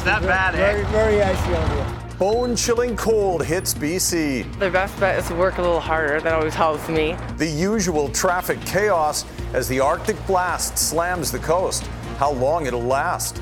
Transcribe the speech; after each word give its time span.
Is 0.00 0.04
that 0.04 0.22
bad, 0.22 0.54
Very, 0.54 0.80
eh? 0.80 0.90
very 0.92 1.22
icy 1.22 1.54
out 1.54 1.70
here. 1.72 2.16
Bone 2.18 2.56
chilling 2.56 2.96
cold 2.96 3.44
hits 3.44 3.74
BC. 3.74 4.50
The 4.58 4.70
best 4.70 4.98
bet 4.98 5.18
is 5.18 5.28
to 5.28 5.34
work 5.34 5.58
a 5.58 5.60
little 5.60 5.78
harder. 5.78 6.22
That 6.22 6.32
always 6.32 6.54
helps 6.54 6.88
me. 6.88 7.16
The 7.36 7.46
usual 7.46 8.08
traffic 8.08 8.58
chaos 8.62 9.26
as 9.52 9.68
the 9.68 9.78
Arctic 9.78 10.16
blast 10.26 10.78
slams 10.78 11.30
the 11.30 11.38
coast. 11.38 11.86
How 12.16 12.32
long 12.32 12.64
it'll 12.64 12.80
last? 12.80 13.36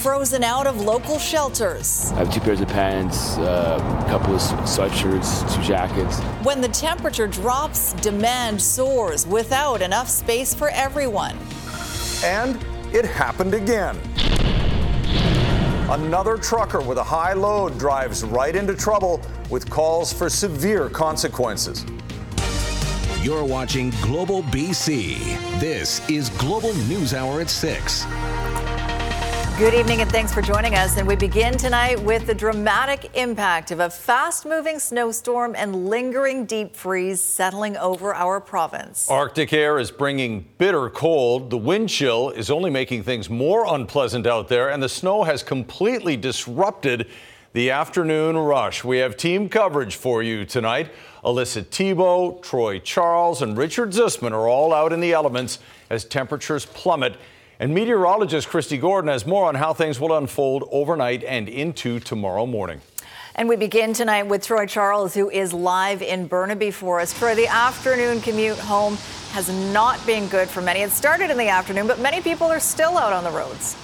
Frozen 0.00 0.44
out 0.44 0.68
of 0.68 0.80
local 0.82 1.18
shelters. 1.18 2.12
I 2.12 2.18
have 2.18 2.32
two 2.32 2.38
pairs 2.38 2.60
of 2.60 2.68
pants, 2.68 3.36
uh, 3.38 4.04
a 4.06 4.08
couple 4.08 4.36
of 4.36 4.40
sweatshirts, 4.40 5.56
two 5.56 5.62
jackets. 5.64 6.20
When 6.44 6.60
the 6.60 6.68
temperature 6.68 7.26
drops, 7.26 7.94
demand 7.94 8.62
soars 8.62 9.26
without 9.26 9.82
enough 9.82 10.08
space 10.08 10.54
for 10.54 10.68
everyone. 10.68 11.36
And 12.22 12.64
it 12.94 13.04
happened 13.04 13.54
again. 13.54 13.98
Another 15.90 16.36
trucker 16.36 16.82
with 16.82 16.98
a 16.98 17.02
high 17.02 17.32
load 17.32 17.78
drives 17.78 18.22
right 18.22 18.54
into 18.54 18.74
trouble 18.74 19.22
with 19.48 19.70
calls 19.70 20.12
for 20.12 20.28
severe 20.28 20.90
consequences. 20.90 21.86
You're 23.22 23.42
watching 23.42 23.88
Global 24.02 24.42
BC. 24.42 25.16
This 25.60 26.06
is 26.10 26.28
Global 26.28 26.74
News 26.74 27.14
Hour 27.14 27.40
at 27.40 27.48
6. 27.48 28.04
Good 29.58 29.74
evening 29.74 30.02
and 30.02 30.08
thanks 30.12 30.32
for 30.32 30.40
joining 30.40 30.76
us. 30.76 30.98
And 30.98 31.08
we 31.08 31.16
begin 31.16 31.56
tonight 31.56 32.00
with 32.00 32.28
the 32.28 32.34
dramatic 32.34 33.10
impact 33.16 33.72
of 33.72 33.80
a 33.80 33.90
fast 33.90 34.46
moving 34.46 34.78
snowstorm 34.78 35.56
and 35.56 35.88
lingering 35.88 36.46
deep 36.46 36.76
freeze 36.76 37.20
settling 37.20 37.76
over 37.76 38.14
our 38.14 38.40
province. 38.40 39.10
Arctic 39.10 39.52
air 39.52 39.80
is 39.80 39.90
bringing 39.90 40.46
bitter 40.58 40.88
cold. 40.88 41.50
The 41.50 41.58
wind 41.58 41.88
chill 41.88 42.30
is 42.30 42.52
only 42.52 42.70
making 42.70 43.02
things 43.02 43.28
more 43.28 43.66
unpleasant 43.66 44.28
out 44.28 44.46
there, 44.46 44.70
and 44.70 44.80
the 44.80 44.88
snow 44.88 45.24
has 45.24 45.42
completely 45.42 46.16
disrupted 46.16 47.08
the 47.52 47.72
afternoon 47.72 48.38
rush. 48.38 48.84
We 48.84 48.98
have 48.98 49.16
team 49.16 49.48
coverage 49.48 49.96
for 49.96 50.22
you 50.22 50.44
tonight. 50.44 50.92
Alyssa 51.24 51.64
Tebow, 51.64 52.40
Troy 52.42 52.78
Charles, 52.78 53.42
and 53.42 53.58
Richard 53.58 53.90
Zussman 53.90 54.30
are 54.30 54.48
all 54.48 54.72
out 54.72 54.92
in 54.92 55.00
the 55.00 55.12
elements 55.12 55.58
as 55.90 56.04
temperatures 56.04 56.64
plummet. 56.64 57.16
And 57.60 57.74
meteorologist 57.74 58.48
Kristi 58.48 58.80
Gordon 58.80 59.08
has 59.10 59.26
more 59.26 59.46
on 59.46 59.56
how 59.56 59.72
things 59.72 59.98
will 59.98 60.16
unfold 60.16 60.68
overnight 60.70 61.24
and 61.24 61.48
into 61.48 61.98
tomorrow 61.98 62.46
morning. 62.46 62.80
And 63.34 63.48
we 63.48 63.56
begin 63.56 63.92
tonight 63.92 64.28
with 64.28 64.44
Troy 64.44 64.64
Charles, 64.66 65.12
who 65.12 65.28
is 65.28 65.52
live 65.52 66.00
in 66.00 66.28
Burnaby 66.28 66.70
for 66.70 67.00
us. 67.00 67.18
Troy, 67.18 67.34
the 67.34 67.48
afternoon 67.48 68.20
commute 68.20 68.58
home 68.58 68.96
has 69.32 69.48
not 69.72 70.04
been 70.06 70.28
good 70.28 70.48
for 70.48 70.62
many. 70.62 70.80
It 70.80 70.92
started 70.92 71.30
in 71.30 71.36
the 71.36 71.48
afternoon, 71.48 71.88
but 71.88 71.98
many 71.98 72.20
people 72.20 72.46
are 72.46 72.60
still 72.60 72.96
out 72.96 73.12
on 73.12 73.24
the 73.24 73.30
roads. 73.30 73.76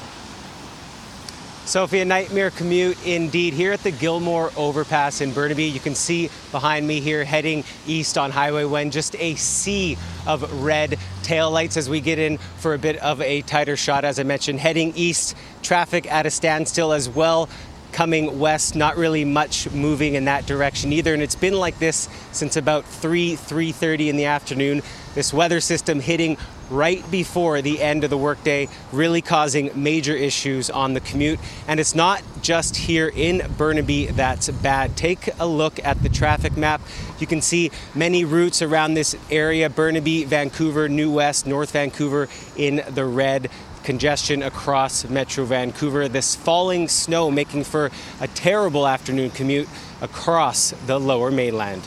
Sophie, 1.67 2.01
a 2.01 2.05
nightmare 2.05 2.51
commute 2.51 2.99
indeed. 3.07 3.55
Here 3.55 3.73
at 3.73 3.83
the 3.83 3.91
Gilmore 3.91 4.53
overpass 4.55 5.23
in 5.23 5.33
Burnaby, 5.33 5.65
you 5.65 5.81
can 5.81 5.95
see 5.95 6.29
behind 6.53 6.87
me 6.87 7.01
here 7.01 7.25
heading 7.25 7.65
east 7.87 8.19
on 8.19 8.31
Highway 8.31 8.65
1 8.65 8.91
just 8.91 9.17
a 9.17 9.35
sea 9.37 9.97
of 10.27 10.63
red 10.63 10.99
taillights 11.23 11.79
as 11.79 11.89
we 11.89 12.03
get 12.03 12.19
in 12.19 12.37
for 12.37 12.75
a 12.75 12.79
bit 12.79 12.97
of 12.99 13.23
a 13.23 13.41
tighter 13.43 13.79
shot. 13.79 14.05
As 14.05 14.21
I 14.21 14.25
mentioned, 14.25 14.61
heading 14.61 14.93
east, 14.95 15.37
traffic 15.63 16.11
at 16.13 16.27
a 16.27 16.31
standstill 16.31 16.93
as 16.93 17.09
well. 17.09 17.49
Coming 17.93 18.39
west, 18.39 18.77
not 18.77 18.99
really 18.99 19.25
much 19.25 19.71
moving 19.71 20.17
in 20.17 20.27
that 20.27 20.45
direction 20.45 20.93
either, 20.93 21.15
and 21.15 21.23
it's 21.23 21.35
been 21.35 21.55
like 21.55 21.79
this 21.79 22.11
since 22.33 22.57
about 22.57 22.85
3 22.85 23.37
3:30 23.37 24.11
in 24.11 24.17
the 24.17 24.27
afternoon. 24.27 24.83
This 25.15 25.33
weather 25.33 25.61
system 25.61 26.01
hitting 26.01 26.37
right 26.71 27.09
before 27.11 27.63
the 27.63 27.81
end 27.81 28.05
of 28.05 28.11
the 28.11 28.17
workday, 28.17 28.69
really 28.93 29.23
causing 29.23 29.71
major 29.75 30.15
issues 30.15 30.71
on 30.71 30.95
the 30.95 31.01
commute. 31.01 31.39
And 31.69 31.81
it's 31.81 31.95
not 31.95 32.23
just 32.43 32.77
here 32.77 33.09
in 33.09 33.43
Burnaby 33.57 34.07
that's 34.07 34.49
bad. 34.51 34.97
Take 34.97 35.29
a 35.39 35.47
look 35.47 35.83
at 35.85 36.03
the 36.03 36.09
traffic 36.09 36.57
map. 36.57 36.81
You 37.19 37.27
can 37.27 37.41
see 37.41 37.71
many 37.95 38.25
routes 38.25 38.63
around 38.63 38.95
this 38.95 39.17
area 39.31 39.71
Burnaby, 39.71 40.25
Vancouver, 40.25 40.89
New 40.89 41.13
West, 41.13 41.47
North 41.47 41.73
Vancouver 41.73 42.29
in 42.57 42.83
the 42.91 43.05
red. 43.05 43.51
Congestion 43.83 44.43
across 44.43 45.07
Metro 45.11 45.45
Vancouver. 45.45 46.09
This 46.09 46.35
falling 46.35 46.89
snow 46.89 47.31
making 47.31 47.65
for 47.65 47.91
a 48.19 48.27
terrible 48.29 48.87
afternoon 48.87 49.29
commute 49.29 49.69
across 50.01 50.71
the 50.87 50.99
lower 50.99 51.31
mainland 51.31 51.83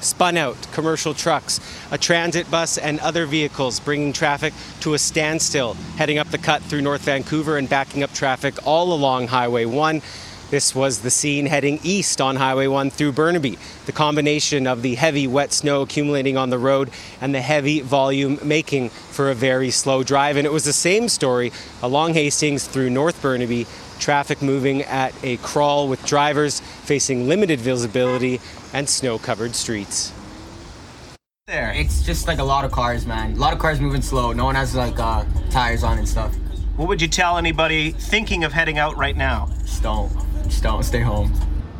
spun 0.00 0.36
out 0.36 0.56
commercial 0.72 1.14
trucks, 1.14 1.60
a 1.90 1.98
transit 1.98 2.50
bus, 2.50 2.78
and 2.78 3.00
other 3.00 3.26
vehicles, 3.26 3.80
bringing 3.80 4.12
traffic 4.12 4.54
to 4.80 4.94
a 4.94 4.98
standstill, 4.98 5.74
heading 5.96 6.18
up 6.18 6.30
the 6.30 6.38
cut 6.38 6.62
through 6.62 6.82
North 6.82 7.02
Vancouver 7.02 7.56
and 7.56 7.68
backing 7.68 8.02
up 8.02 8.12
traffic 8.12 8.54
all 8.66 8.92
along 8.92 9.28
Highway 9.28 9.64
1. 9.64 10.02
This 10.50 10.74
was 10.74 11.00
the 11.00 11.10
scene 11.10 11.46
heading 11.46 11.80
east 11.82 12.20
on 12.20 12.36
Highway 12.36 12.66
1 12.66 12.90
through 12.90 13.12
Burnaby. 13.12 13.58
The 13.86 13.92
combination 13.92 14.66
of 14.66 14.82
the 14.82 14.94
heavy 14.94 15.26
wet 15.26 15.52
snow 15.52 15.82
accumulating 15.82 16.36
on 16.36 16.50
the 16.50 16.58
road 16.58 16.90
and 17.20 17.34
the 17.34 17.40
heavy 17.40 17.80
volume 17.80 18.38
making 18.42 18.90
for 18.90 19.30
a 19.30 19.34
very 19.34 19.70
slow 19.70 20.02
drive. 20.02 20.36
And 20.36 20.46
it 20.46 20.52
was 20.52 20.64
the 20.64 20.72
same 20.72 21.08
story 21.08 21.50
along 21.82 22.14
Hastings 22.14 22.68
through 22.68 22.90
North 22.90 23.20
Burnaby 23.20 23.66
traffic 23.98 24.42
moving 24.42 24.82
at 24.82 25.14
a 25.22 25.36
crawl 25.38 25.88
with 25.88 26.04
drivers 26.04 26.60
facing 26.60 27.28
limited 27.28 27.60
visibility 27.60 28.40
and 28.72 28.88
snow 28.88 29.18
covered 29.18 29.54
streets. 29.54 30.12
There, 31.46 31.72
it's 31.74 32.02
just 32.02 32.26
like 32.26 32.38
a 32.38 32.44
lot 32.44 32.64
of 32.64 32.72
cars, 32.72 33.06
man. 33.06 33.32
A 33.32 33.36
lot 33.36 33.52
of 33.52 33.58
cars 33.58 33.78
moving 33.78 34.00
slow. 34.00 34.32
No 34.32 34.46
one 34.46 34.54
has 34.54 34.74
like 34.74 34.98
uh, 34.98 35.24
tires 35.50 35.84
on 35.84 35.98
and 35.98 36.08
stuff. 36.08 36.34
What 36.76 36.88
would 36.88 37.02
you 37.02 37.08
tell 37.08 37.36
anybody 37.36 37.92
thinking 37.92 38.44
of 38.44 38.52
heading 38.52 38.78
out 38.78 38.96
right 38.96 39.16
now? 39.16 39.48
Just 39.60 39.82
don't, 39.82 40.10
just 40.44 40.62
don't 40.62 40.82
stay 40.82 41.00
home. 41.00 41.32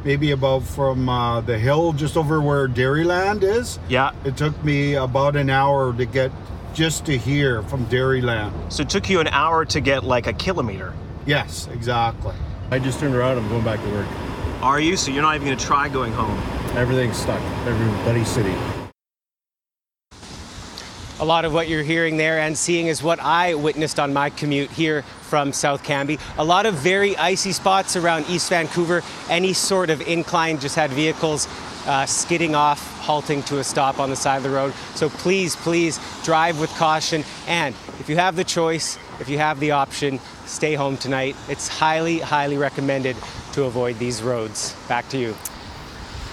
Maybe 0.04 0.32
about 0.32 0.64
from 0.64 1.08
uh, 1.08 1.40
the 1.40 1.58
hill 1.58 1.94
just 1.94 2.16
over 2.16 2.42
where 2.42 2.68
Dairyland 2.68 3.42
is. 3.42 3.78
Yeah. 3.88 4.12
It 4.24 4.36
took 4.36 4.62
me 4.62 4.94
about 4.94 5.34
an 5.34 5.48
hour 5.48 5.94
to 5.94 6.04
get 6.04 6.30
just 6.74 7.06
to 7.06 7.16
here 7.16 7.62
from 7.62 7.86
Dairyland. 7.86 8.70
So 8.70 8.82
it 8.82 8.90
took 8.90 9.08
you 9.08 9.20
an 9.20 9.28
hour 9.28 9.64
to 9.64 9.80
get 9.80 10.04
like 10.04 10.26
a 10.26 10.32
kilometer. 10.32 10.92
Yes, 11.26 11.68
exactly. 11.72 12.34
I 12.70 12.78
just 12.78 13.00
turned 13.00 13.14
around. 13.14 13.38
I'm 13.38 13.48
going 13.48 13.64
back 13.64 13.80
to 13.80 13.90
work. 13.90 14.06
Are 14.62 14.80
you? 14.80 14.96
So 14.96 15.10
you're 15.10 15.22
not 15.22 15.34
even 15.36 15.46
going 15.46 15.58
to 15.58 15.64
try 15.64 15.88
going 15.88 16.12
home? 16.12 16.38
Everything's 16.76 17.16
stuck. 17.16 17.40
Everybody's 17.66 18.28
city. 18.28 18.54
A 21.20 21.24
lot 21.24 21.44
of 21.44 21.54
what 21.54 21.68
you're 21.68 21.84
hearing 21.84 22.16
there 22.16 22.40
and 22.40 22.58
seeing 22.58 22.88
is 22.88 23.02
what 23.02 23.20
I 23.20 23.54
witnessed 23.54 24.00
on 24.00 24.12
my 24.12 24.30
commute 24.30 24.70
here 24.70 25.02
from 25.22 25.52
South 25.52 25.84
Cambie. 25.84 26.20
A 26.38 26.44
lot 26.44 26.66
of 26.66 26.74
very 26.74 27.16
icy 27.16 27.52
spots 27.52 27.96
around 27.96 28.26
East 28.28 28.50
Vancouver. 28.50 29.02
Any 29.30 29.52
sort 29.52 29.90
of 29.90 30.00
incline 30.02 30.58
just 30.58 30.74
had 30.74 30.90
vehicles 30.90 31.46
uh, 31.86 32.04
skidding 32.06 32.54
off, 32.54 32.98
halting 33.00 33.42
to 33.44 33.58
a 33.60 33.64
stop 33.64 34.00
on 34.00 34.10
the 34.10 34.16
side 34.16 34.38
of 34.38 34.42
the 34.42 34.50
road. 34.50 34.74
So 34.94 35.08
please, 35.08 35.54
please 35.56 36.00
drive 36.24 36.58
with 36.58 36.70
caution. 36.70 37.24
And 37.46 37.74
if 38.00 38.08
you 38.08 38.16
have 38.16 38.36
the 38.36 38.44
choice, 38.44 38.98
if 39.20 39.28
you 39.28 39.38
have 39.38 39.60
the 39.60 39.72
option, 39.72 40.20
stay 40.46 40.74
home 40.74 40.96
tonight. 40.96 41.36
It's 41.48 41.68
highly, 41.68 42.18
highly 42.18 42.56
recommended 42.56 43.16
to 43.52 43.64
avoid 43.64 43.98
these 43.98 44.22
roads. 44.22 44.74
Back 44.88 45.08
to 45.10 45.18
you. 45.18 45.34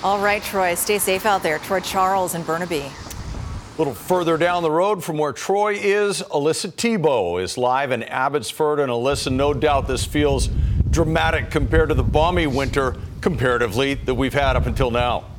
All 0.04 0.20
right, 0.20 0.42
Troy, 0.42 0.76
stay 0.76 0.98
safe 0.98 1.26
out 1.26 1.44
there. 1.44 1.60
Troy 1.60 1.80
Charles 1.80 2.34
in 2.34 2.44
Burnaby. 2.44 2.80
A 2.80 3.78
little 3.78 3.94
further 3.94 4.38
down 4.38 4.64
the 4.64 4.72
road 4.72 5.04
from 5.04 5.18
where 5.18 5.32
Troy 5.32 5.74
is, 5.74 6.22
Alyssa 6.24 6.72
Tebow 6.72 7.42
is 7.42 7.58
live 7.58 7.92
in 7.92 8.04
Abbotsford. 8.04 8.80
And 8.80 8.92
Alyssa, 8.92 9.32
no 9.32 9.54
doubt 9.54 9.88
this 9.88 10.06
feels 10.06 10.50
dramatic 10.90 11.52
compared 11.52 11.90
to 11.90 11.96
the 11.96 12.04
balmy 12.04 12.48
winter, 12.48 12.96
comparatively, 13.22 13.94
that 13.94 14.16
we've 14.16 14.34
had 14.34 14.56
up 14.56 14.66
until 14.66 14.92
now. 14.92 15.31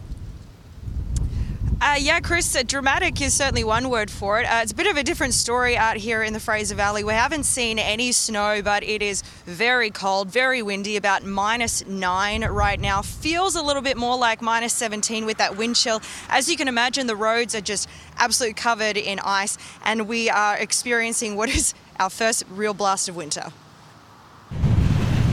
Uh, 1.84 1.96
yeah, 1.99 2.20
Chris, 2.20 2.55
uh, 2.55 2.62
dramatic 2.62 3.20
is 3.20 3.34
certainly 3.34 3.64
one 3.64 3.90
word 3.90 4.08
for 4.08 4.38
it. 4.38 4.44
Uh, 4.44 4.61
it's 4.62 4.70
a 4.70 4.75
bit 4.75 4.87
of 4.87 4.96
a 4.96 5.02
different 5.02 5.34
story 5.34 5.76
out 5.76 5.96
here 5.96 6.23
in 6.23 6.32
the 6.32 6.38
Fraser 6.38 6.76
Valley. 6.76 7.02
We 7.02 7.12
haven't 7.12 7.43
seen 7.43 7.76
any 7.76 8.12
snow, 8.12 8.62
but 8.62 8.84
it 8.84 9.02
is 9.02 9.23
very 9.46 9.90
cold, 9.90 10.31
very 10.31 10.62
windy, 10.62 10.96
about 10.96 11.25
minus 11.25 11.84
nine 11.84 12.44
right 12.44 12.79
now. 12.79 13.02
Feels 13.02 13.56
a 13.56 13.62
little 13.62 13.82
bit 13.82 13.96
more 13.96 14.17
like 14.17 14.40
minus 14.40 14.73
17 14.75 15.26
with 15.26 15.38
that 15.38 15.56
wind 15.56 15.75
chill. 15.75 16.00
As 16.29 16.49
you 16.49 16.56
can 16.56 16.69
imagine, 16.69 17.08
the 17.08 17.17
roads 17.17 17.52
are 17.56 17.61
just 17.61 17.88
absolutely 18.17 18.55
covered 18.55 18.96
in 18.96 19.19
ice, 19.19 19.58
and 19.85 20.06
we 20.06 20.31
are 20.31 20.56
experiencing 20.56 21.35
what 21.35 21.49
is 21.49 21.75
our 21.99 22.11
first 22.11 22.44
real 22.49 22.75
blast 22.75 23.08
of 23.08 23.17
winter. 23.17 23.52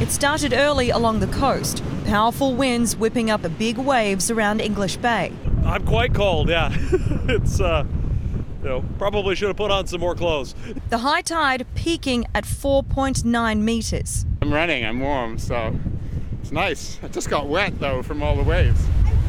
It 0.01 0.09
started 0.09 0.53
early 0.53 0.89
along 0.89 1.19
the 1.19 1.27
coast, 1.27 1.83
powerful 2.07 2.55
winds 2.55 2.95
whipping 2.95 3.29
up 3.29 3.41
big 3.59 3.77
waves 3.77 4.31
around 4.31 4.61
English 4.61 4.97
Bay. 4.97 5.31
I'm 5.65 5.85
quite 5.85 6.13
cold, 6.13 6.49
yeah. 6.49 6.71
it's, 7.27 7.59
uh, 7.59 7.85
you 8.63 8.69
know, 8.69 8.83
probably 8.97 9.35
should 9.35 9.47
have 9.49 9.57
put 9.57 9.71
on 9.71 9.87
some 9.87 9.99
more 9.99 10.15
clothes. 10.15 10.55
The 10.89 10.99
high 10.99 11.21
tide 11.21 11.65
peaking 11.75 12.25
at 12.33 12.43
4.9 12.45 13.61
metres. 13.61 14.25
I'm 14.41 14.53
running, 14.53 14.85
I'm 14.85 14.99
warm, 14.99 15.37
so 15.37 15.75
it's 16.41 16.51
nice. 16.51 16.99
I 17.03 17.07
just 17.07 17.29
got 17.29 17.47
wet 17.47 17.79
though 17.79 18.01
from 18.01 18.23
all 18.23 18.35
the 18.35 18.43
waves. 18.43 18.81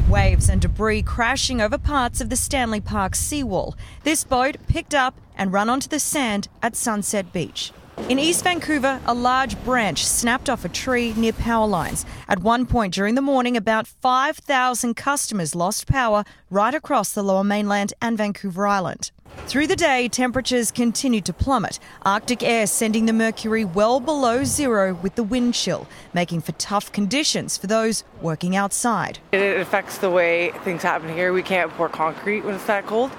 Waves 0.09 0.49
and 0.49 0.61
debris 0.61 1.03
crashing 1.03 1.61
over 1.61 1.79
parts 1.79 2.21
of 2.21 2.31
the 2.31 2.37
Stanley 2.37 2.81
Park 2.81 3.15
seawall. 3.15 3.77
This 4.03 4.25
boat 4.25 4.57
picked 4.67 4.95
up 4.95 5.15
and 5.37 5.53
run 5.53 5.69
onto 5.69 5.89
the 5.89 6.01
sand 6.01 6.49
at 6.63 6.75
Sunset 6.75 7.33
Beach. 7.33 7.73
In 8.09 8.19
East 8.19 8.43
Vancouver, 8.43 9.01
a 9.07 9.15
large 9.15 9.63
branch 9.65 10.05
snapped 10.05 10.51
off 10.51 10.65
a 10.65 10.69
tree 10.69 11.15
near 11.17 11.33
power 11.33 11.67
lines. 11.67 12.05
At 12.29 12.41
one 12.41 12.67
point 12.67 12.93
during 12.93 13.15
the 13.15 13.23
morning, 13.23 13.57
about 13.57 13.87
5,000 13.87 14.95
customers 14.95 15.55
lost 15.55 15.87
power 15.87 16.25
right 16.51 16.75
across 16.75 17.13
the 17.13 17.23
lower 17.23 17.45
mainland 17.45 17.93
and 18.03 18.19
Vancouver 18.19 18.67
Island. 18.67 19.13
Through 19.47 19.69
the 19.69 19.77
day, 19.77 20.09
temperatures 20.09 20.71
continued 20.73 21.25
to 21.27 21.33
plummet. 21.33 21.79
Arctic 22.03 22.43
air 22.43 22.67
sending 22.67 23.07
the 23.07 23.13
mercury 23.13 23.65
well 23.65 24.01
below 24.01 24.43
zero 24.43 24.95
with 24.95 25.15
the 25.15 25.23
wind 25.23 25.55
chill, 25.55 25.87
making 26.13 26.41
for 26.41 26.53
tough 26.53 26.91
conditions 26.91 27.57
for 27.57 27.69
those 27.69 28.03
working 28.21 28.57
outside. 28.57 29.21
It 29.31 29.61
affects 29.61 29.99
the 29.99 30.11
way 30.11 30.51
things 30.65 30.83
happen 30.83 31.13
here. 31.13 31.33
We 31.33 31.43
can't 31.43 31.71
pour 31.73 31.89
concrete 31.89 32.41
when 32.41 32.57
it's 32.57 32.67
that 32.67 32.87
cold, 32.87 33.13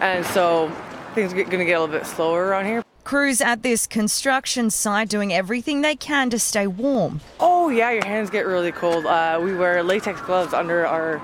and 0.00 0.26
so 0.26 0.70
things 1.14 1.32
are 1.32 1.36
going 1.36 1.58
to 1.58 1.64
get 1.64 1.74
a 1.74 1.80
little 1.80 1.98
bit 1.98 2.06
slower 2.06 2.44
around 2.44 2.66
here. 2.66 2.82
Crews 3.04 3.40
at 3.40 3.62
this 3.62 3.86
construction 3.86 4.70
site 4.70 5.08
doing 5.08 5.32
everything 5.32 5.82
they 5.82 5.96
can 5.96 6.30
to 6.30 6.38
stay 6.38 6.66
warm. 6.66 7.20
Oh, 7.40 7.68
yeah, 7.68 7.90
your 7.90 8.04
hands 8.04 8.30
get 8.30 8.46
really 8.46 8.72
cold. 8.72 9.06
Uh, 9.06 9.40
we 9.42 9.54
wear 9.54 9.82
latex 9.82 10.20
gloves 10.20 10.54
under 10.54 10.86
our 10.86 11.20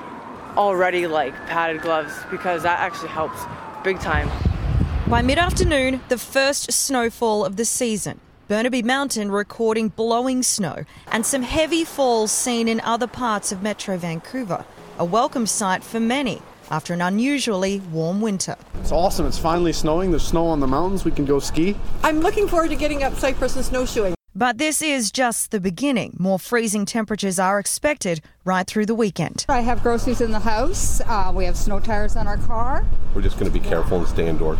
already 0.56 1.06
like 1.06 1.34
padded 1.46 1.80
gloves 1.80 2.12
because 2.30 2.64
that 2.64 2.80
actually 2.80 3.08
helps 3.08 3.40
big 3.84 4.00
time. 4.00 4.28
By 5.06 5.22
mid 5.22 5.38
afternoon, 5.38 6.00
the 6.08 6.18
first 6.18 6.72
snowfall 6.72 7.44
of 7.44 7.56
the 7.56 7.64
season. 7.64 8.20
Burnaby 8.48 8.82
Mountain 8.82 9.30
recording 9.30 9.88
blowing 9.88 10.42
snow 10.42 10.84
and 11.12 11.24
some 11.24 11.42
heavy 11.42 11.84
falls 11.84 12.32
seen 12.32 12.66
in 12.66 12.80
other 12.80 13.06
parts 13.06 13.52
of 13.52 13.62
Metro 13.62 13.96
Vancouver. 13.98 14.64
A 14.98 15.04
welcome 15.04 15.46
sight 15.46 15.84
for 15.84 16.00
many 16.00 16.42
after 16.70 16.94
an 16.94 17.02
unusually 17.02 17.80
warm 17.92 18.20
winter. 18.20 18.56
It's 18.80 18.92
awesome. 18.92 19.26
It's 19.26 19.38
finally 19.38 19.72
snowing. 19.72 20.10
There's 20.10 20.26
snow 20.26 20.46
on 20.46 20.60
the 20.60 20.66
mountains. 20.66 21.04
We 21.04 21.10
can 21.10 21.24
go 21.24 21.38
ski. 21.38 21.76
I'm 22.02 22.20
looking 22.20 22.48
forward 22.48 22.70
to 22.70 22.76
getting 22.76 23.02
up 23.02 23.14
Cypress 23.14 23.56
and 23.56 23.64
snowshoeing. 23.64 24.14
But 24.34 24.58
this 24.58 24.80
is 24.82 25.10
just 25.10 25.50
the 25.50 25.58
beginning. 25.58 26.14
More 26.18 26.38
freezing 26.38 26.86
temperatures 26.86 27.40
are 27.40 27.58
expected 27.58 28.20
right 28.44 28.66
through 28.66 28.86
the 28.86 28.94
weekend. 28.94 29.44
I 29.48 29.62
have 29.62 29.82
groceries 29.82 30.20
in 30.20 30.30
the 30.30 30.38
house. 30.38 31.00
Uh, 31.00 31.32
we 31.34 31.44
have 31.46 31.56
snow 31.56 31.80
tires 31.80 32.14
on 32.14 32.28
our 32.28 32.36
car. 32.36 32.86
We're 33.14 33.22
just 33.22 33.38
going 33.38 33.50
to 33.50 33.58
be 33.58 33.64
careful 33.64 33.98
and 33.98 34.06
stay 34.06 34.28
indoors. 34.28 34.58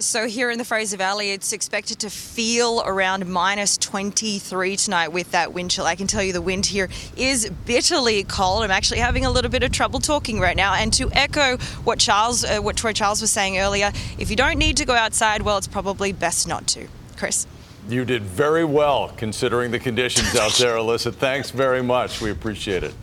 So 0.00 0.26
here 0.26 0.50
in 0.50 0.56
the 0.56 0.64
Fraser 0.64 0.96
Valley, 0.96 1.32
it's 1.32 1.52
expected 1.52 1.98
to 1.98 2.08
feel 2.08 2.82
around 2.86 3.26
minus 3.28 3.76
23 3.76 4.74
tonight 4.76 5.08
with 5.08 5.30
that 5.32 5.52
wind 5.52 5.72
chill. 5.72 5.84
I 5.84 5.94
can 5.94 6.06
tell 6.06 6.22
you 6.22 6.32
the 6.32 6.40
wind 6.40 6.64
here 6.64 6.88
is 7.18 7.50
bitterly 7.66 8.24
cold. 8.24 8.62
I'm 8.62 8.70
actually 8.70 9.00
having 9.00 9.26
a 9.26 9.30
little 9.30 9.50
bit 9.50 9.62
of 9.62 9.72
trouble 9.72 10.00
talking 10.00 10.40
right 10.40 10.56
now. 10.56 10.72
And 10.72 10.90
to 10.94 11.10
echo 11.12 11.58
what 11.84 11.98
Charles, 11.98 12.44
uh, 12.44 12.60
what 12.60 12.78
Troy 12.78 12.94
Charles 12.94 13.20
was 13.20 13.30
saying 13.30 13.58
earlier, 13.58 13.92
if 14.18 14.30
you 14.30 14.36
don't 14.36 14.56
need 14.56 14.78
to 14.78 14.86
go 14.86 14.94
outside, 14.94 15.42
well, 15.42 15.58
it's 15.58 15.68
probably 15.68 16.12
best 16.12 16.48
not 16.48 16.66
to. 16.68 16.88
Chris. 17.18 17.46
You 17.86 18.06
did 18.06 18.22
very 18.22 18.64
well 18.64 19.12
considering 19.18 19.70
the 19.70 19.78
conditions 19.78 20.34
out 20.34 20.52
there, 20.52 20.76
Alyssa. 20.76 21.12
Thanks 21.12 21.50
very 21.50 21.82
much. 21.82 22.22
We 22.22 22.30
appreciate 22.30 22.84
it. 22.84 22.94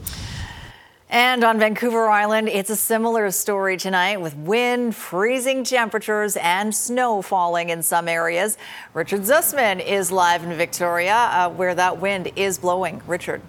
And 1.09 1.45
on 1.45 1.57
Vancouver 1.57 2.09
Island, 2.09 2.49
it's 2.49 2.69
a 2.69 2.75
similar 2.75 3.31
story 3.31 3.77
tonight 3.77 4.19
with 4.19 4.35
wind, 4.35 4.93
freezing 4.93 5.63
temperatures, 5.63 6.35
and 6.35 6.75
snow 6.75 7.21
falling 7.21 7.69
in 7.69 7.81
some 7.81 8.09
areas. 8.09 8.57
Richard 8.93 9.21
Zussman 9.21 9.79
is 9.79 10.11
live 10.11 10.43
in 10.43 10.53
Victoria, 10.57 11.15
uh, 11.15 11.49
where 11.49 11.73
that 11.75 12.01
wind 12.01 12.33
is 12.35 12.57
blowing. 12.57 13.01
Richard. 13.07 13.41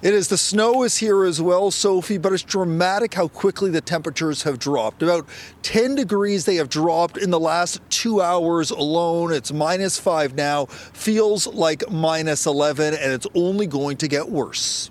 It 0.00 0.14
is. 0.14 0.28
The 0.28 0.38
snow 0.38 0.84
is 0.84 0.96
here 0.96 1.24
as 1.24 1.42
well, 1.42 1.70
Sophie, 1.70 2.18
but 2.18 2.32
it's 2.32 2.44
dramatic 2.44 3.14
how 3.14 3.28
quickly 3.28 3.68
the 3.70 3.80
temperatures 3.80 4.44
have 4.44 4.58
dropped. 4.58 5.02
About 5.02 5.26
10 5.62 5.96
degrees 5.96 6.46
they 6.46 6.54
have 6.54 6.70
dropped 6.70 7.18
in 7.18 7.30
the 7.30 7.40
last 7.40 7.80
two 7.90 8.22
hours 8.22 8.70
alone. 8.70 9.32
It's 9.32 9.52
minus 9.52 9.98
five 9.98 10.34
now, 10.34 10.66
feels 10.66 11.46
like 11.48 11.90
minus 11.90 12.46
11, 12.46 12.94
and 12.94 13.12
it's 13.12 13.26
only 13.34 13.66
going 13.66 13.98
to 13.98 14.08
get 14.08 14.30
worse. 14.30 14.90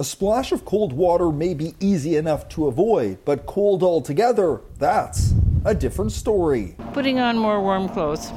A 0.00 0.04
splash 0.04 0.52
of 0.52 0.64
cold 0.64 0.92
water 0.92 1.32
may 1.32 1.54
be 1.54 1.74
easy 1.80 2.16
enough 2.16 2.48
to 2.50 2.68
avoid, 2.68 3.18
but 3.24 3.46
cold 3.46 3.82
altogether, 3.82 4.60
that's 4.78 5.34
a 5.64 5.74
different 5.74 6.12
story. 6.12 6.76
Putting 6.92 7.18
on 7.18 7.36
more 7.36 7.60
warm 7.60 7.88
clothes. 7.88 8.30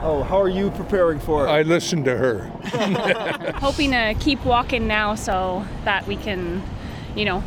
Oh, 0.00 0.24
how 0.28 0.40
are 0.40 0.48
you 0.48 0.70
preparing 0.70 1.20
for 1.20 1.46
it? 1.46 1.50
I 1.50 1.62
listened 1.62 2.04
to 2.06 2.16
her. 2.16 2.38
Hoping 3.58 3.92
to 3.92 4.14
keep 4.18 4.44
walking 4.44 4.88
now 4.88 5.14
so 5.14 5.64
that 5.84 6.06
we 6.08 6.16
can, 6.16 6.62
you 7.14 7.24
know, 7.24 7.40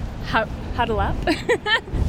huddle 0.76 1.00
up. 1.02 1.16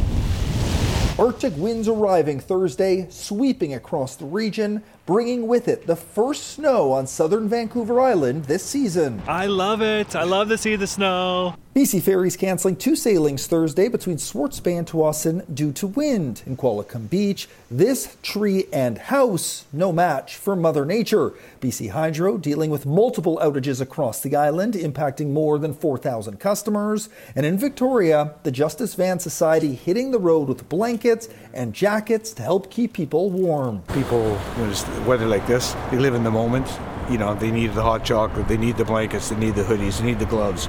Arctic 1.18 1.52
winds 1.56 1.88
arriving 1.88 2.40
Thursday, 2.40 3.06
sweeping 3.10 3.74
across 3.74 4.16
the 4.16 4.24
region, 4.24 4.82
bringing 5.04 5.46
with 5.46 5.68
it 5.68 5.86
the 5.86 5.94
first 5.94 6.54
snow 6.54 6.90
on 6.90 7.06
southern 7.06 7.48
Vancouver 7.48 8.00
Island 8.00 8.46
this 8.46 8.64
season. 8.64 9.22
I 9.28 9.46
love 9.46 9.82
it. 9.82 10.16
I 10.16 10.24
love 10.24 10.48
to 10.48 10.56
see 10.56 10.74
the 10.74 10.86
snow. 10.86 11.54
BC 11.74 12.02
Ferries 12.02 12.36
canceling 12.36 12.76
two 12.76 12.94
sailings 12.94 13.46
Thursday 13.46 13.88
between 13.88 14.18
Swartz 14.18 14.60
Bay 14.60 14.76
and 14.76 14.86
Tsawwassen 14.86 15.42
due 15.54 15.72
to 15.72 15.86
wind. 15.86 16.42
In 16.44 16.54
Qualicum 16.54 17.08
Beach, 17.08 17.48
this 17.70 18.18
tree 18.22 18.66
and 18.74 18.98
house 18.98 19.64
no 19.72 19.90
match 19.90 20.36
for 20.36 20.54
Mother 20.54 20.84
Nature. 20.84 21.32
BC 21.62 21.88
Hydro 21.88 22.36
dealing 22.36 22.68
with 22.68 22.84
multiple 22.84 23.38
outages 23.42 23.80
across 23.80 24.20
the 24.20 24.36
island, 24.36 24.74
impacting 24.74 25.30
more 25.30 25.58
than 25.58 25.72
4,000 25.72 26.38
customers. 26.38 27.08
And 27.34 27.46
in 27.46 27.56
Victoria, 27.56 28.34
the 28.42 28.52
Justice 28.52 28.94
Van 28.94 29.18
Society 29.18 29.74
hitting 29.74 30.10
the 30.10 30.18
road 30.18 30.48
with 30.48 30.68
blankets 30.68 31.30
and 31.54 31.72
jackets 31.72 32.34
to 32.34 32.42
help 32.42 32.70
keep 32.70 32.92
people 32.92 33.30
warm. 33.30 33.80
People, 33.94 34.38
know, 34.58 34.68
just 34.68 34.86
weather 35.06 35.26
like 35.26 35.46
this, 35.46 35.74
they 35.90 35.96
live 35.96 36.12
in 36.12 36.22
the 36.22 36.30
moment. 36.30 36.68
You 37.10 37.16
know, 37.16 37.34
they 37.34 37.50
need 37.50 37.72
the 37.72 37.82
hot 37.82 38.04
chocolate, 38.04 38.46
they 38.46 38.58
need 38.58 38.76
the 38.76 38.84
blankets, 38.84 39.30
they 39.30 39.36
need 39.36 39.54
the 39.54 39.62
hoodies, 39.62 40.00
they 40.00 40.04
need 40.04 40.18
the 40.18 40.26
gloves. 40.26 40.68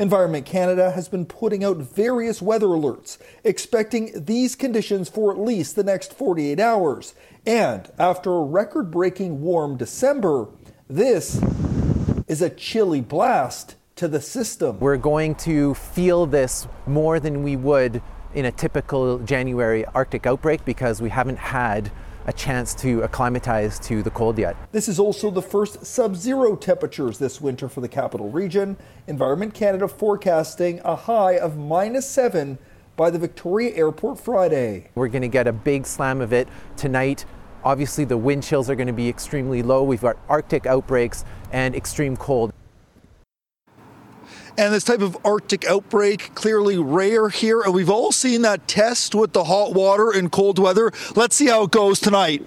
Environment 0.00 0.46
Canada 0.46 0.92
has 0.92 1.10
been 1.10 1.26
putting 1.26 1.62
out 1.62 1.76
various 1.76 2.40
weather 2.40 2.68
alerts, 2.68 3.18
expecting 3.44 4.24
these 4.24 4.56
conditions 4.56 5.10
for 5.10 5.30
at 5.30 5.38
least 5.38 5.76
the 5.76 5.84
next 5.84 6.14
48 6.14 6.58
hours. 6.58 7.14
And 7.44 7.86
after 7.98 8.32
a 8.32 8.42
record 8.42 8.90
breaking 8.90 9.42
warm 9.42 9.76
December, 9.76 10.48
this 10.88 11.38
is 12.28 12.40
a 12.40 12.48
chilly 12.48 13.02
blast 13.02 13.76
to 13.96 14.08
the 14.08 14.22
system. 14.22 14.80
We're 14.80 14.96
going 14.96 15.34
to 15.34 15.74
feel 15.74 16.24
this 16.24 16.66
more 16.86 17.20
than 17.20 17.42
we 17.42 17.56
would 17.56 18.00
in 18.32 18.46
a 18.46 18.52
typical 18.52 19.18
January 19.18 19.84
Arctic 19.84 20.26
outbreak 20.26 20.64
because 20.64 21.02
we 21.02 21.10
haven't 21.10 21.36
had 21.36 21.92
a 22.26 22.32
chance 22.32 22.74
to 22.74 23.02
acclimatize 23.02 23.78
to 23.80 24.02
the 24.02 24.10
cold 24.10 24.38
yet. 24.38 24.56
This 24.72 24.88
is 24.88 24.98
also 24.98 25.30
the 25.30 25.42
first 25.42 25.84
sub 25.84 26.16
zero 26.16 26.56
temperatures 26.56 27.18
this 27.18 27.40
winter 27.40 27.68
for 27.68 27.80
the 27.80 27.88
capital 27.88 28.30
region. 28.30 28.76
Environment 29.06 29.54
Canada 29.54 29.88
forecasting 29.88 30.80
a 30.84 30.96
high 30.96 31.38
of 31.38 31.56
minus 31.56 32.08
seven 32.08 32.58
by 32.96 33.10
the 33.10 33.18
Victoria 33.18 33.74
Airport 33.74 34.20
Friday. 34.20 34.90
We're 34.94 35.08
going 35.08 35.22
to 35.22 35.28
get 35.28 35.46
a 35.46 35.52
big 35.52 35.86
slam 35.86 36.20
of 36.20 36.32
it 36.32 36.48
tonight. 36.76 37.24
Obviously, 37.64 38.04
the 38.04 38.16
wind 38.16 38.42
chills 38.42 38.68
are 38.70 38.74
going 38.74 38.86
to 38.86 38.92
be 38.92 39.08
extremely 39.08 39.62
low. 39.62 39.82
We've 39.82 40.00
got 40.00 40.16
Arctic 40.28 40.66
outbreaks 40.66 41.24
and 41.52 41.74
extreme 41.74 42.16
cold. 42.16 42.52
And 44.58 44.74
this 44.74 44.84
type 44.84 45.00
of 45.00 45.16
Arctic 45.24 45.64
outbreak 45.66 46.34
clearly 46.34 46.78
rare 46.78 47.28
here. 47.28 47.60
And 47.62 47.72
we've 47.74 47.90
all 47.90 48.12
seen 48.12 48.42
that 48.42 48.68
test 48.68 49.14
with 49.14 49.32
the 49.32 49.44
hot 49.44 49.72
water 49.72 50.10
and 50.10 50.30
cold 50.30 50.58
weather. 50.58 50.92
Let's 51.16 51.36
see 51.36 51.46
how 51.46 51.64
it 51.64 51.70
goes 51.70 52.00
tonight. 52.00 52.46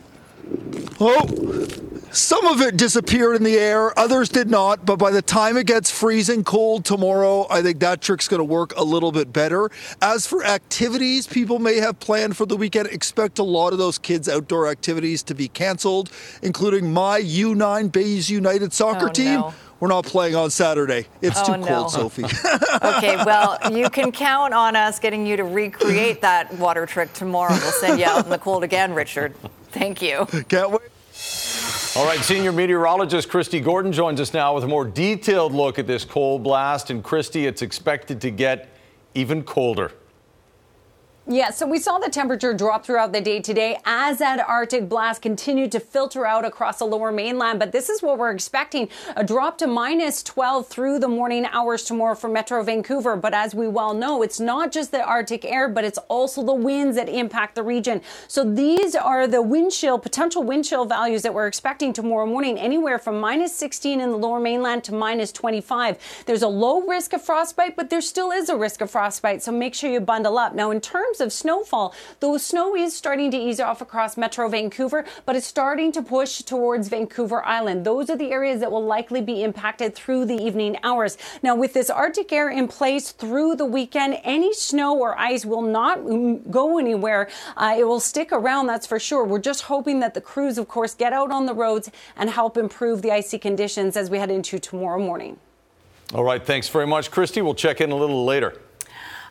Oh, 1.00 1.68
Some 2.12 2.46
of 2.46 2.62
it 2.62 2.78
disappeared 2.78 3.36
in 3.36 3.44
the 3.44 3.58
air, 3.58 3.98
others 3.98 4.30
did 4.30 4.48
not. 4.50 4.86
But 4.86 4.98
by 4.98 5.10
the 5.10 5.24
time 5.24 5.58
it 5.58 5.66
gets 5.66 5.90
freezing 5.90 6.44
cold 6.44 6.86
tomorrow, 6.86 7.48
I 7.50 7.64
think 7.64 7.80
that 7.80 8.02
trick's 8.02 8.28
going 8.28 8.40
to 8.40 8.44
work 8.44 8.76
a 8.78 8.84
little 8.84 9.12
bit 9.12 9.34
better. 9.34 9.72
As 10.00 10.28
for 10.28 10.44
activities 10.46 11.26
people 11.26 11.58
may 11.58 11.78
have 11.78 12.00
planned 12.00 12.38
for 12.38 12.46
the 12.46 12.56
weekend, 12.56 12.88
expect 12.90 13.40
a 13.40 13.44
lot 13.44 13.74
of 13.74 13.80
those 13.80 13.98
kids' 13.98 14.30
outdoor 14.30 14.68
activities 14.68 15.24
to 15.24 15.34
be 15.34 15.48
canceled, 15.48 16.12
including 16.44 16.94
my 16.94 17.20
U9 17.20 17.92
Bays 17.92 18.30
United 18.30 18.74
soccer 18.74 19.08
Oh, 19.10 19.12
team. 19.12 19.44
No. 19.84 19.96
We're 19.96 20.02
not 20.02 20.06
playing 20.06 20.36
on 20.36 20.50
Saturday. 20.50 21.08
It's 21.22 21.40
Oh, 21.42 21.54
too 21.54 21.58
no. 21.58 21.66
cold, 21.68 21.92
Sophie. 21.92 22.24
Okay, 22.84 23.16
well, 23.18 23.58
you 23.72 23.90
can 23.90 24.12
count 24.12 24.54
on 24.54 24.76
us 24.76 25.00
getting 25.00 25.26
you 25.26 25.38
to 25.38 25.44
recreate 25.44 26.22
that 26.30 26.54
water 26.56 26.86
trick 26.86 27.14
tomorrow. 27.14 27.52
We'll 27.54 27.72
send 27.72 28.00
you 28.00 28.06
out 28.06 28.24
in 28.26 28.30
the 28.30 28.38
cold 28.38 28.64
again, 28.64 28.94
Richard. 28.94 29.34
Thank 29.72 30.02
you. 30.02 30.26
Can't 30.50 30.72
wait. 30.72 30.82
All 31.96 32.06
right, 32.06 32.20
senior 32.22 32.52
meteorologist 32.52 33.30
Kristi 33.30 33.64
Gordon 33.64 33.92
joins 33.92 34.20
us 34.20 34.34
now 34.34 34.56
with 34.56 34.64
a 34.64 34.68
more 34.68 34.84
detailed 34.86 35.54
look 35.54 35.78
at 35.80 35.86
this 35.88 36.04
cold 36.06 36.44
blast. 36.44 36.90
And 36.90 37.04
Kristi, 37.04 37.46
it's 37.46 37.62
expected 37.62 38.20
to 38.22 38.32
get 38.32 38.70
even 39.14 39.44
colder. 39.44 39.92
Yeah, 41.26 41.52
so 41.52 41.66
we 41.66 41.80
saw 41.80 42.00
the 42.00 42.10
temperature 42.10 42.54
drop 42.54 42.86
throughout 42.86 43.14
the 43.14 43.22
day 43.22 43.40
today 43.40 43.80
as 43.86 44.18
that 44.18 44.46
Arctic 44.46 44.90
blast 44.90 45.22
continued 45.22 45.72
to 45.72 45.80
filter 45.80 46.26
out 46.26 46.44
across 46.44 46.80
the 46.80 46.86
lower 46.86 47.14
mainland. 47.14 47.60
But 47.60 47.72
this 47.72 47.88
is 47.88 48.02
what 48.04 48.18
we're 48.18 48.32
expecting 48.32 48.90
a 49.16 49.24
drop 49.24 49.58
to 49.60 49.68
minus 49.68 50.22
12 50.22 50.68
through 50.68 51.00
the 51.00 51.08
morning 51.08 51.46
hours 51.46 51.84
tomorrow 51.84 52.16
for 52.16 52.28
Metro 52.28 52.62
Vancouver. 52.62 53.16
But 53.16 53.34
as 53.34 53.56
we 53.56 53.70
well 53.70 53.94
know, 53.94 54.22
it's 54.22 54.42
not 54.42 54.74
just 54.74 54.92
the 54.92 55.02
Arctic 55.02 55.46
air, 55.46 55.70
but 55.70 55.86
it's 55.86 55.98
also 56.10 56.44
the 56.44 56.54
winds 56.54 56.98
that 56.98 57.08
impact 57.08 57.56
the 57.56 57.64
region. 57.64 58.02
So 58.28 58.44
these 58.44 58.94
are 58.94 59.26
the 59.26 59.42
wind 59.42 59.72
chill, 59.72 59.98
potential 60.00 60.44
wind 60.44 60.66
chill 60.66 60.84
values 60.84 61.22
that 61.22 61.34
we're 61.34 61.48
expecting 61.48 61.94
tomorrow 61.94 62.26
morning, 62.26 62.60
anywhere 62.60 63.00
from 63.00 63.22
minus 63.22 63.56
16 63.56 64.02
in 64.02 64.12
the 64.12 64.18
lower 64.18 64.42
mainland 64.42 64.84
to 64.84 64.94
minus 64.94 65.32
25. 65.32 66.24
There's 66.26 66.42
a 66.42 66.50
low 66.50 66.82
risk 66.82 67.14
of 67.14 67.22
frostbite, 67.22 67.78
but 67.78 67.90
there 67.90 68.02
still 68.02 68.32
is 68.32 68.50
a 68.50 68.58
risk 68.58 68.82
of 68.82 68.92
frostbite. 68.92 69.42
So 69.42 69.54
make 69.54 69.74
sure 69.74 69.90
you 69.90 70.02
bundle 70.02 70.38
up. 70.38 70.54
Now, 70.54 70.72
in 70.72 70.82
terms 70.82 71.13
of 71.20 71.34
snowfall, 71.34 71.94
though 72.20 72.38
snow 72.38 72.76
is 72.76 72.96
starting 72.96 73.32
to 73.32 73.38
ease 73.38 73.60
off 73.60 73.82
across 73.82 74.18
Metro 74.18 74.48
Vancouver, 74.48 75.06
but 75.26 75.36
it's 75.36 75.48
starting 75.48 75.92
to 75.92 76.02
push 76.02 76.42
towards 76.42 76.88
Vancouver 76.88 77.44
Island. 77.46 77.86
Those 77.86 78.10
are 78.10 78.18
the 78.18 78.32
areas 78.32 78.60
that 78.62 78.72
will 78.72 78.86
likely 78.86 79.22
be 79.22 79.44
impacted 79.44 79.96
through 79.96 80.26
the 80.26 80.36
evening 80.36 80.78
hours. 80.84 81.18
Now, 81.42 81.56
with 81.56 81.74
this 81.74 81.90
Arctic 81.90 82.32
air 82.32 82.50
in 82.50 82.68
place 82.68 83.12
through 83.12 83.56
the 83.56 83.66
weekend, 83.66 84.20
any 84.24 84.54
snow 84.54 84.98
or 84.98 85.18
ice 85.18 85.46
will 85.46 85.62
not 85.62 85.98
go 86.52 86.78
anywhere. 86.78 87.30
Uh, 87.58 87.76
it 87.78 87.86
will 87.86 88.00
stick 88.00 88.32
around, 88.32 88.68
that's 88.68 88.88
for 88.88 89.00
sure. 89.00 89.24
We're 89.24 89.40
just 89.40 89.64
hoping 89.64 90.00
that 90.00 90.14
the 90.14 90.22
crews, 90.22 90.58
of 90.58 90.68
course, 90.68 90.94
get 90.96 91.14
out 91.14 91.32
on 91.32 91.46
the 91.46 91.54
roads 91.54 91.90
and 92.16 92.30
help 92.30 92.58
improve 92.58 93.02
the 93.02 93.12
icy 93.12 93.40
conditions 93.40 93.98
as 93.98 94.10
we 94.10 94.18
head 94.18 94.32
into 94.32 94.60
tomorrow 94.60 95.00
morning. 95.00 95.38
All 96.14 96.24
right, 96.24 96.44
thanks 96.46 96.70
very 96.70 96.86
much, 96.86 97.10
Kristi. 97.10 97.44
We'll 97.44 97.56
check 97.56 97.82
in 97.82 97.92
a 97.92 97.96
little 97.96 98.24
later. 98.24 98.60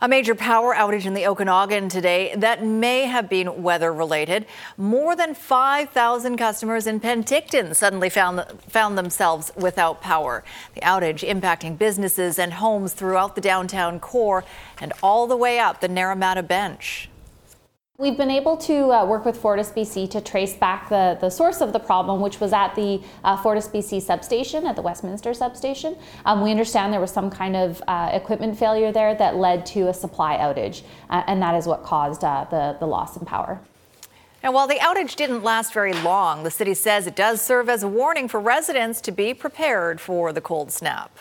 A 0.02 0.08
major 0.08 0.34
power 0.34 0.74
outage 0.74 1.06
in 1.06 1.14
the 1.14 1.28
Okanagan 1.28 1.88
today 1.88 2.34
that 2.36 2.64
may 2.64 3.06
have 3.06 3.28
been 3.28 3.62
weather 3.62 3.92
related. 3.92 4.46
More 4.76 5.14
than 5.14 5.32
5,000 5.32 6.36
customers 6.36 6.88
in 6.88 6.98
Penticton 6.98 7.72
suddenly 7.76 8.10
found, 8.10 8.44
found 8.68 8.98
themselves 8.98 9.52
without 9.54 10.00
power. 10.00 10.42
The 10.74 10.80
outage 10.80 11.20
impacting 11.20 11.78
businesses 11.78 12.40
and 12.40 12.54
homes 12.54 12.94
throughout 12.94 13.36
the 13.36 13.40
downtown 13.40 14.00
core 14.00 14.42
and 14.80 14.92
all 15.04 15.28
the 15.28 15.36
way 15.36 15.60
up 15.60 15.80
the 15.80 15.88
Naramata 15.88 16.44
Bench. 16.44 17.08
We've 18.02 18.16
been 18.16 18.32
able 18.32 18.56
to 18.56 18.90
uh, 18.90 19.06
work 19.06 19.24
with 19.24 19.36
Fortis 19.36 19.70
BC 19.70 20.10
to 20.10 20.20
trace 20.20 20.54
back 20.54 20.88
the, 20.88 21.16
the 21.20 21.30
source 21.30 21.60
of 21.60 21.72
the 21.72 21.78
problem, 21.78 22.20
which 22.20 22.40
was 22.40 22.52
at 22.52 22.74
the 22.74 23.00
uh, 23.22 23.36
Fortis 23.36 23.68
BC 23.68 24.02
substation, 24.02 24.66
at 24.66 24.74
the 24.74 24.82
Westminster 24.82 25.32
substation. 25.32 25.96
Um, 26.24 26.42
we 26.42 26.50
understand 26.50 26.92
there 26.92 26.98
was 26.98 27.12
some 27.12 27.30
kind 27.30 27.54
of 27.54 27.80
uh, 27.86 28.10
equipment 28.12 28.58
failure 28.58 28.90
there 28.90 29.14
that 29.14 29.36
led 29.36 29.64
to 29.66 29.86
a 29.86 29.94
supply 29.94 30.36
outage, 30.36 30.82
uh, 31.10 31.22
and 31.28 31.40
that 31.42 31.54
is 31.54 31.68
what 31.68 31.84
caused 31.84 32.24
uh, 32.24 32.44
the, 32.50 32.76
the 32.80 32.86
loss 32.86 33.16
in 33.16 33.24
power. 33.24 33.60
And 34.42 34.52
while 34.52 34.66
the 34.66 34.80
outage 34.80 35.14
didn't 35.14 35.44
last 35.44 35.72
very 35.72 35.92
long, 35.92 36.42
the 36.42 36.50
city 36.50 36.74
says 36.74 37.06
it 37.06 37.14
does 37.14 37.40
serve 37.40 37.68
as 37.68 37.84
a 37.84 37.88
warning 37.88 38.26
for 38.26 38.40
residents 38.40 39.00
to 39.02 39.12
be 39.12 39.32
prepared 39.32 40.00
for 40.00 40.32
the 40.32 40.40
cold 40.40 40.72
snap. 40.72 41.16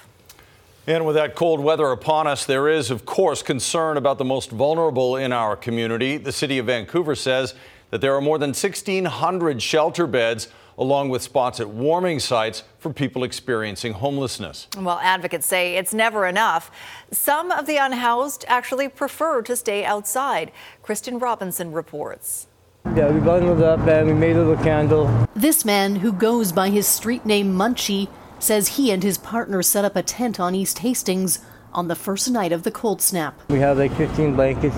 And 0.88 1.06
with 1.06 1.16
that 1.16 1.36
cold 1.36 1.60
weather 1.60 1.92
upon 1.92 2.26
us, 2.26 2.46
there 2.46 2.68
is, 2.68 2.90
of 2.90 3.06
course, 3.06 3.44
concern 3.44 3.98
about 3.98 4.18
the 4.18 4.26
most 4.26 4.50
vulnerable 4.50 5.16
in 5.16 5.32
our 5.32 5.56
community. 5.56 6.18
The 6.18 6.32
city 6.32 6.58
of 6.58 6.66
Vancouver 6.66 7.14
says 7.14 7.54
that 7.92 8.02
there 8.02 8.16
are 8.16 8.22
more 8.22 8.40
than 8.40 8.50
1,600 8.50 9.62
shelter 9.62 10.08
beds, 10.08 10.48
along 10.80 11.10
with 11.10 11.22
spots 11.22 11.60
at 11.60 11.70
warming 11.70 12.20
sites 12.20 12.64
for 12.80 12.92
people 12.92 13.24
experiencing 13.24 13.94
homelessness. 13.94 14.68
While 14.76 15.00
advocates 15.04 15.46
say 15.46 15.76
it's 15.76 15.94
never 15.94 16.26
enough, 16.26 16.72
some 17.12 17.52
of 17.52 17.68
the 17.68 17.78
unhoused 17.78 18.44
actually 18.48 18.90
prefer 18.90 19.44
to 19.44 19.56
stay 19.56 19.86
outside. 19.86 20.52
Kristen 20.82 21.20
Robinson 21.20 21.72
reports. 21.72 22.48
Yeah, 22.96 23.12
we 23.12 23.20
bundled 23.20 23.62
up 23.62 23.82
and 23.82 24.08
we 24.08 24.14
made 24.14 24.36
a 24.36 24.44
little 24.44 24.64
candle. 24.64 25.28
This 25.36 25.64
man, 25.64 25.98
who 25.98 26.12
goes 26.12 26.52
by 26.52 26.70
his 26.70 26.88
street 26.88 27.24
name 27.24 27.54
Munchie, 27.54 28.10
says 28.44 28.70
he 28.70 28.92
and 28.92 29.04
his 29.04 29.18
partner 29.18 29.62
set 29.62 29.86
up 29.86 29.96
a 29.96 30.04
tent 30.04 30.40
on 30.40 30.56
East 30.56 30.80
Hastings 30.80 31.40
on 31.74 31.88
the 31.88 31.96
first 31.96 32.30
night 32.30 32.52
of 32.52 32.64
the 32.64 32.72
cold 32.72 33.02
snap. 33.02 33.40
We 33.50 33.60
have 33.60 33.78
like 33.78 33.96
15 33.96 34.36
blankets. 34.36 34.76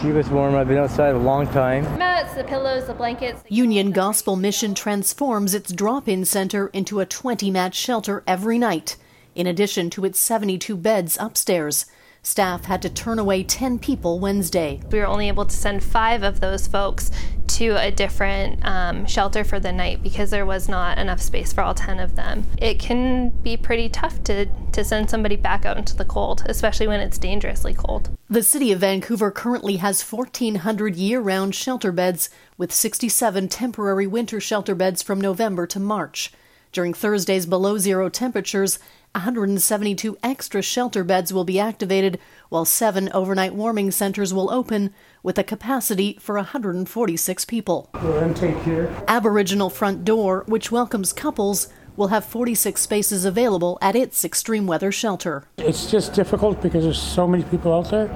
Keep 0.00 0.16
us 0.16 0.28
warm. 0.28 0.54
I've 0.54 0.68
been 0.68 0.78
outside 0.78 1.14
a 1.14 1.18
long 1.18 1.46
time. 1.48 1.84
Mats, 1.98 2.34
the 2.34 2.44
pillows, 2.44 2.86
the 2.86 2.94
blankets. 2.94 3.42
Union 3.48 3.92
Gospel 3.92 4.36
Mission 4.36 4.74
transforms 4.74 5.54
its 5.54 5.72
drop 5.72 6.08
in 6.08 6.24
center 6.24 6.66
into 6.68 7.00
a 7.00 7.06
20 7.06 7.50
mat 7.50 7.74
shelter 7.74 8.22
every 8.26 8.58
night, 8.58 8.96
in 9.34 9.46
addition 9.46 9.90
to 9.90 10.04
its 10.04 10.18
72 10.18 10.76
beds 10.76 11.16
upstairs. 11.20 11.86
Staff 12.22 12.64
had 12.64 12.80
to 12.82 12.88
turn 12.88 13.18
away 13.18 13.44
10 13.44 13.78
people 13.78 14.18
Wednesday. 14.18 14.80
We 14.90 14.98
were 14.98 15.06
only 15.06 15.28
able 15.28 15.44
to 15.44 15.56
send 15.56 15.84
five 15.84 16.22
of 16.22 16.40
those 16.40 16.66
folks 16.66 17.10
to 17.54 17.76
a 17.80 17.90
different 17.90 18.58
um, 18.66 19.06
shelter 19.06 19.44
for 19.44 19.60
the 19.60 19.72
night 19.72 20.02
because 20.02 20.30
there 20.30 20.44
was 20.44 20.68
not 20.68 20.98
enough 20.98 21.20
space 21.20 21.52
for 21.52 21.62
all 21.62 21.74
10 21.74 22.00
of 22.00 22.16
them. 22.16 22.46
It 22.58 22.80
can 22.80 23.28
be 23.28 23.56
pretty 23.56 23.88
tough 23.88 24.24
to, 24.24 24.46
to 24.72 24.84
send 24.84 25.08
somebody 25.08 25.36
back 25.36 25.64
out 25.64 25.76
into 25.76 25.94
the 25.94 26.04
cold, 26.04 26.42
especially 26.46 26.88
when 26.88 27.00
it's 27.00 27.16
dangerously 27.16 27.72
cold. 27.72 28.10
The 28.28 28.42
city 28.42 28.72
of 28.72 28.80
Vancouver 28.80 29.30
currently 29.30 29.76
has 29.76 30.02
1,400 30.02 30.96
year 30.96 31.20
round 31.20 31.54
shelter 31.54 31.92
beds, 31.92 32.28
with 32.58 32.72
67 32.72 33.48
temporary 33.48 34.06
winter 34.06 34.40
shelter 34.40 34.74
beds 34.74 35.02
from 35.02 35.20
November 35.20 35.66
to 35.68 35.78
March. 35.78 36.32
During 36.72 36.92
Thursday's 36.92 37.46
below 37.46 37.78
zero 37.78 38.08
temperatures, 38.08 38.80
172 39.14 40.18
extra 40.24 40.60
shelter 40.60 41.04
beds 41.04 41.32
will 41.32 41.44
be 41.44 41.60
activated, 41.60 42.18
while 42.48 42.64
seven 42.64 43.08
overnight 43.12 43.54
warming 43.54 43.92
centers 43.92 44.34
will 44.34 44.50
open 44.50 44.92
with 45.22 45.38
a 45.38 45.44
capacity 45.44 46.18
for 46.20 46.34
146 46.34 47.44
people. 47.44 47.90
We're 47.94 48.24
intake 48.24 48.58
here. 48.64 48.92
Aboriginal 49.06 49.70
Front 49.70 50.04
Door, 50.04 50.44
which 50.48 50.72
welcomes 50.72 51.12
couples, 51.12 51.68
will 51.96 52.08
have 52.08 52.24
46 52.24 52.80
spaces 52.80 53.24
available 53.24 53.78
at 53.80 53.94
its 53.94 54.24
extreme 54.24 54.66
weather 54.66 54.90
shelter. 54.90 55.44
It's 55.58 55.88
just 55.88 56.12
difficult 56.12 56.60
because 56.60 56.82
there's 56.82 57.00
so 57.00 57.28
many 57.28 57.44
people 57.44 57.72
out 57.72 57.90
there. 57.90 58.10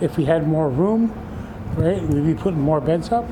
If 0.00 0.16
we 0.16 0.24
had 0.24 0.46
more 0.46 0.70
room, 0.70 1.12
right, 1.76 2.00
we'd 2.00 2.24
be 2.24 2.34
putting 2.34 2.60
more 2.60 2.80
beds 2.80 3.10
up, 3.10 3.28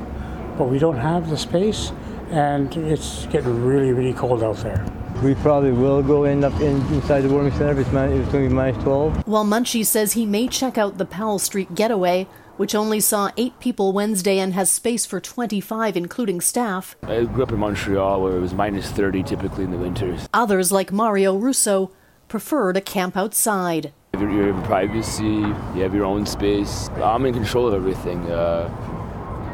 but 0.57 0.65
we 0.65 0.77
don't 0.77 0.97
have 0.97 1.29
the 1.29 1.37
space, 1.37 1.93
and 2.31 2.75
it's 2.75 3.27
getting 3.27 3.63
really, 3.63 3.93
really 3.93 4.13
cold 4.13 4.43
out 4.43 4.57
there. 4.57 4.85
We 5.21 5.35
probably 5.35 5.71
will 5.71 6.01
go 6.01 6.23
end 6.23 6.43
up 6.43 6.53
in, 6.59 6.75
inside 6.93 7.21
the 7.21 7.29
warming 7.29 7.53
center 7.53 7.71
if 7.71 7.77
it's, 7.79 7.91
man, 7.91 8.11
if 8.11 8.23
it's 8.23 8.31
going 8.31 8.45
to 8.45 8.49
be 8.49 8.55
minus 8.55 8.83
12. 8.83 9.27
While 9.27 9.45
Munchie 9.45 9.85
says 9.85 10.13
he 10.13 10.25
may 10.25 10.47
check 10.47 10.77
out 10.77 10.97
the 10.97 11.05
Powell 11.05 11.39
Street 11.39 11.75
getaway, 11.75 12.27
which 12.57 12.75
only 12.75 12.99
saw 12.99 13.31
eight 13.37 13.59
people 13.59 13.93
Wednesday 13.93 14.39
and 14.39 14.53
has 14.53 14.69
space 14.69 15.05
for 15.05 15.19
25, 15.19 15.95
including 15.95 16.41
staff. 16.41 16.95
I 17.03 17.23
grew 17.23 17.43
up 17.43 17.51
in 17.51 17.59
Montreal 17.59 18.21
where 18.21 18.37
it 18.37 18.39
was 18.41 18.53
minus 18.53 18.89
30 18.91 19.23
typically 19.23 19.63
in 19.63 19.71
the 19.71 19.77
winters. 19.77 20.27
Others, 20.33 20.71
like 20.71 20.91
Mario 20.91 21.35
Russo, 21.35 21.91
prefer 22.27 22.73
to 22.73 22.81
camp 22.81 23.15
outside. 23.15 23.93
You 24.13 24.19
have 24.19 24.21
your, 24.21 24.45
your 24.47 24.61
privacy, 24.63 25.25
you 25.25 25.81
have 25.81 25.95
your 25.95 26.05
own 26.05 26.25
space. 26.25 26.89
I'm 26.95 27.25
in 27.25 27.33
control 27.33 27.67
of 27.67 27.73
everything. 27.73 28.19
Uh, 28.29 28.69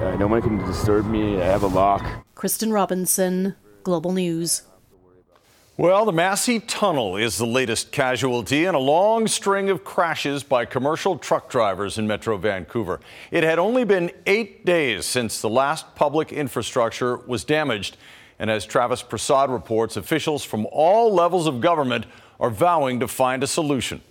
uh, 0.02 0.16
no 0.18 0.28
one 0.28 0.42
can 0.42 0.58
disturb 0.66 1.06
me. 1.06 1.42
I 1.42 1.46
have 1.46 1.64
a 1.64 1.68
lock. 1.68 2.06
Kristen 2.36 2.72
Robinson, 2.72 3.56
Global 3.84 4.14
News. 4.14 4.64
Well, 5.80 6.04
the 6.04 6.12
Massey 6.12 6.60
Tunnel 6.60 7.16
is 7.16 7.38
the 7.38 7.46
latest 7.46 7.94
casualty 7.94 8.66
in 8.66 8.76
a 8.76 8.80
long 8.80 9.28
string 9.28 9.70
of 9.70 9.86
crashes 9.86 10.44
by 10.44 10.66
commercial 10.66 11.18
truck 11.18 11.50
drivers 11.50 11.98
in 11.98 12.06
Metro 12.06 12.36
Vancouver. 12.36 13.00
It 13.32 13.46
had 13.46 13.60
only 13.60 13.86
been 13.86 14.12
eight 14.26 14.66
days 14.66 15.06
since 15.06 15.40
the 15.40 15.50
last 15.50 15.96
public 15.96 16.34
infrastructure 16.34 17.16
was 17.16 17.46
damaged. 17.46 17.96
And 18.40 18.52
as 18.52 18.66
Travis 18.66 19.02
Prasad 19.02 19.50
reports, 19.50 19.96
officials 19.96 20.44
from 20.44 20.68
all 20.70 21.14
levels 21.14 21.48
of 21.48 21.62
government 21.62 22.08
are 22.42 22.50
vowing 22.50 23.00
to 23.00 23.08
find 23.08 23.42
a 23.42 23.48
solution. 23.48 24.02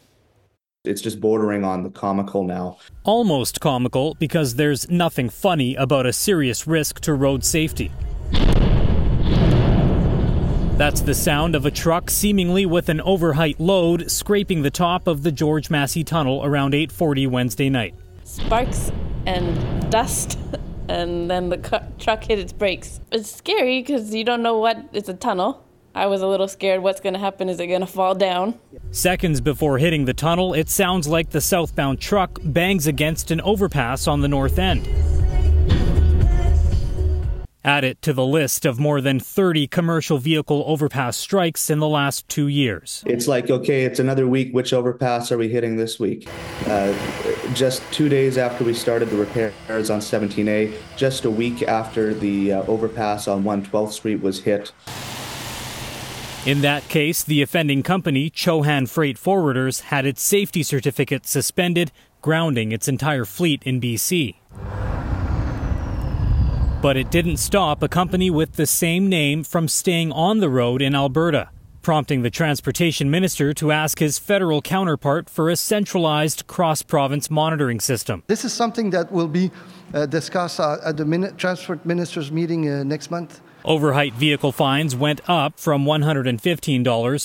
It's 0.85 1.03
just 1.03 1.21
bordering 1.21 1.65
on 1.65 1.83
the 1.83 1.91
comical 1.91 2.45
now. 2.45 2.79
Almost 3.05 3.61
comical 3.61 4.17
because 4.19 4.55
there's 4.55 4.89
nothing 4.89 5.29
funny 5.29 5.75
about 5.75 6.07
a 6.07 6.15
serious 6.15 6.67
risk 6.67 7.01
to 7.01 7.13
road 7.13 7.45
safety. 7.45 7.93
That's 10.79 11.01
the 11.01 11.13
sound 11.13 11.57
of 11.57 11.67
a 11.67 11.73
truck 11.73 12.09
seemingly 12.09 12.65
with 12.65 12.89
an 12.89 13.01
overheight 13.01 13.59
load 13.59 14.09
scraping 14.09 14.63
the 14.63 14.71
top 14.71 15.09
of 15.09 15.25
the 15.25 15.33
George 15.33 15.71
Massey 15.71 16.05
Tunnel 16.05 16.45
around 16.45 16.73
8:40 16.73 17.27
Wednesday 17.27 17.69
night. 17.69 17.97
Sparks 18.23 18.93
and 19.27 19.91
dust, 19.91 20.39
and 20.89 21.29
then 21.29 21.49
the 21.49 21.59
cu- 21.59 21.85
truck 21.99 22.23
hit 22.23 22.39
its 22.39 22.53
brakes. 22.53 23.01
It's 23.11 23.29
scary 23.29 23.83
because 23.83 24.15
you 24.15 24.23
don't 24.23 24.41
know 24.41 24.57
what. 24.57 24.79
It's 24.93 25.09
a 25.09 25.15
tunnel. 25.15 25.65
I 25.97 26.07
was 26.07 26.23
a 26.23 26.29
little 26.29 26.47
scared. 26.47 26.81
What's 26.81 27.01
going 27.01 27.15
to 27.15 27.19
happen? 27.19 27.49
Is 27.49 27.59
it 27.59 27.67
going 27.67 27.81
to 27.81 27.87
fall 27.89 28.15
down? 28.15 28.55
Seconds 28.93 29.41
before 29.41 29.79
hitting 29.79 30.05
the 30.05 30.15
tunnel, 30.15 30.55
it 30.55 30.69
sounds 30.69 31.09
like 31.09 31.31
the 31.31 31.41
southbound 31.41 32.01
truck 32.01 32.39
bangs 32.45 32.87
against 32.87 33.33
an 33.33 33.41
overpass 33.41 34.07
on 34.07 34.21
the 34.21 34.29
north 34.29 34.61
end. 34.61 34.89
Add 37.69 37.85
it 37.85 38.01
to 38.01 38.15
the 38.15 38.25
list 38.25 38.65
of 38.65 38.79
more 38.79 39.03
than 39.03 39.21
30 39.21 39.67
commercial 39.67 40.17
vehicle 40.17 40.65
overpass 40.67 41.19
strikes 41.19 41.69
in 41.69 41.81
the 41.81 41.87
last 41.87 42.27
two 42.27 42.49
years. 42.49 43.05
It's 43.05 43.29
like, 43.29 43.51
okay, 43.51 43.85
it's 43.85 43.99
another 43.99 44.27
week. 44.27 44.55
Which 44.55 44.73
overpass 44.73 45.31
are 45.31 45.37
we 45.37 45.51
hitting 45.51 45.77
this 45.77 46.01
week? 46.01 46.27
Uh, 46.67 46.95
just 47.53 47.83
two 47.93 48.09
days 48.09 48.39
after 48.39 48.65
we 48.65 48.73
started 48.73 49.11
the 49.11 49.19
repairs 49.19 49.91
on 49.91 50.01
17A, 50.01 50.79
just 50.97 51.27
a 51.27 51.31
week 51.31 51.63
after 51.63 52.15
the 52.15 52.55
uh, 52.55 52.63
overpass 52.63 53.29
on 53.29 53.45
112th 53.45 53.93
Street 53.93 54.23
was 54.23 54.41
hit. 54.41 54.73
In 56.47 56.63
that 56.63 56.89
case, 56.89 57.23
the 57.23 57.43
offending 57.43 57.83
company, 57.83 58.31
Chohan 58.31 58.89
Freight 58.89 59.19
Forwarders, 59.19 59.83
had 59.83 60.07
its 60.07 60.23
safety 60.23 60.63
certificate 60.63 61.27
suspended, 61.27 61.93
grounding 62.23 62.73
its 62.73 62.89
entire 62.89 63.27
fleet 63.27 63.63
in 63.65 63.79
BC. 63.79 64.37
But 66.81 66.97
it 66.97 67.11
didn't 67.11 67.39
stop 67.39 67.83
a 67.83 67.89
company 67.89 68.31
with 68.31 68.53
the 68.53 68.65
same 68.67 69.09
name 69.09 69.43
from 69.43 69.67
staying 69.67 70.13
on 70.13 70.39
the 70.39 70.49
road 70.49 70.81
in 70.81 70.95
Alberta, 70.95 71.49
prompting 71.83 72.23
the 72.23 72.31
transportation 72.31 73.11
minister 73.11 73.53
to 73.55 73.73
ask 73.73 73.99
his 73.99 74.17
federal 74.17 74.63
counterpart 74.63 75.29
for 75.29 75.51
a 75.51 75.57
centralized 75.57 76.47
cross 76.47 76.83
province 76.83 77.33
monitoring 77.33 77.81
system. 77.81 78.23
This 78.29 78.45
is 78.45 78.53
something 78.53 78.91
that 78.91 79.11
will 79.11 79.27
be 79.27 79.51
uh, 79.93 80.07
discussed 80.07 80.61
uh, 80.61 80.77
at 80.85 80.97
the 80.97 81.05
min- 81.05 81.35
transport 81.37 81.85
ministers 81.85 82.31
meeting 82.31 82.71
uh, 82.71 82.85
next 82.85 83.11
month. 83.11 83.41
Overheight 83.65 84.15
vehicle 84.15 84.53
fines 84.53 84.95
went 84.95 85.21
up 85.29 85.59
from 85.59 85.85
$115 85.85 86.31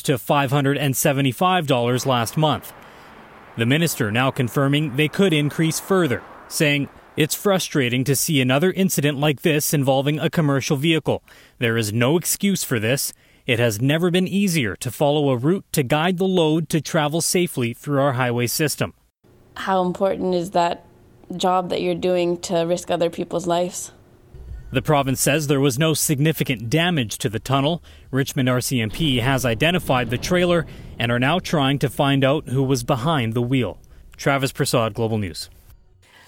to 0.02 0.14
$575 0.14 2.06
last 2.08 2.38
month. 2.38 2.74
The 3.56 3.68
minister 3.68 4.12
now 4.12 4.32
confirming 4.32 4.96
they 4.96 5.08
could 5.08 5.32
increase 5.32 5.80
further, 5.80 6.24
saying 6.48 6.90
it's 7.16 7.36
frustrating 7.36 8.04
to 8.04 8.16
see 8.16 8.42
another 8.42 8.72
incident 8.72 9.20
like 9.20 9.42
this 9.42 9.74
involving 9.74 10.20
a 10.20 10.30
commercial 10.30 10.78
vehicle. 10.78 11.24
There 11.60 11.78
is 11.78 11.94
no 11.94 12.18
excuse 12.18 12.64
for 12.64 12.80
this. 12.80 13.14
It 13.46 13.60
has 13.60 13.82
never 13.82 14.10
been 14.10 14.28
easier 14.28 14.76
to 14.78 14.90
follow 14.90 15.30
a 15.30 15.38
route 15.38 15.66
to 15.74 15.84
guide 15.84 16.18
the 16.18 16.28
load 16.28 16.70
to 16.70 16.82
travel 16.82 17.22
safely 17.22 17.74
through 17.74 18.02
our 18.02 18.14
highway 18.14 18.48
system. 18.48 18.94
How 19.56 19.84
important 19.84 20.34
is 20.34 20.52
that 20.52 20.86
job 21.36 21.70
that 21.70 21.82
you're 21.82 21.94
doing 21.94 22.40
to 22.42 22.62
risk 22.62 22.90
other 22.90 23.10
people's 23.10 23.46
lives? 23.46 23.92
The 24.72 24.82
province 24.82 25.22
says 25.22 25.46
there 25.46 25.60
was 25.60 25.78
no 25.78 25.94
significant 25.94 26.68
damage 26.68 27.20
to 27.20 27.30
the 27.30 27.40
tunnel. 27.40 27.84
Richmond 28.10 28.50
RCMP 28.50 29.22
has 29.22 29.46
identified 29.46 30.10
the 30.10 30.18
trailer 30.18 30.66
and 30.98 31.12
are 31.12 31.20
now 31.20 31.38
trying 31.38 31.78
to 31.80 31.90
find 31.92 32.24
out 32.24 32.50
who 32.50 32.64
was 32.64 32.84
behind 32.84 33.34
the 33.34 33.42
wheel. 33.42 33.78
Travis 34.18 34.52
Prasad, 34.52 34.96
Global 34.96 35.20
News. 35.20 35.50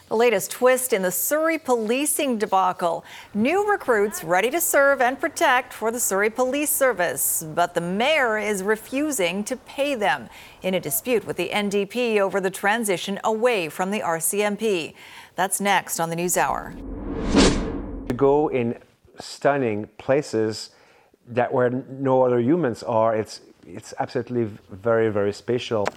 The 0.07 0.15
latest 0.15 0.51
twist 0.51 0.93
in 0.93 1.01
the 1.01 1.12
Surrey 1.12 1.57
policing 1.57 2.38
debacle. 2.38 3.03
New 3.33 3.67
recruits 3.67 4.24
ready 4.24 4.51
to 4.51 4.62
serve 4.62 5.01
and 5.01 5.19
protect 5.19 5.74
for 5.74 5.89
the 5.89 6.00
Surrey 6.00 6.29
Police 6.29 6.69
Service, 6.69 7.43
but 7.55 7.74
the 7.74 7.81
mayor 7.81 8.38
is 8.38 8.62
refusing 8.62 9.43
to 9.45 9.57
pay 9.57 9.95
them 9.95 10.29
in 10.62 10.75
a 10.75 10.79
dispute 10.79 11.25
with 11.25 11.38
the 11.38 11.50
NDP 11.50 12.19
over 12.19 12.39
the 12.39 12.51
transition 12.51 13.19
away 13.24 13.67
from 13.67 13.89
the 13.89 14.01
RCMP. 14.01 14.93
That's 15.33 15.59
next 15.59 16.00
on 16.00 16.12
the 16.12 16.15
News 16.15 16.38
Hour. 16.38 16.75
To 18.07 18.13
go 18.13 18.50
in 18.50 18.77
stunning 19.19 19.89
places 19.97 20.69
that 21.29 21.51
where 21.51 21.71
no 21.71 22.21
other 22.21 22.39
humans 22.39 22.83
are, 22.83 23.15
it's 23.15 23.41
it's 23.65 23.95
absolutely 23.97 24.55
very 24.69 25.09
very 25.09 25.33
special. 25.33 25.88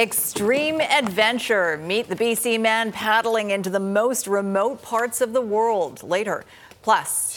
Extreme 0.00 0.80
adventure. 0.80 1.76
Meet 1.76 2.08
the 2.08 2.16
BC 2.16 2.58
man 2.58 2.90
paddling 2.90 3.50
into 3.50 3.68
the 3.68 3.78
most 3.78 4.26
remote 4.26 4.80
parts 4.80 5.20
of 5.20 5.34
the 5.34 5.42
world 5.42 6.02
later. 6.02 6.46
Plus, 6.80 7.36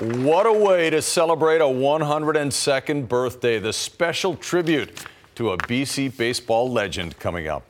What 0.00 0.46
a 0.46 0.52
way 0.52 0.90
to 0.90 1.00
celebrate 1.00 1.60
a 1.60 1.64
102nd 1.64 3.06
birthday. 3.06 3.60
The 3.60 3.72
special 3.72 4.34
tribute 4.34 5.06
to 5.36 5.50
a 5.50 5.58
BC 5.58 6.16
baseball 6.16 6.68
legend 6.68 7.20
coming 7.20 7.46
up. 7.46 7.67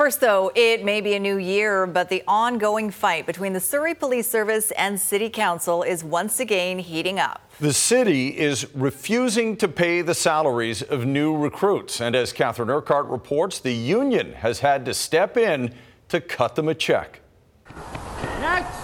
First, 0.00 0.22
though, 0.22 0.50
it 0.54 0.82
may 0.82 1.02
be 1.02 1.12
a 1.12 1.20
new 1.20 1.36
year, 1.36 1.86
but 1.86 2.08
the 2.08 2.22
ongoing 2.26 2.90
fight 2.90 3.26
between 3.26 3.52
the 3.52 3.60
Surrey 3.60 3.94
Police 3.94 4.26
Service 4.26 4.70
and 4.70 4.98
City 4.98 5.28
Council 5.28 5.82
is 5.82 6.02
once 6.02 6.40
again 6.40 6.78
heating 6.78 7.18
up. 7.18 7.42
The 7.60 7.74
city 7.74 8.28
is 8.28 8.66
refusing 8.74 9.58
to 9.58 9.68
pay 9.68 10.00
the 10.00 10.14
salaries 10.14 10.80
of 10.80 11.04
new 11.04 11.36
recruits. 11.36 12.00
And 12.00 12.16
as 12.16 12.32
Catherine 12.32 12.70
Urquhart 12.70 13.08
reports, 13.08 13.60
the 13.60 13.74
union 13.74 14.32
has 14.32 14.60
had 14.60 14.86
to 14.86 14.94
step 14.94 15.36
in 15.36 15.74
to 16.08 16.18
cut 16.22 16.54
them 16.54 16.68
a 16.68 16.74
check. 16.74 17.20
Next. 18.40 18.74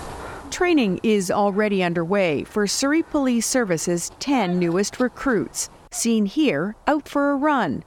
Training 0.51 1.01
is 1.03 1.31
already 1.31 1.83
underway 1.83 2.45
for 2.45 2.67
Surrey 2.67 3.03
Police 3.03 3.47
Service's 3.47 4.11
10 4.19 4.59
newest 4.59 5.01
recruits, 5.01 5.71
seen 5.91 6.27
here 6.27 6.77
out 6.87 7.09
for 7.09 7.31
a 7.31 7.37
run. 7.37 7.85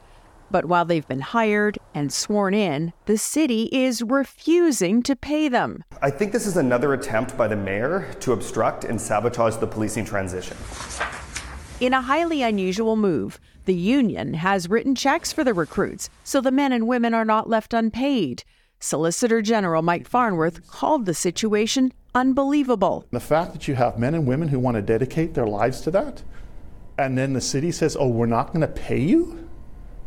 But 0.52 0.66
while 0.66 0.86
they've 0.86 1.08
been 1.08 1.20
hired 1.20 1.78
and 1.94 2.12
sworn 2.12 2.54
in, 2.54 2.94
the 3.06 3.18
city 3.18 3.70
is 3.72 4.02
refusing 4.02 5.04
to 5.04 5.16
pay 5.16 5.48
them. 5.48 5.84
I 6.02 6.10
think 6.10 6.32
this 6.32 6.48
is 6.48 6.58
another 6.58 6.94
attempt 6.94 7.38
by 7.38 7.48
the 7.48 7.56
mayor 7.56 8.12
to 8.22 8.34
obstruct 8.34 8.84
and 8.84 9.00
sabotage 9.00 9.58
the 9.58 9.68
policing 9.68 10.06
transition. 10.06 10.58
In 11.80 11.94
a 11.94 12.02
highly 12.02 12.42
unusual 12.42 12.96
move, 12.96 13.40
the 13.66 13.76
union 13.76 14.34
has 14.34 14.70
written 14.70 14.96
checks 14.96 15.32
for 15.32 15.44
the 15.44 15.54
recruits 15.54 16.10
so 16.24 16.42
the 16.42 16.52
men 16.52 16.74
and 16.74 16.88
women 16.88 17.14
are 17.14 17.26
not 17.26 17.50
left 17.50 17.74
unpaid. 17.74 18.44
Solicitor 18.80 19.42
General 19.42 19.82
Mike 19.82 20.08
Farnworth 20.08 20.66
called 20.68 21.06
the 21.06 21.14
situation 21.14 21.94
unbelievable. 22.16 23.06
The 23.12 23.20
fact 23.20 23.54
that 23.54 23.68
you 23.68 23.76
have 23.76 24.00
men 24.00 24.16
and 24.16 24.26
women 24.26 24.48
who 24.48 24.58
want 24.58 24.76
to 24.76 24.82
dedicate 24.82 25.34
their 25.36 25.48
lives 25.48 25.82
to 25.82 25.92
that, 25.92 26.24
and 26.98 27.18
then 27.18 27.34
the 27.34 27.42
city 27.42 27.72
says, 27.72 27.96
oh, 28.00 28.08
we're 28.08 28.26
not 28.26 28.48
going 28.48 28.62
to 28.62 28.68
pay 28.68 29.00
you? 29.00 29.49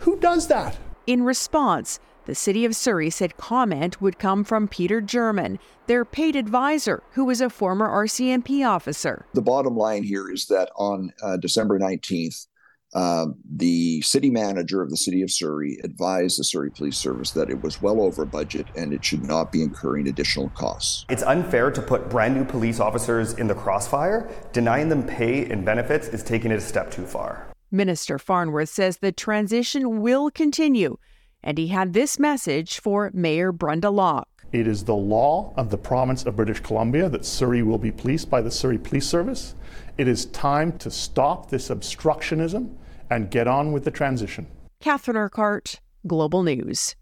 Who 0.03 0.19
does 0.19 0.49
that? 0.49 0.77
In 1.07 1.23
response, 1.23 2.01
the 2.27 2.35
city 2.35 2.65
of 2.65 2.75
Surrey 2.75 3.09
said 3.09 3.37
comment 3.37 4.01
would 4.01 4.19
come 4.19 4.43
from 4.43 4.67
Peter 4.67 5.01
German, 5.01 5.61
their 5.87 6.05
paid 6.05 6.35
advisor, 6.35 7.05
who 7.12 7.25
was 7.25 7.41
a 7.41 7.49
former 7.49 7.88
RCMP 7.88 8.67
officer. 8.69 9.27
The 9.35 9.43
bottom 9.43 9.77
line 9.77 10.03
here 10.03 10.29
is 10.29 10.47
that 10.47 10.71
on 10.77 11.12
uh, 11.23 11.37
December 11.37 11.79
19th, 11.79 12.47
uh, 12.95 13.27
the 13.49 14.01
city 14.03 14.29
manager 14.29 14.83
of 14.83 14.91
the 14.91 14.97
city 14.97 15.23
of 15.23 15.31
Surrey 15.31 15.79
advised 15.85 16.38
the 16.38 16.45
Surrey 16.45 16.71
Police 16.71 16.99
Service 16.99 17.31
that 17.31 17.49
it 17.49 17.62
was 17.62 17.81
well 17.81 18.01
over 18.01 18.25
budget 18.25 18.67
and 18.77 18.93
it 18.93 19.05
should 19.05 19.25
not 19.25 19.53
be 19.53 19.62
incurring 19.62 20.09
additional 20.09 20.49
costs. 20.51 21.07
It's 21.09 21.23
unfair 21.23 21.71
to 21.71 21.81
put 21.81 22.11
brand 22.11 22.35
new 22.35 22.45
police 22.45 22.81
officers 22.81 23.35
in 23.35 23.47
the 23.47 23.55
crossfire. 23.55 24.29
Denying 24.53 24.88
them 24.88 25.05
pay 25.05 25.49
and 25.49 25.65
benefits 25.65 26.09
is 26.09 26.25
taking 26.25 26.51
it 26.51 26.57
a 26.57 26.61
step 26.61 26.91
too 26.91 27.07
far. 27.07 27.52
Minister 27.73 28.19
Farnworth 28.19 28.69
says 28.69 28.99
the 28.99 29.13
transition 29.13 30.03
will 30.03 30.31
continue, 30.31 30.99
and 31.43 31.57
he 31.57 31.69
had 31.69 31.95
this 31.95 32.19
message 32.19 32.79
for 32.79 33.11
Mayor 33.15 33.51
Brenda 33.51 33.89
Locke. 33.89 34.29
It 34.53 34.67
is 34.67 34.85
the 34.85 34.95
law 34.95 35.55
of 35.57 35.71
the 35.71 35.79
province 35.79 36.27
of 36.27 36.37
British 36.37 36.61
Columbia 36.61 37.09
that 37.09 37.25
Surrey 37.25 37.63
will 37.63 37.79
be 37.79 37.91
policed 37.91 38.29
by 38.29 38.43
the 38.43 38.51
Surrey 38.51 38.77
Police 38.77 39.07
Service. 39.07 39.55
It 39.97 40.07
is 40.07 40.27
time 40.27 40.77
to 40.79 40.91
stop 40.91 41.49
this 41.49 41.71
obstructionism 41.71 42.75
and 43.09 43.31
get 43.31 43.49
on 43.49 43.73
with 43.73 43.85
the 43.85 43.91
transition. 43.91 44.47
Catherine 44.81 45.17
Urquhart, 45.17 45.81
Global 46.07 46.43
News. 46.43 46.97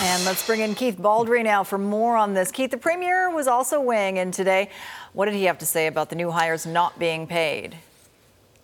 And 0.00 0.24
let's 0.24 0.46
bring 0.46 0.60
in 0.60 0.76
Keith 0.76 0.96
Baldry 0.98 1.42
now 1.42 1.64
for 1.64 1.78
more 1.78 2.16
on 2.16 2.34
this. 2.34 2.52
Keith, 2.52 2.70
the 2.70 2.76
Premier 2.78 3.34
was 3.34 3.48
also 3.48 3.80
weighing 3.80 4.16
in 4.16 4.30
today. 4.30 4.70
What 5.12 5.24
did 5.24 5.34
he 5.34 5.44
have 5.44 5.58
to 5.58 5.66
say 5.66 5.88
about 5.88 6.08
the 6.08 6.16
new 6.16 6.30
hires 6.30 6.64
not 6.64 6.98
being 6.98 7.26
paid? 7.26 7.76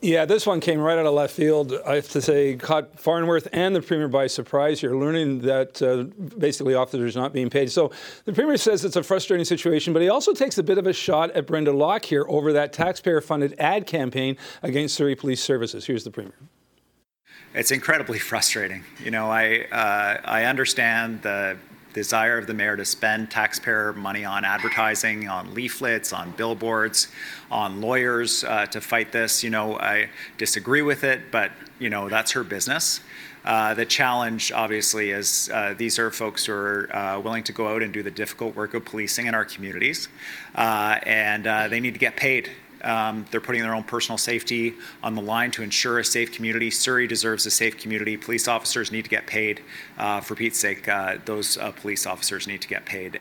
Yeah, 0.03 0.27
this 0.27 0.47
one 0.47 0.61
came 0.61 0.79
right 0.79 0.99
out 0.99 1.07
of 1.07 1.15
left 1.15 1.35
field. 1.35 1.73
I 1.87 1.95
have 1.95 2.09
to 2.11 2.21
say, 2.21 2.55
caught 2.57 3.01
Farnworth 3.01 3.49
and 3.53 3.75
the 3.75 3.81
Premier 3.81 4.09
by 4.09 4.27
surprise 4.27 4.81
here, 4.81 4.95
learning 4.95 5.41
that 5.41 5.81
uh, 5.81 6.05
basically 6.39 6.75
officers 6.75 7.17
not 7.17 7.33
being 7.33 7.49
paid. 7.49 7.73
So 7.73 7.91
the 8.27 8.33
Premier 8.35 8.59
says 8.59 8.85
it's 8.85 8.97
a 8.97 9.03
frustrating 9.03 9.47
situation, 9.47 9.95
but 9.95 10.03
he 10.03 10.11
also 10.11 10.35
takes 10.35 10.59
a 10.59 10.63
bit 10.63 10.77
of 10.77 10.87
a 10.87 10.93
shot 10.93 11.31
at 11.31 11.47
Brenda 11.47 11.73
Locke 11.73 12.05
here 12.05 12.27
over 12.29 12.53
that 12.53 12.75
taxpayer 12.75 13.23
funded 13.23 13.55
ad 13.59 13.87
campaign 13.87 14.37
against 14.63 14.95
Surrey 14.95 15.17
Police 15.17 15.43
Services. 15.43 15.87
Here's 15.87 16.05
the 16.05 16.11
Premier. 16.11 16.35
It's 17.55 17.71
incredibly 17.71 18.19
frustrating. 18.31 18.85
You 19.03 19.11
know, 19.11 19.31
I, 19.31 19.67
uh, 19.73 20.21
I 20.25 20.45
understand 20.45 21.23
the 21.23 21.57
desire 21.97 22.37
of 22.37 22.47
the 22.47 22.53
mayor 22.53 22.77
to 22.77 22.85
spend 22.85 23.31
taxpayer 23.31 23.95
money 23.95 24.23
on 24.25 24.45
advertising, 24.45 25.29
on 25.29 25.55
leaflets, 25.55 26.13
on 26.13 26.31
billboards, 26.33 27.09
on 27.51 27.81
lawyers 27.81 28.45
uh, 28.45 28.67
to 28.67 28.83
fight 28.83 29.13
this. 29.13 29.43
You 29.43 29.49
know, 29.49 29.79
I 29.79 30.11
disagree 30.37 30.83
with 30.83 31.05
it, 31.05 31.33
but, 31.33 31.51
you 31.79 31.89
know, 31.89 32.11
that's 32.11 32.33
her 32.33 32.45
business. 32.45 33.01
Uh, 33.47 33.73
the 33.75 33.87
challenge, 33.87 34.53
obviously, 34.53 35.11
is 35.11 35.49
uh, 35.55 35.75
these 35.79 35.99
are 35.99 36.11
folks 36.11 36.45
who 36.45 36.53
are 36.53 36.95
uh, 36.95 37.19
willing 37.21 37.45
to 37.45 37.53
go 37.53 37.67
out 37.69 37.83
and 37.83 37.95
do 37.95 38.03
the 38.03 38.11
difficult 38.11 38.55
work 38.55 38.75
of 38.75 38.85
policing 38.85 39.27
in 39.27 39.35
our 39.35 39.45
communities, 39.45 40.09
uh, 40.55 40.99
and 41.05 41.47
uh, 41.47 41.67
they 41.69 41.81
need 41.81 41.95
to 41.95 42.01
get 42.01 42.17
paid. 42.17 42.51
Um, 42.87 43.27
they're 43.31 43.41
putting 43.41 43.63
their 43.63 43.75
own 43.75 43.85
personal 43.85 44.17
safety 44.17 44.75
on 45.03 45.15
the 45.15 45.23
line 45.23 45.51
to 45.53 45.63
ensure 45.63 45.99
a 45.99 46.05
safe 46.05 46.33
community. 46.33 46.71
Surrey 46.71 47.07
deserves 47.07 47.45
a 47.45 47.51
safe 47.51 47.77
community. 47.77 48.17
Police 48.17 48.49
officers 48.49 48.91
need 48.93 49.03
to 49.03 49.11
get 49.11 49.27
paid. 49.27 49.63
Uh, 49.99 50.21
for 50.21 50.35
Pete's 50.35 50.59
sake, 50.59 50.89
those 51.25 51.59
police 51.81 52.07
officers 52.07 52.47
need 52.47 52.63
to 52.63 52.69
get 52.69 52.87
paid. 52.87 53.21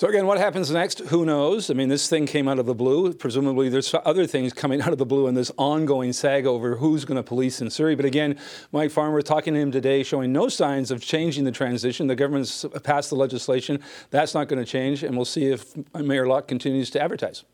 So 0.00 0.08
again, 0.08 0.26
what 0.26 0.38
happens 0.38 0.70
next? 0.70 1.00
Who 1.00 1.26
knows? 1.26 1.68
I 1.68 1.74
mean, 1.74 1.90
this 1.90 2.08
thing 2.08 2.24
came 2.24 2.48
out 2.48 2.58
of 2.58 2.64
the 2.64 2.74
blue. 2.74 3.12
Presumably, 3.12 3.68
there's 3.68 3.94
other 4.06 4.26
things 4.26 4.54
coming 4.54 4.80
out 4.80 4.92
of 4.92 4.98
the 4.98 5.04
blue 5.04 5.26
in 5.26 5.34
this 5.34 5.52
ongoing 5.58 6.14
saga 6.14 6.48
over 6.48 6.76
who's 6.76 7.04
going 7.04 7.16
to 7.16 7.22
police 7.22 7.60
in 7.60 7.68
Surrey. 7.68 7.94
But 7.94 8.06
again, 8.06 8.38
Mike 8.72 8.92
Farnworth 8.92 9.26
talking 9.26 9.52
to 9.52 9.60
him 9.60 9.70
today, 9.70 10.02
showing 10.02 10.32
no 10.32 10.48
signs 10.48 10.90
of 10.90 11.02
changing 11.02 11.44
the 11.44 11.52
transition. 11.52 12.06
The 12.06 12.16
government's 12.16 12.64
passed 12.82 13.10
the 13.10 13.16
legislation. 13.16 13.78
That's 14.08 14.32
not 14.32 14.48
going 14.48 14.58
to 14.58 14.64
change, 14.64 15.02
and 15.02 15.16
we'll 15.16 15.26
see 15.26 15.48
if 15.48 15.76
Mayor 15.94 16.26
Locke 16.26 16.48
continues 16.48 16.88
to 16.92 17.02
advertise. 17.02 17.44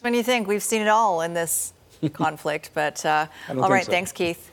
When 0.00 0.14
you 0.14 0.22
think 0.22 0.48
we've 0.48 0.62
seen 0.62 0.82
it 0.82 0.88
all 0.88 1.20
in 1.20 1.34
this 1.34 1.74
conflict, 2.12 2.70
but 2.72 3.04
uh, 3.04 3.26
all 3.48 3.68
right, 3.68 3.84
so. 3.84 3.92
thanks, 3.92 4.12
Keith. 4.12 4.50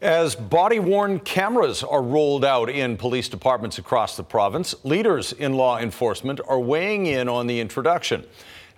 As 0.00 0.34
body 0.34 0.78
worn 0.78 1.20
cameras 1.20 1.82
are 1.82 2.02
rolled 2.02 2.44
out 2.44 2.68
in 2.68 2.96
police 2.96 3.28
departments 3.28 3.78
across 3.78 4.16
the 4.16 4.22
province, 4.22 4.74
leaders 4.84 5.32
in 5.32 5.54
law 5.54 5.78
enforcement 5.78 6.40
are 6.48 6.60
weighing 6.60 7.06
in 7.06 7.28
on 7.28 7.46
the 7.46 7.60
introduction. 7.60 8.24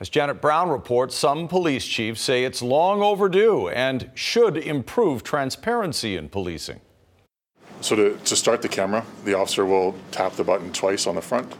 As 0.00 0.08
Janet 0.08 0.40
Brown 0.40 0.68
reports, 0.68 1.16
some 1.16 1.48
police 1.48 1.84
chiefs 1.84 2.20
say 2.20 2.44
it's 2.44 2.62
long 2.62 3.02
overdue 3.02 3.68
and 3.68 4.10
should 4.14 4.56
improve 4.56 5.24
transparency 5.24 6.16
in 6.16 6.28
policing. 6.28 6.80
So, 7.80 7.96
to, 7.96 8.16
to 8.24 8.36
start 8.36 8.62
the 8.62 8.68
camera, 8.68 9.04
the 9.24 9.34
officer 9.34 9.64
will 9.64 9.94
tap 10.10 10.32
the 10.34 10.44
button 10.44 10.72
twice 10.72 11.06
on 11.06 11.14
the 11.16 11.22
front 11.22 11.52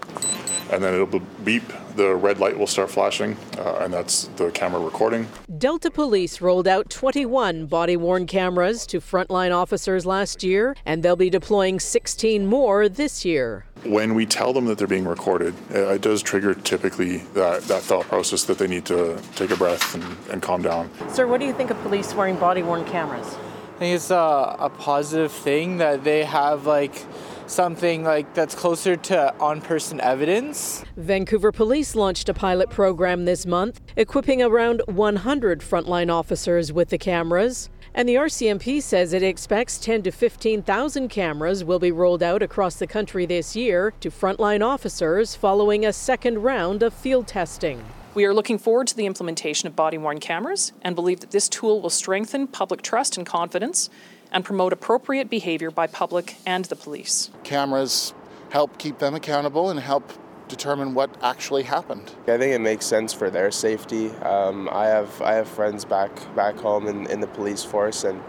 and 0.71 0.83
then 0.83 0.95
it'll 0.95 1.21
beep. 1.45 1.63
The 1.97 2.15
red 2.15 2.39
light 2.39 2.57
will 2.57 2.67
start 2.67 2.91
flashing, 2.91 3.37
uh, 3.59 3.81
and 3.81 3.93
that's 3.93 4.29
the 4.37 4.51
camera 4.51 4.81
recording. 4.81 5.27
Delta 5.59 5.91
Police 5.91 6.41
rolled 6.41 6.69
out 6.69 6.91
21 6.91 7.67
body 7.67 7.97
worn 7.97 8.27
cameras 8.27 8.87
to 8.87 9.01
frontline 9.01 9.55
officers 9.55 10.07
last 10.07 10.45
year, 10.45 10.77
and 10.87 11.03
they'll 11.03 11.17
be 11.17 11.31
deploying 11.31 11.81
16 11.81 12.47
more 12.47 12.89
this 12.89 13.25
year. 13.25 13.65
When 13.85 14.15
we 14.15 14.27
tell 14.27 14.53
them 14.53 14.67
that 14.67 14.79
they're 14.79 14.87
being 14.87 15.07
recorded, 15.07 15.55
uh, 15.73 15.95
it 15.95 16.03
does 16.03 16.23
trigger 16.23 16.55
typically 16.55 17.19
that, 17.35 17.63
that 17.63 17.83
thought 17.83 18.05
process 18.07 18.45
that 18.45 18.59
they 18.59 18.67
need 18.67 18.85
to 18.87 19.21
take 19.37 19.51
a 19.51 19.57
breath 19.57 19.95
and, 19.95 20.05
and 20.31 20.43
calm 20.43 20.63
down. 20.63 20.91
Sir, 21.09 21.27
what 21.27 21.41
do 21.41 21.47
you 21.47 21.53
think 21.53 21.71
of 21.71 21.81
police 21.83 22.15
wearing 22.15 22.37
body 22.37 22.63
worn 22.63 22.85
cameras? 22.85 23.27
I 23.27 23.79
think 23.79 23.95
it's 23.95 24.11
a, 24.11 24.57
a 24.59 24.71
positive 24.77 25.31
thing 25.31 25.79
that 25.79 26.03
they 26.03 26.25
have 26.25 26.67
like 26.67 27.05
something 27.49 28.05
like 28.05 28.33
that's 28.35 28.55
closer 28.55 28.97
to 28.97 29.35
on-person 29.41 30.01
evidence. 30.01 30.85
Vancouver 30.97 31.53
Police 31.53 31.95
launched 31.95 32.29
a 32.29 32.35
pilot 32.35 32.71
program 32.71 33.25
this 33.25 33.47
month, 33.47 33.81
equipping 33.97 34.43
around 34.43 34.83
100 34.87 35.61
frontline 35.61 36.13
officers 36.13 36.73
with 36.73 36.91
the 36.91 36.99
cameras. 36.99 37.71
And 37.95 38.09
the 38.09 38.17
RCMP 38.17 38.83
says 38.83 39.13
it 39.13 39.23
expects 39.23 39.79
10 39.79 40.03
to 40.03 40.11
15,000 40.11 41.09
cameras 41.09 41.65
will 41.65 41.79
be 41.79 41.91
rolled 41.91 42.23
out 42.23 42.43
across 42.43 42.77
the 42.77 42.87
country 42.87 43.27
this 43.27 43.57
year 43.57 43.93
to 44.01 44.11
frontline 44.11 44.65
officers 44.65 45.35
following 45.35 45.85
a 45.85 45.93
second 45.93 46.43
round 46.43 46.83
of 46.83 46.93
field 46.93 47.27
testing. 47.27 47.83
We 48.15 48.25
are 48.25 48.35
looking 48.35 48.59
forward 48.59 48.89
to 48.89 48.97
the 48.97 49.07
implementation 49.07 49.67
of 49.67 49.77
body 49.77 49.97
worn 49.97 50.19
cameras 50.19 50.73
and 50.83 50.95
believe 50.97 51.21
that 51.21 51.31
this 51.31 51.49
tool 51.49 51.81
will 51.81 51.91
strengthen 51.91 52.47
public 52.47 52.83
trust 52.83 53.17
and 53.17 53.27
confidence 53.27 53.91
and 54.33 54.45
promote 54.45 54.73
appropriate 54.73 55.31
behavior 55.31 55.71
by 55.71 55.87
public 55.87 56.37
and 56.47 56.65
the 56.67 56.77
police. 56.77 57.31
Cameras 57.45 58.15
help 58.51 58.79
keep 58.79 58.99
them 58.99 59.15
accountable 59.15 59.71
and 59.71 59.81
help 59.81 60.13
determine 60.49 60.95
what 60.95 61.15
actually 61.23 61.63
happened. 61.63 62.15
I 62.23 62.39
think 62.39 62.55
it 62.55 62.61
makes 62.61 62.87
sense 62.87 63.13
for 63.13 63.31
their 63.31 63.51
safety. 63.51 64.11
Um, 64.23 64.69
I 64.73 64.87
have 64.87 65.21
I 65.23 65.35
have 65.35 65.49
friends 65.49 65.85
back 65.85 66.11
back 66.35 66.57
home 66.57 66.87
in, 66.87 67.07
in 67.11 67.21
the 67.21 67.27
police 67.27 67.63
force 67.63 68.05
and 68.05 68.23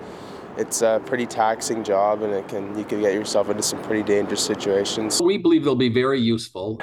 it's 0.58 0.82
a 0.82 1.02
pretty 1.06 1.26
taxing 1.26 1.84
job 1.84 2.22
and 2.22 2.34
it 2.34 2.48
can 2.48 2.78
you 2.78 2.84
can 2.84 3.02
get 3.02 3.14
yourself 3.14 3.50
into 3.50 3.64
some 3.64 3.82
pretty 3.82 4.04
dangerous 4.04 4.46
situations. 4.46 5.22
We 5.22 5.38
believe 5.38 5.64
they'll 5.64 5.76
be 5.76 5.90
very 5.90 6.20
useful. 6.20 6.80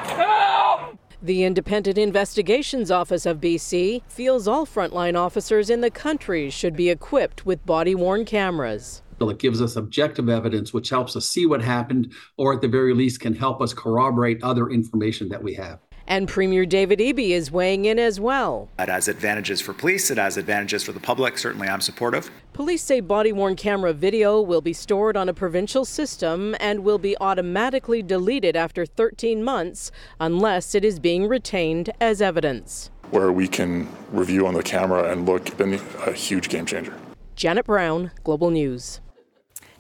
The 1.23 1.45
Independent 1.45 1.99
Investigations 1.99 2.91
Office 2.91 3.27
of 3.27 3.41
BC 3.41 4.03
feels 4.07 4.47
all 4.47 4.67
frontline 4.67 5.19
officers 5.19 5.71
in 5.71 5.81
the 5.81 5.91
country 5.91 6.51
should 6.51 6.77
be 6.77 6.91
equipped 6.91 7.45
with 7.45 7.65
body 7.67 7.95
worn 7.95 8.25
cameras. 8.25 9.03
It 9.21 9.39
gives 9.39 9.63
us 9.63 9.77
objective 9.77 10.29
evidence, 10.29 10.73
which 10.73 10.91
helps 10.91 11.17
us 11.17 11.27
see 11.27 11.47
what 11.47 11.63
happened, 11.63 12.13
or 12.37 12.53
at 12.55 12.61
the 12.61 12.69
very 12.69 12.95
least 12.95 13.21
can 13.21 13.35
help 13.35 13.61
us 13.61 13.73
corroborate 13.73 14.43
other 14.43 14.69
information 14.69 15.29
that 15.31 15.43
we 15.43 15.55
have. 15.55 15.81
And 16.09 16.29
Premier 16.29 16.65
David 16.65 17.01
Eby 17.01 17.31
is 17.31 17.51
weighing 17.51 17.87
in 17.87 17.99
as 17.99 18.21
well. 18.21 18.69
It 18.79 18.89
has 18.89 19.09
advantages 19.09 19.61
for 19.61 19.73
police, 19.73 20.11
it 20.11 20.19
has 20.19 20.37
advantages 20.37 20.85
for 20.85 20.93
the 20.93 21.01
public. 21.01 21.37
Certainly, 21.37 21.67
I'm 21.67 21.81
supportive. 21.81 22.31
Police 22.53 22.83
say 22.83 23.01
body 23.01 23.33
worn 23.33 23.57
camera 23.57 23.93
video 23.93 24.41
will 24.41 24.61
be 24.61 24.73
stored 24.73 25.17
on 25.17 25.29
a 25.29 25.35
provincial 25.35 25.85
system 25.85 26.55
and 26.61 26.85
will 26.85 26.99
be 26.99 27.17
automatically 27.21 28.03
deleted 28.03 28.55
after 28.55 28.87
13 28.87 29.43
months 29.43 29.91
unless 30.21 30.75
it 30.75 30.85
is 30.85 31.01
being 31.01 31.27
retained 31.27 31.91
as 32.01 32.23
evidence. 32.23 32.91
Where 33.11 33.33
we 33.33 33.49
can 33.49 33.89
review 34.13 34.47
on 34.47 34.55
the 34.55 34.63
camera 34.63 35.11
and 35.11 35.27
look, 35.27 35.57
been 35.57 35.81
a 36.07 36.13
huge 36.13 36.49
game 36.49 36.67
changer. 36.67 36.95
Janet 37.35 37.67
Brown, 37.67 38.13
Global 38.23 38.51
News. 38.51 39.01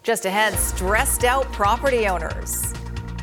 Just 0.06 0.24
ahead, 0.24 0.54
stressed 0.54 1.24
out 1.24 1.50
property 1.52 2.06
owners. 2.06 2.72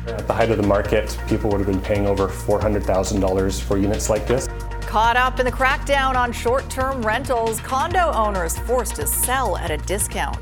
At 0.06 0.26
the 0.26 0.34
height 0.34 0.50
of 0.50 0.58
the 0.58 0.66
market, 0.66 1.18
people 1.26 1.48
would 1.48 1.56
have 1.56 1.66
been 1.66 1.80
paying 1.80 2.06
over 2.06 2.28
$400,000 2.28 3.62
for 3.62 3.78
units 3.78 4.10
like 4.10 4.26
this. 4.26 4.50
Caught 4.82 5.16
up 5.16 5.40
in 5.40 5.46
the 5.46 5.50
crackdown 5.50 6.14
on 6.14 6.30
short 6.30 6.68
term 6.68 7.00
rentals, 7.00 7.58
condo 7.60 8.12
owners 8.12 8.58
forced 8.58 8.96
to 8.96 9.06
sell 9.06 9.56
at 9.56 9.70
a 9.70 9.78
discount. 9.78 10.36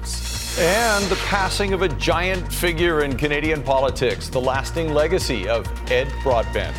And 0.59 1.05
the 1.05 1.21
passing 1.29 1.75
of 1.75 1.83
a 1.83 1.89
giant 1.91 2.53
figure 2.53 3.03
in 3.03 3.17
Canadian 3.17 3.63
politics, 3.63 4.29
the 4.29 4.41
lasting 4.41 4.93
legacy 4.93 5.49
of 5.49 5.65
Ed 5.93 6.13
Broadbent. 6.25 6.77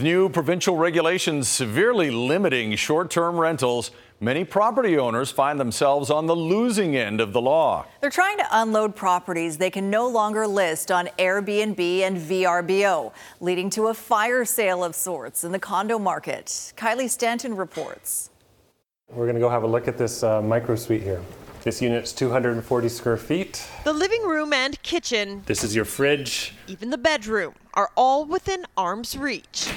New 0.00 0.28
provincial 0.28 0.76
regulations 0.76 1.48
severely 1.48 2.10
limiting 2.10 2.74
short 2.74 3.10
term 3.12 3.38
rentals 3.38 3.92
Many 4.20 4.44
property 4.44 4.96
owners 4.96 5.30
find 5.30 5.60
themselves 5.60 6.08
on 6.08 6.24
the 6.24 6.34
losing 6.34 6.96
end 6.96 7.20
of 7.20 7.34
the 7.34 7.40
law. 7.40 7.84
They're 8.00 8.08
trying 8.08 8.38
to 8.38 8.46
unload 8.50 8.96
properties 8.96 9.58
they 9.58 9.68
can 9.68 9.90
no 9.90 10.08
longer 10.08 10.46
list 10.46 10.90
on 10.90 11.08
Airbnb 11.18 11.78
and 12.00 12.16
VRBO, 12.16 13.12
leading 13.40 13.68
to 13.70 13.88
a 13.88 13.94
fire 13.94 14.46
sale 14.46 14.82
of 14.82 14.94
sorts 14.94 15.44
in 15.44 15.52
the 15.52 15.58
condo 15.58 15.98
market. 15.98 16.46
Kylie 16.78 17.10
Stanton 17.10 17.56
reports. 17.56 18.30
We're 19.10 19.26
going 19.26 19.34
to 19.34 19.40
go 19.40 19.50
have 19.50 19.64
a 19.64 19.66
look 19.66 19.86
at 19.86 19.98
this 19.98 20.22
uh, 20.22 20.40
micro 20.40 20.76
suite 20.76 21.02
here. 21.02 21.20
This 21.62 21.82
unit's 21.82 22.14
240 22.14 22.88
square 22.88 23.18
feet. 23.18 23.68
The 23.84 23.92
living 23.92 24.22
room 24.22 24.54
and 24.54 24.80
kitchen. 24.82 25.42
This 25.44 25.62
is 25.62 25.76
your 25.76 25.84
fridge. 25.84 26.54
Even 26.68 26.88
the 26.88 26.96
bedroom 26.96 27.54
are 27.74 27.90
all 27.96 28.24
within 28.24 28.64
arm's 28.78 29.18
reach. 29.18 29.68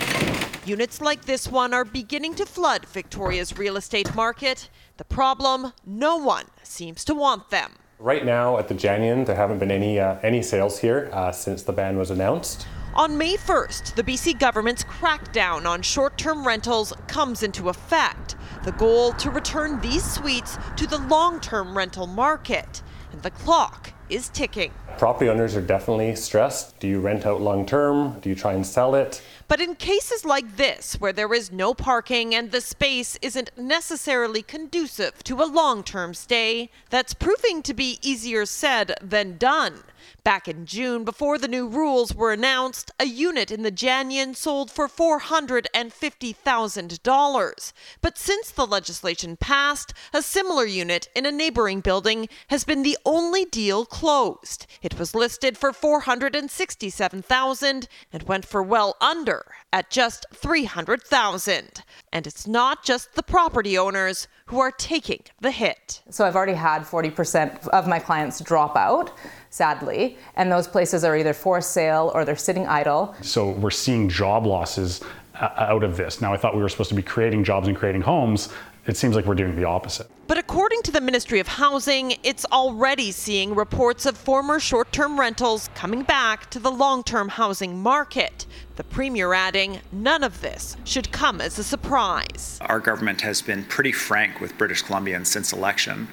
Units 0.69 1.01
like 1.01 1.25
this 1.25 1.47
one 1.47 1.73
are 1.73 1.83
beginning 1.83 2.35
to 2.35 2.45
flood 2.45 2.85
Victoria's 2.85 3.57
real 3.57 3.75
estate 3.75 4.13
market. 4.13 4.69
The 4.97 5.03
problem, 5.03 5.73
no 5.83 6.17
one 6.17 6.45
seems 6.61 7.03
to 7.05 7.15
want 7.15 7.49
them. 7.49 7.71
Right 7.97 8.23
now 8.23 8.59
at 8.59 8.67
the 8.67 8.75
Janion, 8.75 9.25
there 9.25 9.35
haven't 9.35 9.57
been 9.57 9.71
any 9.71 9.99
uh, 9.99 10.19
any 10.21 10.43
sales 10.43 10.77
here 10.77 11.09
uh, 11.11 11.31
since 11.31 11.63
the 11.63 11.73
ban 11.73 11.97
was 11.97 12.11
announced. 12.11 12.67
On 12.93 13.17
May 13.17 13.35
1st, 13.35 13.95
the 13.95 14.03
BC 14.03 14.37
government's 14.37 14.83
crackdown 14.83 15.65
on 15.65 15.81
short-term 15.81 16.45
rentals 16.45 16.93
comes 17.07 17.41
into 17.41 17.69
effect. 17.69 18.35
The 18.63 18.73
goal 18.73 19.13
to 19.13 19.31
return 19.31 19.81
these 19.81 20.03
suites 20.03 20.59
to 20.77 20.85
the 20.85 20.99
long-term 20.99 21.75
rental 21.75 22.05
market. 22.05 22.83
And 23.11 23.23
the 23.23 23.31
clock 23.31 23.91
is 24.07 24.29
ticking. 24.29 24.71
Property 24.99 25.29
owners 25.29 25.55
are 25.55 25.61
definitely 25.61 26.15
stressed. 26.15 26.79
Do 26.79 26.87
you 26.87 26.99
rent 26.99 27.25
out 27.25 27.41
long 27.41 27.65
term? 27.65 28.19
Do 28.19 28.29
you 28.29 28.35
try 28.35 28.53
and 28.53 28.65
sell 28.65 28.93
it? 28.93 29.23
But 29.49 29.59
in 29.59 29.75
cases 29.75 30.25
like 30.25 30.57
this, 30.57 30.93
where 31.01 31.11
there 31.11 31.33
is 31.33 31.51
no 31.51 31.73
parking 31.73 32.35
and 32.35 32.51
the 32.51 32.61
space 32.61 33.17
isn't 33.19 33.49
necessarily 33.57 34.43
conducive 34.43 35.23
to 35.23 35.41
a 35.41 35.49
long 35.49 35.83
term 35.83 36.13
stay, 36.13 36.69
that's 36.91 37.15
proving 37.15 37.63
to 37.63 37.73
be 37.73 37.97
easier 38.03 38.45
said 38.45 38.93
than 39.01 39.39
done. 39.39 39.81
Back 40.23 40.47
in 40.47 40.65
June, 40.65 41.03
before 41.03 41.37
the 41.39 41.47
new 41.47 41.67
rules 41.67 42.13
were 42.13 42.31
announced, 42.31 42.91
a 42.99 43.05
unit 43.05 43.49
in 43.51 43.63
the 43.63 43.71
Janion 43.71 44.35
sold 44.35 44.69
for 44.69 44.87
$450,000. 44.87 47.73
But 48.01 48.17
since 48.17 48.51
the 48.51 48.67
legislation 48.67 49.37
passed, 49.37 49.93
a 50.13 50.21
similar 50.21 50.65
unit 50.65 51.07
in 51.15 51.25
a 51.25 51.31
neighboring 51.31 51.79
building 51.81 52.29
has 52.47 52.63
been 52.63 52.83
the 52.83 52.97
only 53.05 53.45
deal 53.45 53.85
closed. 53.85 54.67
It 54.81 54.99
was 54.99 55.15
listed 55.15 55.57
for 55.57 55.71
467,000 55.73 57.87
and 58.13 58.23
went 58.23 58.45
for 58.45 58.61
well 58.61 58.95
under 59.01 59.38
at 59.71 59.89
just 59.89 60.25
300,000. 60.33 61.83
And 62.11 62.27
it's 62.27 62.47
not 62.47 62.83
just 62.83 63.13
the 63.15 63.23
property 63.23 63.77
owners 63.77 64.27
who 64.47 64.59
are 64.59 64.71
taking 64.71 65.23
the 65.41 65.51
hit. 65.51 66.01
So 66.09 66.25
I've 66.25 66.35
already 66.35 66.53
had 66.53 66.83
40% 66.83 67.67
of 67.67 67.87
my 67.87 67.99
clients 67.99 68.39
drop 68.41 68.75
out, 68.75 69.11
sadly, 69.49 70.17
and 70.35 70.51
those 70.51 70.67
places 70.67 71.03
are 71.03 71.15
either 71.15 71.33
for 71.33 71.61
sale 71.61 72.11
or 72.13 72.25
they're 72.25 72.35
sitting 72.35 72.65
idle. 72.65 73.15
So 73.21 73.51
we're 73.51 73.69
seeing 73.69 74.09
job 74.09 74.45
losses 74.45 75.01
uh, 75.35 75.49
out 75.57 75.83
of 75.83 75.97
this. 75.97 76.21
Now 76.21 76.33
I 76.33 76.37
thought 76.37 76.55
we 76.55 76.61
were 76.61 76.69
supposed 76.69 76.89
to 76.89 76.95
be 76.95 77.03
creating 77.03 77.43
jobs 77.43 77.67
and 77.67 77.77
creating 77.77 78.01
homes. 78.01 78.49
It 78.89 78.97
seems 78.97 79.15
like 79.15 79.25
we're 79.25 79.35
doing 79.35 79.55
the 79.55 79.65
opposite. 79.65 80.07
But 80.25 80.39
according 80.39 80.81
to 80.81 80.91
the 80.91 80.99
Ministry 80.99 81.39
of 81.39 81.47
Housing, 81.47 82.15
it's 82.23 82.43
already 82.45 83.11
seeing 83.11 83.53
reports 83.53 84.07
of 84.07 84.17
former 84.17 84.59
short 84.59 84.91
term 84.91 85.19
rentals 85.19 85.69
coming 85.75 86.01
back 86.01 86.49
to 86.49 86.57
the 86.57 86.71
long 86.71 87.03
term 87.03 87.29
housing 87.29 87.77
market. 87.77 88.47
The 88.77 88.83
Premier 88.83 89.31
adding 89.35 89.81
none 89.91 90.23
of 90.23 90.41
this 90.41 90.75
should 90.85 91.11
come 91.11 91.39
as 91.39 91.59
a 91.59 91.63
surprise. 91.63 92.57
Our 92.61 92.79
government 92.79 93.21
has 93.21 93.43
been 93.43 93.63
pretty 93.65 93.91
frank 93.91 94.41
with 94.41 94.57
British 94.57 94.83
Columbians 94.83 95.27
since 95.27 95.53
election 95.53 96.07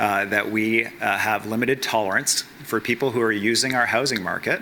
uh, 0.00 0.24
that 0.24 0.50
we 0.50 0.86
uh, 0.86 1.18
have 1.18 1.46
limited 1.46 1.84
tolerance 1.84 2.42
for 2.64 2.80
people 2.80 3.12
who 3.12 3.20
are 3.20 3.30
using 3.30 3.76
our 3.76 3.86
housing 3.86 4.24
market 4.24 4.60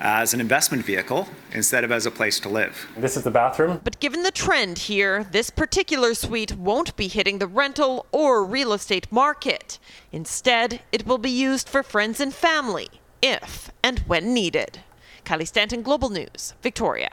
as 0.00 0.34
an 0.34 0.40
investment 0.40 0.84
vehicle 0.84 1.28
instead 1.52 1.84
of 1.84 1.92
as 1.92 2.06
a 2.06 2.10
place 2.10 2.38
to 2.40 2.48
live. 2.48 2.88
This 2.96 3.16
is 3.16 3.24
the 3.24 3.30
bathroom. 3.30 3.80
But 3.82 4.00
given 4.00 4.22
the 4.22 4.30
trend 4.30 4.78
here, 4.78 5.24
this 5.24 5.50
particular 5.50 6.14
suite 6.14 6.56
won't 6.56 6.96
be 6.96 7.08
hitting 7.08 7.38
the 7.38 7.46
rental 7.46 8.06
or 8.12 8.44
real 8.44 8.72
estate 8.72 9.10
market. 9.10 9.78
Instead, 10.12 10.80
it 10.92 11.06
will 11.06 11.18
be 11.18 11.30
used 11.30 11.68
for 11.68 11.82
friends 11.82 12.20
and 12.20 12.34
family 12.34 12.88
if 13.22 13.70
and 13.82 14.00
when 14.00 14.34
needed. 14.34 14.80
Kylie 15.24 15.46
Stanton, 15.46 15.82
Global 15.82 16.10
News, 16.10 16.54
Victoria. 16.62 17.10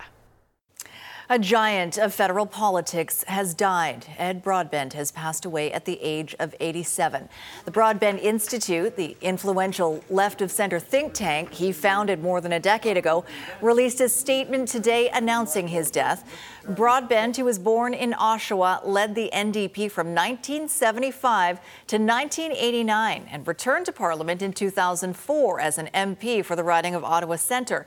A 1.30 1.40
giant 1.40 1.98
of 1.98 2.14
federal 2.14 2.46
politics 2.46 3.24
has 3.30 3.54
died. 3.54 4.08
Ed 4.18 4.44
Broadbent 4.44 4.92
has 4.92 5.10
passed 5.10 5.46
away 5.46 5.72
at 5.72 5.86
the 5.86 5.98
age 6.02 6.36
of 6.38 6.54
87. 6.60 7.30
The 7.64 7.72
Broadbent 7.72 8.20
Institute, 8.20 8.98
the 8.98 9.16
influential 9.22 10.04
left 10.10 10.42
of 10.42 10.52
center 10.52 10.80
think 10.80 11.14
tank 11.14 11.54
he 11.54 11.72
founded 11.72 12.22
more 12.22 12.42
than 12.42 12.52
a 12.52 12.60
decade 12.60 12.98
ago, 12.98 13.24
released 13.62 14.02
a 14.02 14.10
statement 14.10 14.68
today 14.68 15.10
announcing 15.12 15.70
his 15.70 15.90
death. 15.90 16.30
Broadbent, 16.68 17.38
who 17.38 17.46
was 17.46 17.58
born 17.58 17.94
in 17.94 18.12
Oshawa, 18.12 18.82
led 18.86 19.16
the 19.16 19.30
NDP 19.34 19.90
from 19.90 20.08
1975 20.08 21.60
to 21.88 21.98
1989 21.98 23.30
and 23.32 23.48
returned 23.48 23.86
to 23.86 23.94
Parliament 23.94 24.42
in 24.42 24.52
2004 24.52 25.60
as 25.62 25.78
an 25.78 25.90
MP 25.94 26.44
for 26.44 26.58
the 26.58 26.64
riding 26.66 26.96
of 26.96 27.06
Ottawa 27.06 27.38
Centre. 27.38 27.86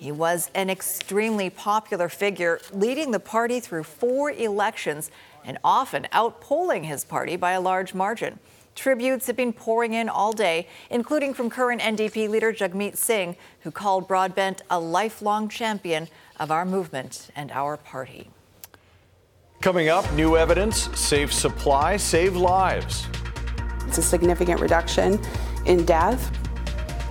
He 0.00 0.10
was 0.10 0.50
an 0.54 0.70
extremely 0.70 1.50
popular 1.50 2.08
figure, 2.08 2.58
leading 2.72 3.10
the 3.10 3.20
party 3.20 3.60
through 3.60 3.82
four 3.82 4.30
elections 4.30 5.10
and 5.44 5.58
often 5.62 6.06
outpolling 6.10 6.86
his 6.86 7.04
party 7.04 7.36
by 7.36 7.52
a 7.52 7.60
large 7.60 7.92
margin. 7.92 8.38
Tributes 8.74 9.26
have 9.26 9.36
been 9.36 9.52
pouring 9.52 9.92
in 9.92 10.08
all 10.08 10.32
day, 10.32 10.66
including 10.88 11.34
from 11.34 11.50
current 11.50 11.82
NDP 11.82 12.30
leader 12.30 12.50
Jagmeet 12.50 12.96
Singh, 12.96 13.36
who 13.60 13.70
called 13.70 14.08
Broadbent 14.08 14.62
a 14.70 14.80
lifelong 14.80 15.50
champion 15.50 16.08
of 16.38 16.50
our 16.50 16.64
movement 16.64 17.28
and 17.36 17.52
our 17.52 17.76
party. 17.76 18.30
Coming 19.60 19.90
up, 19.90 20.10
new 20.14 20.34
evidence, 20.34 20.88
safe 20.98 21.30
supply, 21.30 21.98
save 21.98 22.36
lives. 22.36 23.06
It's 23.86 23.98
a 23.98 24.02
significant 24.02 24.62
reduction 24.62 25.20
in 25.66 25.84
death. 25.84 26.39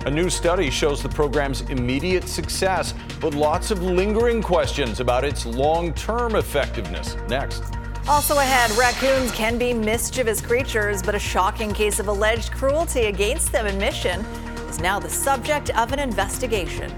A 0.06 0.10
new 0.10 0.30
study 0.30 0.70
shows 0.70 1.02
the 1.02 1.10
program's 1.10 1.60
immediate 1.62 2.26
success, 2.26 2.94
but 3.20 3.34
lots 3.34 3.70
of 3.70 3.82
lingering 3.82 4.42
questions 4.42 4.98
about 4.98 5.26
its 5.26 5.44
long 5.44 5.92
term 5.92 6.36
effectiveness. 6.36 7.18
Next. 7.28 7.62
Also 8.08 8.38
ahead, 8.38 8.70
raccoons 8.78 9.30
can 9.32 9.58
be 9.58 9.74
mischievous 9.74 10.40
creatures, 10.40 11.02
but 11.02 11.14
a 11.14 11.18
shocking 11.18 11.74
case 11.74 11.98
of 11.98 12.08
alleged 12.08 12.50
cruelty 12.52 13.06
against 13.06 13.52
them 13.52 13.66
in 13.66 13.76
Mission 13.76 14.20
is 14.70 14.80
now 14.80 14.98
the 14.98 15.10
subject 15.10 15.68
of 15.76 15.92
an 15.92 15.98
investigation. 15.98 16.90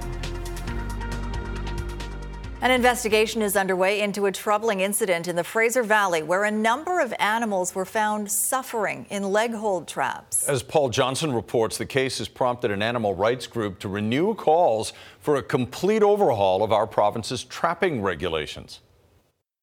An 2.63 2.71
investigation 2.71 3.43
is 3.43 3.57
underway 3.57 4.01
into 4.01 4.27
a 4.27 4.31
troubling 4.31 4.79
incident 4.79 5.27
in 5.27 5.35
the 5.35 5.43
Fraser 5.43 5.83
Valley 5.83 6.23
where 6.23 6.45
a 6.45 6.51
number 6.53 7.01
of 7.01 7.13
animals 7.19 7.75
were 7.75 7.85
found 7.85 8.31
suffering 8.31 9.05
in 9.11 9.33
leg 9.33 9.53
hold 9.53 9.89
traps. 9.89 10.49
As 10.49 10.63
Paul 10.63 10.89
Johnson 10.89 11.33
reports, 11.33 11.77
the 11.77 11.87
case 11.87 12.19
has 12.19 12.29
prompted 12.29 12.71
an 12.71 12.81
animal 12.81 13.17
rights 13.17 13.49
group 13.49 13.81
to 13.81 13.89
renew 13.89 14.35
calls 14.35 14.93
for 15.19 15.35
a 15.35 15.43
complete 15.43 16.05
overhaul 16.05 16.63
of 16.63 16.71
our 16.71 16.87
province's 16.87 17.43
trapping 17.43 18.01
regulations. 18.01 18.79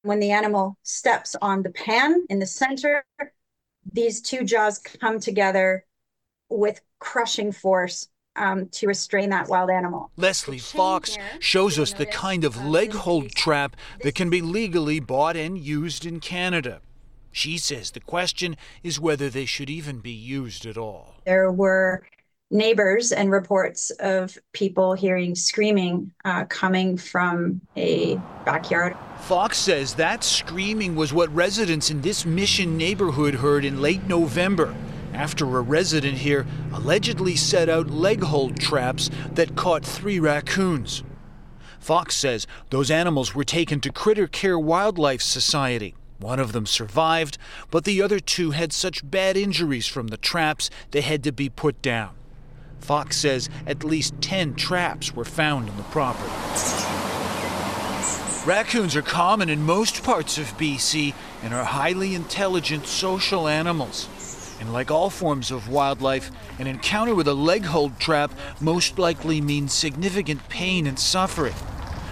When 0.02 0.20
the 0.20 0.32
animal 0.32 0.76
steps 0.82 1.34
on 1.40 1.62
the 1.62 1.70
pan 1.70 2.26
in 2.28 2.38
the 2.38 2.44
center, 2.44 3.06
these 3.90 4.20
two 4.20 4.44
jaws 4.44 4.78
come 4.78 5.20
together 5.20 5.86
with 6.50 6.82
crushing 6.98 7.50
force 7.50 8.09
um, 8.36 8.68
to 8.68 8.86
restrain 8.86 9.30
that 9.30 9.48
wild 9.48 9.70
animal. 9.70 10.10
Lesley 10.16 10.58
Fox 10.58 11.16
shows 11.38 11.78
us 11.78 11.92
the 11.92 12.06
kind 12.06 12.44
of 12.44 12.64
leg 12.64 12.92
hold 12.92 13.30
trap 13.30 13.76
that 14.02 14.14
can 14.14 14.30
be 14.30 14.40
legally 14.40 15.00
bought 15.00 15.36
and 15.36 15.58
used 15.58 16.06
in 16.06 16.20
Canada. 16.20 16.80
She 17.32 17.58
says 17.58 17.92
the 17.92 18.00
question 18.00 18.56
is 18.82 18.98
whether 18.98 19.28
they 19.28 19.44
should 19.44 19.70
even 19.70 20.00
be 20.00 20.10
used 20.10 20.66
at 20.66 20.76
all. 20.76 21.14
There 21.24 21.52
were 21.52 22.02
neighbors 22.50 23.12
and 23.12 23.30
reports 23.30 23.90
of 24.00 24.36
people 24.52 24.94
hearing 24.94 25.36
screaming 25.36 26.12
uh, 26.24 26.44
coming 26.46 26.96
from 26.96 27.60
a 27.76 28.16
backyard. 28.44 28.96
Fox 29.20 29.56
says 29.56 29.94
that 29.94 30.24
screaming 30.24 30.96
was 30.96 31.12
what 31.12 31.32
residents 31.32 31.90
in 31.90 32.00
this 32.00 32.26
Mission 32.26 32.76
neighborhood 32.76 33.34
heard 33.34 33.64
in 33.64 33.80
late 33.80 34.02
November 34.08 34.74
after 35.20 35.58
a 35.58 35.60
resident 35.60 36.16
here 36.16 36.46
allegedly 36.72 37.36
set 37.36 37.68
out 37.68 37.90
leg 37.90 38.22
hold 38.22 38.58
traps 38.58 39.10
that 39.30 39.54
caught 39.54 39.84
three 39.84 40.18
raccoons. 40.18 41.04
Fox 41.78 42.16
says 42.16 42.46
those 42.70 42.90
animals 42.90 43.34
were 43.34 43.44
taken 43.44 43.80
to 43.80 43.92
Critter 43.92 44.26
Care 44.26 44.58
Wildlife 44.58 45.20
Society. 45.20 45.94
One 46.20 46.40
of 46.40 46.52
them 46.52 46.64
survived, 46.64 47.36
but 47.70 47.84
the 47.84 48.00
other 48.00 48.18
two 48.18 48.52
had 48.52 48.72
such 48.72 49.08
bad 49.10 49.36
injuries 49.36 49.86
from 49.86 50.06
the 50.06 50.16
traps 50.16 50.70
they 50.90 51.02
had 51.02 51.22
to 51.24 51.32
be 51.32 51.50
put 51.50 51.82
down. 51.82 52.14
Fox 52.78 53.18
says 53.18 53.50
at 53.66 53.84
least 53.84 54.14
10 54.22 54.54
traps 54.54 55.14
were 55.14 55.26
found 55.26 55.68
on 55.68 55.76
the 55.76 55.82
property. 55.84 56.32
Raccoons 58.46 58.96
are 58.96 59.02
common 59.02 59.50
in 59.50 59.62
most 59.64 60.02
parts 60.02 60.38
of 60.38 60.46
BC 60.56 61.12
and 61.42 61.52
are 61.52 61.64
highly 61.64 62.14
intelligent 62.14 62.86
social 62.86 63.46
animals. 63.46 64.08
And 64.60 64.72
like 64.72 64.90
all 64.90 65.08
forms 65.08 65.50
of 65.50 65.70
wildlife, 65.70 66.30
an 66.58 66.66
encounter 66.66 67.14
with 67.14 67.26
a 67.26 67.34
leg 67.34 67.64
hold 67.64 67.98
trap 67.98 68.30
most 68.60 68.98
likely 68.98 69.40
means 69.40 69.72
significant 69.72 70.48
pain 70.50 70.86
and 70.86 70.98
suffering, 70.98 71.54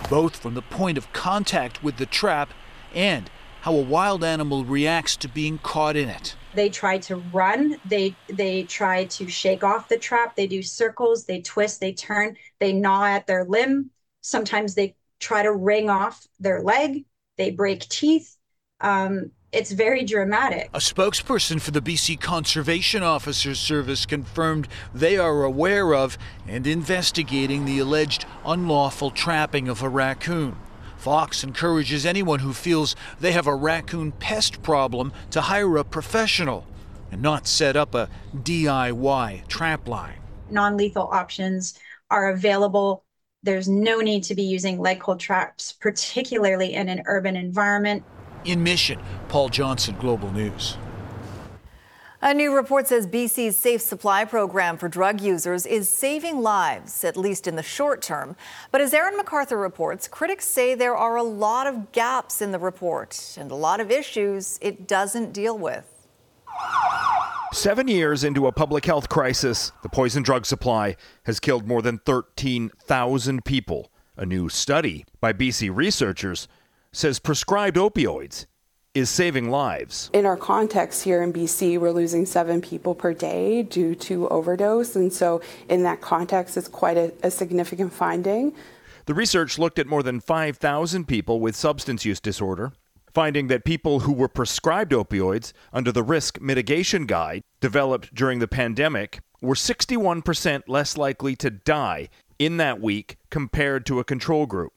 both 0.08 0.36
from 0.36 0.54
the 0.54 0.62
point 0.62 0.96
of 0.96 1.12
contact 1.12 1.82
with 1.84 1.98
the 1.98 2.06
trap 2.06 2.52
and 2.94 3.30
how 3.60 3.74
a 3.74 3.82
wild 3.82 4.24
animal 4.24 4.64
reacts 4.64 5.14
to 5.16 5.28
being 5.28 5.58
caught 5.58 5.94
in 5.94 6.08
it. 6.08 6.36
They 6.54 6.70
try 6.70 6.98
to 6.98 7.16
run, 7.16 7.76
they 7.84 8.14
they 8.28 8.62
try 8.62 9.04
to 9.04 9.28
shake 9.28 9.62
off 9.62 9.88
the 9.88 9.98
trap, 9.98 10.34
they 10.34 10.46
do 10.46 10.62
circles, 10.62 11.24
they 11.24 11.42
twist, 11.42 11.80
they 11.80 11.92
turn, 11.92 12.36
they 12.58 12.72
gnaw 12.72 13.04
at 13.04 13.26
their 13.26 13.44
limb. 13.44 13.90
Sometimes 14.22 14.74
they 14.74 14.96
try 15.20 15.42
to 15.42 15.52
wring 15.52 15.90
off 15.90 16.26
their 16.40 16.62
leg, 16.62 17.04
they 17.36 17.50
break 17.50 17.86
teeth. 17.88 18.36
Um, 18.80 19.32
it's 19.52 19.72
very 19.72 20.04
dramatic. 20.04 20.68
A 20.74 20.78
spokesperson 20.78 21.60
for 21.60 21.70
the 21.70 21.80
BC 21.80 22.20
Conservation 22.20 23.02
Officers 23.02 23.58
Service 23.58 24.04
confirmed 24.04 24.68
they 24.94 25.16
are 25.16 25.42
aware 25.42 25.94
of 25.94 26.18
and 26.46 26.66
investigating 26.66 27.64
the 27.64 27.78
alleged 27.78 28.26
unlawful 28.44 29.10
trapping 29.10 29.68
of 29.68 29.82
a 29.82 29.88
raccoon. 29.88 30.56
Fox 30.98 31.44
encourages 31.44 32.04
anyone 32.04 32.40
who 32.40 32.52
feels 32.52 32.94
they 33.20 33.32
have 33.32 33.46
a 33.46 33.54
raccoon 33.54 34.12
pest 34.12 34.62
problem 34.62 35.12
to 35.30 35.40
hire 35.40 35.76
a 35.76 35.84
professional 35.84 36.66
and 37.10 37.22
not 37.22 37.46
set 37.46 37.76
up 37.76 37.94
a 37.94 38.10
DIY 38.36 39.48
trap 39.48 39.88
line. 39.88 40.18
Non 40.50 40.76
lethal 40.76 41.08
options 41.10 41.78
are 42.10 42.30
available. 42.30 43.04
There's 43.42 43.68
no 43.68 44.00
need 44.00 44.24
to 44.24 44.34
be 44.34 44.42
using 44.42 44.78
leg 44.78 45.00
hold 45.00 45.20
traps, 45.20 45.72
particularly 45.72 46.74
in 46.74 46.88
an 46.88 47.02
urban 47.06 47.36
environment. 47.36 48.04
In 48.44 48.62
Mission, 48.62 49.00
Paul 49.28 49.48
Johnson, 49.48 49.96
Global 49.98 50.30
News. 50.32 50.76
A 52.20 52.34
new 52.34 52.52
report 52.52 52.88
says 52.88 53.06
BC's 53.06 53.56
Safe 53.56 53.80
Supply 53.80 54.24
program 54.24 54.76
for 54.76 54.88
drug 54.88 55.20
users 55.20 55.64
is 55.64 55.88
saving 55.88 56.40
lives, 56.40 57.04
at 57.04 57.16
least 57.16 57.46
in 57.46 57.54
the 57.54 57.62
short 57.62 58.02
term. 58.02 58.34
But 58.72 58.80
as 58.80 58.92
Aaron 58.92 59.16
MacArthur 59.16 59.56
reports, 59.56 60.08
critics 60.08 60.44
say 60.44 60.74
there 60.74 60.96
are 60.96 61.14
a 61.14 61.22
lot 61.22 61.68
of 61.68 61.92
gaps 61.92 62.42
in 62.42 62.50
the 62.50 62.58
report 62.58 63.36
and 63.38 63.52
a 63.52 63.54
lot 63.54 63.78
of 63.78 63.92
issues 63.92 64.58
it 64.60 64.88
doesn't 64.88 65.32
deal 65.32 65.56
with. 65.56 65.84
Seven 67.52 67.86
years 67.86 68.24
into 68.24 68.48
a 68.48 68.52
public 68.52 68.84
health 68.84 69.08
crisis, 69.08 69.70
the 69.82 69.88
poison 69.88 70.24
drug 70.24 70.44
supply 70.44 70.96
has 71.24 71.38
killed 71.38 71.68
more 71.68 71.82
than 71.82 71.98
13,000 71.98 73.44
people. 73.44 73.92
A 74.16 74.26
new 74.26 74.48
study 74.48 75.06
by 75.20 75.32
BC 75.32 75.70
researchers 75.72 76.48
says 76.92 77.18
prescribed 77.18 77.76
opioids 77.76 78.46
is 78.94 79.10
saving 79.10 79.50
lives. 79.50 80.10
In 80.12 80.26
our 80.26 80.36
context 80.36 81.04
here 81.04 81.22
in 81.22 81.32
BC, 81.32 81.78
we're 81.78 81.92
losing 81.92 82.26
seven 82.26 82.60
people 82.60 82.94
per 82.94 83.12
day 83.12 83.62
due 83.62 83.94
to 83.94 84.28
overdose. 84.28 84.96
And 84.96 85.12
so, 85.12 85.40
in 85.68 85.82
that 85.84 86.00
context, 86.00 86.56
it's 86.56 86.68
quite 86.68 86.96
a, 86.96 87.12
a 87.22 87.30
significant 87.30 87.92
finding. 87.92 88.54
The 89.06 89.14
research 89.14 89.58
looked 89.58 89.78
at 89.78 89.86
more 89.86 90.02
than 90.02 90.20
5,000 90.20 91.06
people 91.06 91.40
with 91.40 91.56
substance 91.56 92.04
use 92.04 92.20
disorder, 92.20 92.72
finding 93.14 93.46
that 93.46 93.64
people 93.64 94.00
who 94.00 94.12
were 94.12 94.28
prescribed 94.28 94.92
opioids 94.92 95.52
under 95.72 95.92
the 95.92 96.02
risk 96.02 96.40
mitigation 96.40 97.06
guide 97.06 97.42
developed 97.60 98.14
during 98.14 98.38
the 98.38 98.48
pandemic 98.48 99.20
were 99.40 99.54
61% 99.54 100.62
less 100.66 100.96
likely 100.96 101.36
to 101.36 101.50
die 101.50 102.08
in 102.38 102.56
that 102.58 102.80
week 102.80 103.16
compared 103.30 103.86
to 103.86 103.98
a 103.98 104.04
control 104.04 104.46
group. 104.46 104.72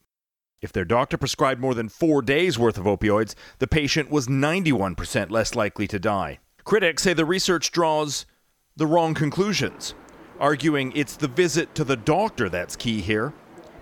If 0.62 0.72
their 0.72 0.86
doctor 0.86 1.18
prescribed 1.18 1.60
more 1.60 1.74
than 1.74 1.90
four 1.90 2.22
days' 2.22 2.60
worth 2.60 2.78
of 2.78 2.86
opioids, 2.86 3.34
the 3.58 3.68
patient 3.68 4.12
was 4.12 4.28
91% 4.28 5.32
less 5.32 5.56
likely 5.56 5.88
to 5.88 5.98
die. 5.98 6.38
Critics 6.64 7.02
say 7.02 7.14
the 7.14 7.26
research 7.26 7.72
draws 7.72 8.28
the 8.76 8.86
wrong 8.86 9.16
conclusions, 9.16 9.96
arguing 10.40 10.92
it's 10.96 11.16
the 11.16 11.28
visit 11.28 11.74
to 11.74 11.84
the 11.84 11.98
doctor 11.98 12.48
that's 12.48 12.76
key 12.76 13.02
here. 13.02 13.34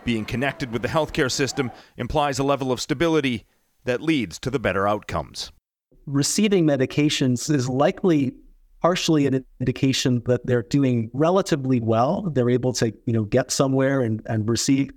Being 0.05 0.23
connected 0.23 0.71
with 0.71 0.81
the 0.81 0.87
healthcare 0.87 1.29
system 1.29 1.69
implies 1.97 2.39
a 2.39 2.45
level 2.45 2.71
of 2.71 2.79
stability 2.79 3.45
that 3.83 4.01
leads 4.01 4.39
to 4.39 4.49
the 4.49 4.59
better 4.59 4.87
outcomes. 4.87 5.51
Receiving 6.05 6.65
medications 6.65 7.53
is 7.53 7.67
likely 7.67 8.33
partially 8.81 9.27
an 9.27 9.45
indication 9.59 10.21
that 10.27 10.45
they're 10.45 10.63
doing 10.63 11.11
relatively 11.13 11.81
well. 11.81 12.29
They're 12.33 12.49
able 12.49 12.71
to, 12.73 12.93
you 13.05 13.11
know, 13.11 13.25
get 13.25 13.51
somewhere 13.51 13.99
and, 13.99 14.21
and 14.27 14.47
receive 14.47 14.91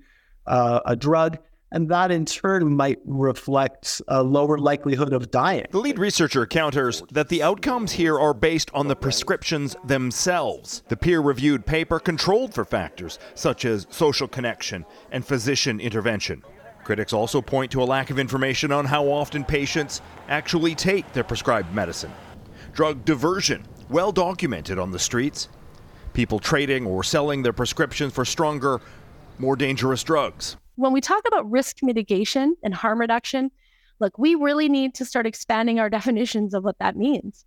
uh, 0.47 0.79
a 0.87 0.95
drug 0.95 1.39
and 1.73 1.89
that 1.89 2.11
in 2.11 2.25
turn 2.25 2.77
might 2.77 3.01
reflect 3.05 4.01
a 4.07 4.23
lower 4.23 4.59
likelihood 4.59 5.13
of 5.13 5.31
dying. 5.31 5.67
The 5.71 5.79
lead 5.79 5.99
researcher 5.99 6.47
counters 6.47 7.03
that 7.11 7.29
the 7.29 7.43
outcomes 7.43 7.93
here 7.93 8.21
are 8.21 8.35
based 8.35 8.71
on 8.75 8.89
the 8.89 8.95
prescriptions 8.95 9.75
themselves. 9.85 10.83
The 10.89 10.97
peer 10.97 11.21
reviewed 11.21 11.67
paper 11.67 11.99
controlled 11.99 12.55
for 12.55 12.65
factors 12.65 13.19
such 13.35 13.65
as 13.65 13.87
social 13.91 14.29
connection 14.29 14.85
and 15.11 15.27
physician 15.27 15.81
intervention. 15.81 16.43
Critics 16.85 17.13
also 17.13 17.41
point 17.41 17.73
to 17.73 17.83
a 17.83 17.85
lack 17.85 18.11
of 18.11 18.19
information 18.19 18.71
on 18.71 18.85
how 18.85 19.07
often 19.07 19.45
patients 19.45 20.03
actually 20.29 20.75
take 20.75 21.11
their 21.13 21.25
prescribed 21.25 21.75
medicine. 21.75 22.13
Drug 22.75 23.05
diversion, 23.05 23.65
well 23.89 24.13
documented 24.13 24.79
on 24.79 24.91
the 24.91 24.99
streets. 24.99 25.49
People 26.13 26.39
trading 26.39 26.87
or 26.87 27.03
selling 27.03 27.43
their 27.43 27.53
prescriptions 27.53 28.13
for 28.13 28.25
stronger, 28.25 28.81
more 29.39 29.57
dangerous 29.57 30.03
drugs 30.03 30.57
when 30.77 30.93
we 30.93 31.01
talk 31.01 31.23
about 31.27 31.51
risk 31.51 31.79
mitigation 31.83 32.57
and 32.63 32.75
harm 32.75 33.01
reduction, 33.01 33.51
look, 34.01 34.19
we 34.19 34.35
really 34.35 34.69
need 34.69 34.95
to 34.95 35.05
start 35.05 35.27
expanding 35.27 35.79
our 35.79 35.91
definitions 35.99 36.55
of 36.55 36.65
what 36.65 36.79
that 36.79 36.97
means. 36.97 37.45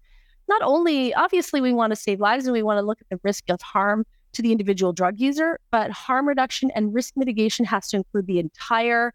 Not 0.48 0.62
only, 0.62 1.14
obviously, 1.14 1.60
we 1.60 1.74
want 1.74 1.92
to 1.92 1.96
save 1.96 2.20
lives 2.20 2.46
and 2.46 2.54
we 2.54 2.62
want 2.62 2.78
to 2.78 2.86
look 2.86 3.02
at 3.02 3.10
the 3.10 3.20
risk 3.24 3.46
of 3.50 3.62
harm 3.62 4.06
to 4.34 4.42
the 4.42 4.52
individual 4.52 4.94
drug 4.94 5.20
user, 5.20 5.60
but 5.72 5.90
harm 5.92 6.28
reduction 6.28 6.70
and 6.76 6.94
risk 6.94 7.14
mitigation 7.16 7.66
has 7.66 7.88
to 7.88 7.98
include 7.98 8.28
the 8.28 8.38
entire 8.38 9.14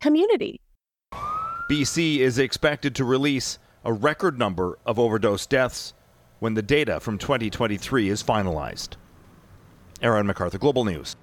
community. 0.00 0.60
BC 1.70 2.18
is 2.18 2.38
expected 2.38 2.94
to 2.94 3.04
release 3.04 3.58
a 3.84 3.92
record 3.92 4.38
number 4.38 4.78
of 4.86 4.98
overdose 4.98 5.46
deaths 5.46 5.92
when 6.38 6.54
the 6.54 6.62
data 6.62 7.00
from 7.00 7.18
2023 7.18 8.08
is 8.08 8.22
finalized. 8.22 8.96
Aaron 10.02 10.26
McArthur, 10.26 10.58
Global 10.58 10.84
News. 10.84 11.16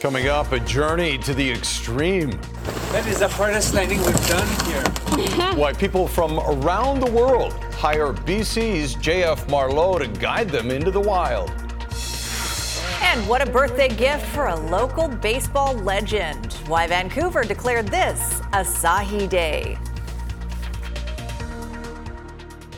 Coming 0.00 0.28
up, 0.28 0.52
a 0.52 0.60
journey 0.60 1.18
to 1.18 1.34
the 1.34 1.50
extreme. 1.50 2.30
That 2.92 3.04
is 3.08 3.18
the 3.18 3.26
hardest 3.26 3.74
landing 3.74 3.98
we've 3.98 4.28
done 4.28 4.46
here. 4.64 5.54
Why 5.56 5.72
people 5.72 6.06
from 6.06 6.38
around 6.38 7.00
the 7.00 7.10
world 7.10 7.52
hire 7.74 8.12
BC's 8.12 8.94
JF 8.94 9.48
Marleau 9.48 9.98
to 9.98 10.06
guide 10.20 10.50
them 10.50 10.70
into 10.70 10.92
the 10.92 11.00
wild. 11.00 11.50
And 13.02 13.28
what 13.28 13.42
a 13.42 13.50
birthday 13.50 13.88
gift 13.88 14.24
for 14.26 14.46
a 14.46 14.54
local 14.54 15.08
baseball 15.08 15.74
legend. 15.74 16.52
Why 16.68 16.86
Vancouver 16.86 17.42
declared 17.42 17.88
this 17.88 18.40
Asahi 18.52 19.28
Day. 19.28 19.78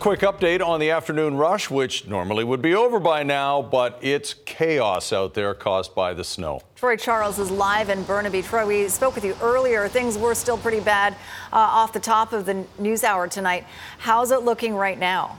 Quick 0.00 0.20
update 0.20 0.66
on 0.66 0.80
the 0.80 0.88
afternoon 0.88 1.36
rush, 1.36 1.68
which 1.68 2.06
normally 2.06 2.42
would 2.42 2.62
be 2.62 2.74
over 2.74 2.98
by 2.98 3.22
now, 3.22 3.60
but 3.60 3.98
it's 4.00 4.32
chaos 4.46 5.12
out 5.12 5.34
there 5.34 5.52
caused 5.52 5.94
by 5.94 6.14
the 6.14 6.24
snow. 6.24 6.62
Troy 6.74 6.96
Charles 6.96 7.38
is 7.38 7.50
live 7.50 7.90
in 7.90 8.02
Burnaby. 8.04 8.40
Troy, 8.40 8.66
we 8.66 8.88
spoke 8.88 9.14
with 9.14 9.26
you 9.26 9.36
earlier. 9.42 9.88
Things 9.88 10.16
were 10.16 10.34
still 10.34 10.56
pretty 10.56 10.80
bad 10.80 11.12
uh, 11.52 11.56
off 11.58 11.92
the 11.92 12.00
top 12.00 12.32
of 12.32 12.46
the 12.46 12.64
news 12.78 13.04
hour 13.04 13.28
tonight. 13.28 13.66
How's 13.98 14.30
it 14.30 14.40
looking 14.40 14.74
right 14.74 14.98
now? 14.98 15.36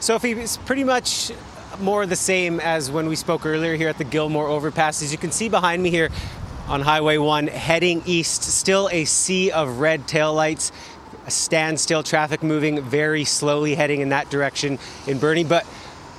Sophie, 0.00 0.32
it's 0.32 0.58
pretty 0.58 0.84
much 0.84 1.32
more 1.80 2.04
the 2.04 2.16
same 2.16 2.60
as 2.60 2.90
when 2.90 3.08
we 3.08 3.16
spoke 3.16 3.46
earlier 3.46 3.76
here 3.76 3.88
at 3.88 3.96
the 3.96 4.04
Gilmore 4.04 4.46
overpass. 4.46 5.00
As 5.00 5.10
you 5.10 5.16
can 5.16 5.32
see 5.32 5.48
behind 5.48 5.82
me 5.82 5.88
here 5.88 6.10
on 6.66 6.82
Highway 6.82 7.16
1, 7.16 7.46
heading 7.46 8.02
east, 8.04 8.42
still 8.42 8.90
a 8.92 9.06
sea 9.06 9.50
of 9.50 9.78
red 9.78 10.06
taillights 10.06 10.70
a 10.70 10.97
standstill, 11.30 12.02
traffic 12.02 12.42
moving 12.42 12.80
very 12.82 13.24
slowly 13.24 13.74
heading 13.74 14.00
in 14.00 14.10
that 14.10 14.30
direction 14.30 14.78
in 15.06 15.18
Burnie. 15.18 15.44
But 15.44 15.66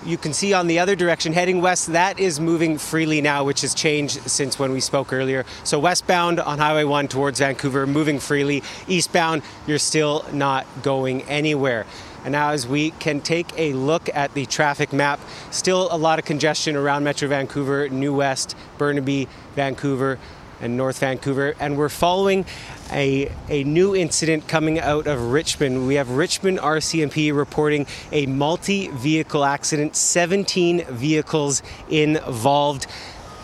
you 0.06 0.17
can 0.17 0.34
see 0.34 0.54
on 0.54 0.67
the 0.67 0.80
other 0.80 0.95
direction 0.95 1.34
heading 1.34 1.62
west, 1.62 1.88
that 1.88 2.19
is 2.19 2.39
moving 2.39 2.78
freely 2.78 3.22
now, 3.22 3.43
which 3.43 3.62
has 3.62 3.74
changed 3.74 4.22
since 4.30 4.58
when 4.58 4.72
we 4.72 4.80
spoke 4.80 5.12
earlier. 5.12 5.45
So 5.63 5.80
westbound 5.80 6.39
on 6.39 6.58
Highway 6.58 6.86
1 6.86 7.08
towards 7.10 7.39
Vancouver, 7.39 7.86
moving 7.86 8.19
freely. 8.19 8.63
Eastbound, 8.88 9.41
you're 9.67 9.78
still 9.78 10.26
not 10.32 10.65
going 10.84 11.24
anywhere. 11.24 11.86
And 12.26 12.34
now, 12.34 12.50
as 12.50 12.67
we 12.67 12.91
can 12.91 13.22
take 13.22 13.48
a 13.58 13.72
look 13.74 14.10
at 14.13 14.34
the 14.34 14.45
traffic 14.45 14.91
map, 14.91 15.22
still 15.52 15.88
a 15.89 15.98
lot 15.98 16.19
of 16.19 16.26
congestion 16.26 16.76
around 16.76 17.06
Metro 17.06 17.30
Vancouver, 17.30 17.88
New 17.88 18.13
West, 18.13 18.58
Burnaby, 18.78 19.30
Vancouver, 19.56 20.19
and 20.62 20.78
North 20.78 21.00
Vancouver. 21.00 21.56
And 21.60 21.78
we're 21.78 21.89
following 21.89 22.45
a, 22.91 23.32
a 23.50 23.63
new 23.63 23.95
incident 23.95 24.48
coming 24.48 24.80
out 24.80 25.08
of 25.08 25.32
Richmond. 25.32 25.88
We 25.88 25.95
have 25.95 26.10
Richmond 26.10 26.60
RCMP 26.60 27.36
reporting 27.36 27.86
a 28.12 28.26
multi 28.26 28.88
vehicle 28.89 29.45
accident, 29.45 29.95
17 29.95 30.86
vehicles 30.86 31.62
involved. 31.89 32.88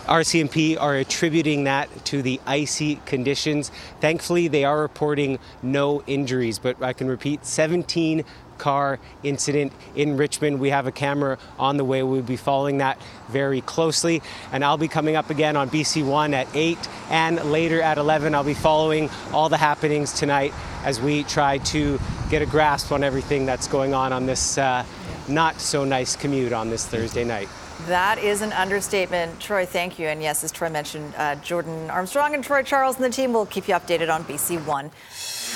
RCMP 0.06 0.80
are 0.80 0.95
attributing 0.95 1.63
that 1.63 1.89
to 2.06 2.21
the 2.21 2.39
icy 2.45 2.97
conditions. 3.08 3.71
Thankfully, 4.01 4.47
they 4.47 4.63
are 4.63 4.80
reporting 4.80 5.39
no 5.63 6.04
injuries, 6.06 6.60
but 6.60 6.82
I 6.82 6.93
can 6.93 7.08
repeat 7.08 7.43
17 7.43 8.23
car 8.58 9.00
incident 9.24 9.74
in 9.96 10.18
Richmond. 10.18 10.60
We 10.60 10.70
have 10.70 10.88
a 10.88 10.91
camera 10.91 11.38
on 11.60 11.78
the 11.78 11.86
way. 11.86 12.04
We'll 12.04 12.22
be 12.22 12.38
following 12.38 12.80
that 12.80 13.00
very 13.30 13.62
closely. 13.62 14.22
And 14.52 14.63
I'll 14.63 14.78
be 14.78 14.88
coming 14.88 15.15
up 15.15 15.30
again 15.30 15.56
on 15.56 15.70
BC1 15.70 16.34
at 16.34 16.48
8 16.54 16.78
and 17.10 17.52
later 17.52 17.82
at 17.82 17.98
11. 17.98 18.36
I'll 18.36 18.44
be 18.44 18.54
following 18.54 19.10
all 19.32 19.50
the 19.50 19.58
happenings 19.58 20.13
tonight 20.13 20.54
as 20.84 21.02
we 21.02 21.24
try 21.24 21.58
to 21.60 22.00
get 22.30 22.41
a 22.41 22.46
grasp 22.46 22.91
on 22.91 23.04
everything 23.04 23.46
that's 23.46 23.68
going 23.68 23.94
on 23.94 24.13
on 24.13 24.26
this 24.26 24.58
uh, 24.58 24.86
not 25.28 25.60
so 25.60 25.84
nice 25.84 26.15
commute 26.15 26.54
on 26.54 26.70
this 26.70 26.86
Thursday 26.86 27.24
night. 27.24 27.50
That 27.88 28.18
is 28.18 28.41
an 28.41 28.54
understatement. 28.54 29.39
Troy, 29.39 29.65
thank 29.65 30.00
you. 30.00 30.08
And 30.08 30.22
yes, 30.22 30.44
as 30.44 30.52
Troy 30.52 30.70
mentioned, 30.70 31.13
uh, 31.18 31.36
Jordan 31.36 31.89
Armstrong 31.89 32.34
and 32.34 32.44
Troy 32.44 32.63
Charles 32.63 32.96
and 32.96 33.06
the 33.06 33.10
team 33.10 33.34
will 33.34 33.46
keep 33.46 33.68
you 33.68 33.76
updated 33.76 34.13
on 34.13 34.24
BC1 34.24 34.91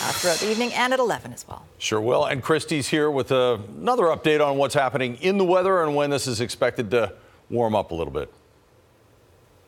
uh, 0.02 0.12
throughout 0.14 0.38
the 0.38 0.50
evening 0.50 0.74
and 0.74 0.94
at 0.94 1.00
11 1.00 1.34
as 1.34 1.48
well. 1.48 1.66
Sure 1.78 2.02
will. 2.02 2.26
And 2.26 2.44
Kristi's 2.44 2.88
here 2.88 3.10
with 3.12 3.32
uh, 3.32 3.58
another 3.78 4.06
update 4.06 4.46
on 4.46 4.58
what's 4.58 4.74
happening 4.74 5.16
in 5.18 5.38
the 5.38 5.46
weather 5.46 5.84
and 5.84 5.96
when 5.96 6.10
this 6.10 6.28
is 6.28 6.42
expected 6.42 6.92
to 6.92 7.14
warm 7.50 7.76
up 7.76 7.92
a 7.92 7.96
little 7.96 8.14
bit. 8.14 8.32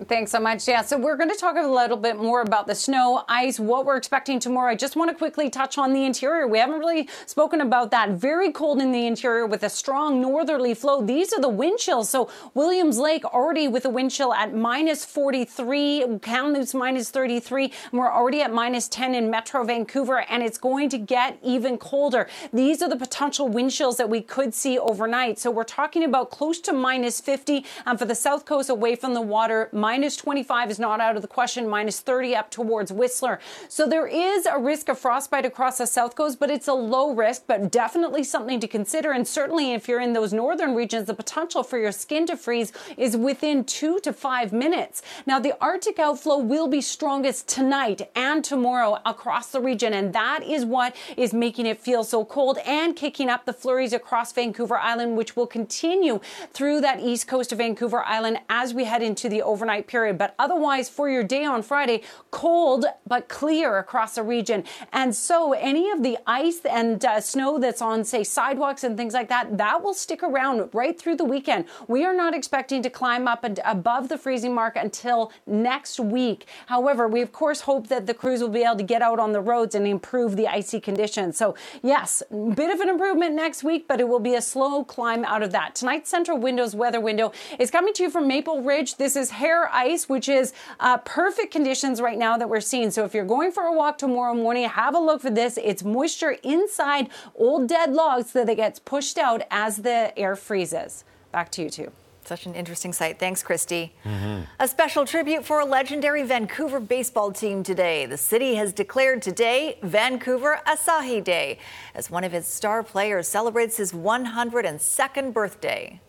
Thanks 0.07 0.31
so 0.31 0.39
much. 0.39 0.67
Yeah, 0.67 0.81
so 0.81 0.97
we're 0.97 1.15
going 1.15 1.29
to 1.29 1.35
talk 1.35 1.57
a 1.57 1.67
little 1.67 1.97
bit 1.97 2.17
more 2.17 2.41
about 2.41 2.65
the 2.65 2.73
snow, 2.73 3.23
ice, 3.29 3.59
what 3.59 3.85
we're 3.85 3.97
expecting 3.97 4.39
tomorrow. 4.39 4.71
I 4.71 4.75
just 4.75 4.95
want 4.95 5.11
to 5.11 5.15
quickly 5.15 5.47
touch 5.47 5.77
on 5.77 5.93
the 5.93 6.05
interior. 6.05 6.47
We 6.47 6.57
haven't 6.57 6.79
really 6.79 7.07
spoken 7.27 7.61
about 7.61 7.91
that. 7.91 8.09
Very 8.11 8.51
cold 8.51 8.81
in 8.81 8.91
the 8.91 9.05
interior 9.05 9.45
with 9.45 9.61
a 9.61 9.69
strong 9.69 10.19
northerly 10.19 10.73
flow. 10.73 11.03
These 11.03 11.33
are 11.33 11.39
the 11.39 11.49
wind 11.49 11.77
chills. 11.77 12.09
So 12.09 12.31
Williams 12.55 12.97
Lake 12.97 13.23
already 13.25 13.67
with 13.67 13.85
a 13.85 13.89
wind 13.89 14.09
chill 14.09 14.33
at 14.33 14.55
minus 14.55 15.05
43, 15.05 16.17
Kamloops 16.23 16.73
minus 16.73 17.11
33, 17.11 17.65
and 17.65 17.99
we're 17.99 18.11
already 18.11 18.41
at 18.41 18.51
minus 18.51 18.87
10 18.87 19.13
in 19.13 19.29
Metro 19.29 19.63
Vancouver, 19.63 20.25
and 20.29 20.41
it's 20.41 20.57
going 20.57 20.89
to 20.89 20.97
get 20.97 21.37
even 21.43 21.77
colder. 21.77 22.27
These 22.51 22.81
are 22.81 22.89
the 22.89 22.97
potential 22.97 23.47
wind 23.47 23.71
chills 23.71 23.97
that 23.97 24.09
we 24.09 24.21
could 24.21 24.55
see 24.55 24.79
overnight. 24.79 25.37
So 25.37 25.51
we're 25.51 25.63
talking 25.63 26.03
about 26.03 26.31
close 26.31 26.59
to 26.61 26.73
minus 26.73 27.21
50 27.21 27.63
um, 27.85 27.99
for 27.99 28.05
the 28.05 28.15
south 28.15 28.45
coast 28.45 28.69
away 28.71 28.95
from 28.95 29.13
the 29.13 29.21
water. 29.21 29.69
Minus 29.71 29.90
25 29.99 30.71
is 30.71 30.79
not 30.79 30.99
out 31.01 31.15
of 31.15 31.21
the 31.21 31.27
question, 31.27 31.67
minus 31.67 31.99
30 31.99 32.35
up 32.35 32.51
towards 32.51 32.91
Whistler. 32.91 33.39
So 33.67 33.87
there 33.87 34.07
is 34.07 34.45
a 34.45 34.57
risk 34.57 34.89
of 34.89 34.99
frostbite 34.99 35.45
across 35.45 35.77
the 35.77 35.87
south 35.87 36.15
coast, 36.15 36.39
but 36.39 36.49
it's 36.49 36.67
a 36.67 36.73
low 36.73 37.13
risk, 37.13 37.43
but 37.47 37.71
definitely 37.71 38.23
something 38.23 38.59
to 38.59 38.67
consider. 38.67 39.11
And 39.11 39.27
certainly 39.27 39.73
if 39.73 39.87
you're 39.87 39.99
in 39.99 40.13
those 40.13 40.33
northern 40.33 40.75
regions, 40.75 41.07
the 41.07 41.13
potential 41.13 41.63
for 41.63 41.77
your 41.77 41.91
skin 41.91 42.25
to 42.27 42.37
freeze 42.37 42.71
is 42.97 43.17
within 43.17 43.63
two 43.63 43.99
to 44.01 44.13
five 44.13 44.53
minutes. 44.53 45.01
Now, 45.25 45.39
the 45.39 45.55
Arctic 45.61 45.99
outflow 45.99 46.37
will 46.37 46.67
be 46.67 46.81
strongest 46.81 47.47
tonight 47.47 48.09
and 48.15 48.43
tomorrow 48.43 48.99
across 49.05 49.51
the 49.51 49.59
region, 49.59 49.93
and 49.93 50.13
that 50.13 50.43
is 50.43 50.65
what 50.65 50.95
is 51.17 51.33
making 51.33 51.65
it 51.65 51.79
feel 51.79 52.03
so 52.03 52.25
cold 52.25 52.57
and 52.65 52.95
kicking 52.95 53.29
up 53.29 53.45
the 53.45 53.53
flurries 53.53 53.93
across 53.93 54.31
Vancouver 54.31 54.77
Island, 54.77 55.17
which 55.17 55.35
will 55.35 55.47
continue 55.47 56.19
through 56.53 56.81
that 56.81 56.99
east 56.99 57.27
coast 57.27 57.51
of 57.51 57.57
Vancouver 57.57 58.03
Island 58.03 58.39
as 58.49 58.73
we 58.73 58.85
head 58.85 59.01
into 59.01 59.29
the 59.29 59.41
overnight 59.41 59.80
period. 59.87 60.17
But 60.17 60.35
otherwise, 60.37 60.89
for 60.89 61.09
your 61.09 61.23
day 61.23 61.45
on 61.45 61.61
Friday, 61.61 62.01
cold 62.31 62.85
but 63.07 63.27
clear 63.27 63.77
across 63.77 64.15
the 64.15 64.23
region. 64.23 64.63
And 64.93 65.15
so, 65.15 65.53
any 65.53 65.91
of 65.91 66.03
the 66.03 66.17
ice 66.25 66.61
and 66.69 67.03
uh, 67.03 67.21
snow 67.21 67.59
that's 67.59 67.81
on, 67.81 68.03
say, 68.03 68.23
sidewalks 68.23 68.83
and 68.83 68.97
things 68.97 69.13
like 69.13 69.29
that, 69.29 69.57
that 69.57 69.83
will 69.83 69.93
stick 69.93 70.23
around 70.23 70.69
right 70.73 70.99
through 70.99 71.15
the 71.15 71.25
weekend. 71.25 71.65
We 71.87 72.05
are 72.05 72.13
not 72.13 72.33
expecting 72.33 72.81
to 72.83 72.89
climb 72.89 73.27
up 73.27 73.43
and 73.43 73.59
above 73.65 74.09
the 74.09 74.17
freezing 74.17 74.53
mark 74.53 74.75
until 74.75 75.31
next 75.45 75.99
week. 75.99 76.47
However, 76.67 77.07
we 77.07 77.21
of 77.21 77.31
course 77.31 77.61
hope 77.61 77.87
that 77.87 78.05
the 78.05 78.13
crews 78.13 78.41
will 78.41 78.49
be 78.49 78.63
able 78.63 78.77
to 78.77 78.83
get 78.83 79.01
out 79.01 79.19
on 79.19 79.31
the 79.31 79.41
roads 79.41 79.75
and 79.75 79.87
improve 79.87 80.35
the 80.35 80.47
icy 80.47 80.79
conditions. 80.79 81.37
So, 81.37 81.55
yes, 81.81 82.23
bit 82.29 82.73
of 82.73 82.79
an 82.79 82.89
improvement 82.89 83.35
next 83.35 83.63
week, 83.63 83.87
but 83.87 83.99
it 83.99 84.07
will 84.07 84.19
be 84.19 84.35
a 84.35 84.41
slow 84.41 84.83
climb 84.83 85.25
out 85.25 85.43
of 85.43 85.51
that. 85.51 85.75
Tonight's 85.75 86.11
Centra 86.11 86.39
Windows 86.39 86.75
weather 86.75 86.99
window 86.99 87.31
is 87.59 87.71
coming 87.71 87.93
to 87.93 88.03
you 88.03 88.09
from 88.09 88.27
Maple 88.27 88.61
Ridge. 88.61 88.95
This 88.95 89.15
is 89.15 89.31
Hair 89.31 89.69
Ice, 89.71 90.07
which 90.07 90.29
is 90.29 90.53
uh, 90.79 90.97
perfect 90.99 91.51
conditions 91.51 92.01
right 92.01 92.17
now 92.17 92.37
that 92.37 92.49
we're 92.49 92.61
seeing. 92.61 92.91
So, 92.91 93.05
if 93.05 93.13
you're 93.13 93.25
going 93.25 93.51
for 93.51 93.63
a 93.63 93.73
walk 93.73 93.97
tomorrow 93.97 94.33
morning, 94.33 94.67
have 94.67 94.95
a 94.95 94.99
look 94.99 95.21
for 95.21 95.31
this. 95.31 95.57
It's 95.61 95.83
moisture 95.83 96.37
inside 96.43 97.09
old 97.35 97.67
dead 97.67 97.93
logs 97.93 98.33
that 98.33 98.49
it 98.49 98.55
gets 98.55 98.79
pushed 98.79 99.17
out 99.17 99.41
as 99.49 99.77
the 99.77 100.17
air 100.17 100.35
freezes. 100.35 101.03
Back 101.31 101.51
to 101.51 101.63
you 101.63 101.69
two. 101.69 101.91
Such 102.23 102.45
an 102.45 102.53
interesting 102.53 102.93
sight. 102.93 103.17
Thanks, 103.17 103.41
Kristi. 103.41 103.91
Mm-hmm. 104.05 104.41
A 104.59 104.67
special 104.67 105.05
tribute 105.05 105.43
for 105.43 105.59
a 105.59 105.65
legendary 105.65 106.23
Vancouver 106.23 106.79
baseball 106.79 107.31
team 107.31 107.63
today. 107.63 108.05
The 108.05 108.17
city 108.17 108.55
has 108.55 108.73
declared 108.73 109.21
today 109.21 109.79
Vancouver 109.81 110.59
Asahi 110.67 111.23
Day 111.23 111.57
as 111.95 112.11
one 112.11 112.23
of 112.23 112.33
its 112.33 112.47
star 112.47 112.83
players 112.83 113.27
celebrates 113.27 113.77
his 113.77 113.91
102nd 113.91 115.33
birthday. 115.33 115.99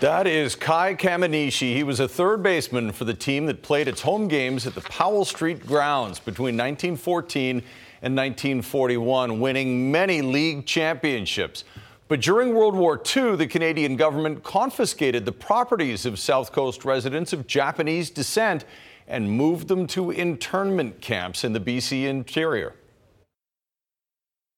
That 0.00 0.26
is 0.26 0.54
Kaye 0.54 0.94
Kaminishi. 0.94 1.74
He 1.74 1.82
was 1.82 2.00
a 2.00 2.06
third 2.06 2.42
baseman 2.42 2.92
for 2.92 3.06
the 3.06 3.14
team 3.14 3.46
that 3.46 3.62
played 3.62 3.88
its 3.88 4.02
home 4.02 4.28
games 4.28 4.66
at 4.66 4.74
the 4.74 4.82
Powell 4.82 5.24
Street 5.24 5.66
grounds 5.66 6.18
between 6.18 6.54
1914 6.54 7.62
and 8.02 8.14
1941, 8.14 9.40
winning 9.40 9.90
many 9.90 10.20
league 10.20 10.66
championships. 10.66 11.64
But 12.08 12.20
during 12.20 12.54
World 12.54 12.74
War 12.74 13.00
II, 13.16 13.36
the 13.36 13.46
Canadian 13.46 13.96
government 13.96 14.44
confiscated 14.44 15.24
the 15.24 15.32
properties 15.32 16.04
of 16.04 16.18
South 16.18 16.52
Coast 16.52 16.84
residents 16.84 17.32
of 17.32 17.46
Japanese 17.46 18.10
descent 18.10 18.66
and 19.08 19.30
moved 19.30 19.66
them 19.66 19.86
to 19.86 20.10
internment 20.10 21.00
camps 21.00 21.42
in 21.42 21.54
the 21.54 21.60
BC 21.60 22.04
interior. 22.04 22.74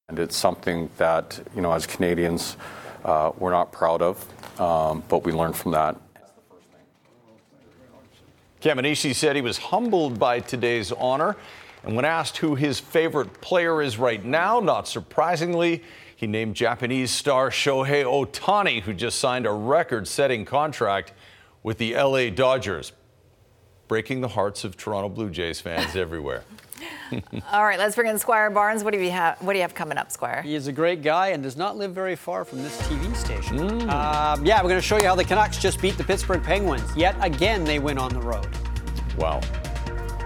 And 0.08 0.18
it's 0.18 0.36
something 0.36 0.90
that, 0.96 1.40
you 1.54 1.62
know, 1.62 1.70
as 1.70 1.86
Canadians, 1.86 2.56
we're 3.38 3.50
not 3.50 3.72
proud 3.72 4.02
of, 4.02 4.60
um, 4.60 5.02
but 5.08 5.24
we 5.24 5.32
learned 5.32 5.56
from 5.56 5.72
that. 5.72 5.96
Kaminishi 8.60 9.14
said 9.14 9.36
he 9.36 9.42
was 9.42 9.56
humbled 9.56 10.18
by 10.18 10.40
today's 10.40 10.90
honor. 10.92 11.36
And 11.84 11.94
when 11.94 12.04
asked 12.04 12.38
who 12.38 12.56
his 12.56 12.80
favorite 12.80 13.40
player 13.40 13.80
is 13.80 13.98
right 13.98 14.22
now, 14.24 14.58
not 14.60 14.88
surprisingly, 14.88 15.84
he 16.16 16.26
named 16.26 16.56
Japanese 16.56 17.12
star 17.12 17.50
Shohei 17.50 18.04
Ohtani, 18.04 18.82
who 18.82 18.92
just 18.92 19.20
signed 19.20 19.46
a 19.46 19.52
record 19.52 20.08
setting 20.08 20.44
contract 20.44 21.12
with 21.62 21.78
the 21.78 21.94
LA 21.94 22.30
Dodgers, 22.30 22.92
breaking 23.86 24.20
the 24.20 24.28
hearts 24.28 24.64
of 24.64 24.76
Toronto 24.76 25.08
Blue 25.08 25.30
Jays 25.30 25.60
fans 25.60 25.94
everywhere. 25.94 26.42
All 27.52 27.64
right, 27.64 27.78
let's 27.78 27.94
bring 27.94 28.08
in 28.08 28.18
Squire 28.18 28.50
Barnes. 28.50 28.84
What 28.84 28.92
do 28.92 29.00
you 29.00 29.10
have? 29.10 29.40
What 29.42 29.52
do 29.52 29.58
you 29.58 29.62
have 29.62 29.74
coming 29.74 29.98
up, 29.98 30.10
Squire? 30.10 30.42
He 30.42 30.54
is 30.54 30.66
a 30.66 30.72
great 30.72 31.02
guy 31.02 31.28
and 31.28 31.42
does 31.42 31.56
not 31.56 31.76
live 31.76 31.92
very 31.92 32.16
far 32.16 32.44
from 32.44 32.62
this 32.62 32.80
TV 32.82 33.14
station. 33.16 33.58
Mm. 33.58 33.90
Um, 33.90 34.44
yeah, 34.44 34.62
we're 34.62 34.68
going 34.68 34.80
to 34.80 34.86
show 34.86 34.98
you 34.98 35.06
how 35.06 35.14
the 35.14 35.24
Canucks 35.24 35.58
just 35.58 35.80
beat 35.80 35.96
the 35.96 36.04
Pittsburgh 36.04 36.42
Penguins. 36.42 36.94
Yet 36.96 37.16
again, 37.20 37.64
they 37.64 37.78
win 37.78 37.98
on 37.98 38.12
the 38.12 38.20
road. 38.20 38.48
Wow. 39.16 39.40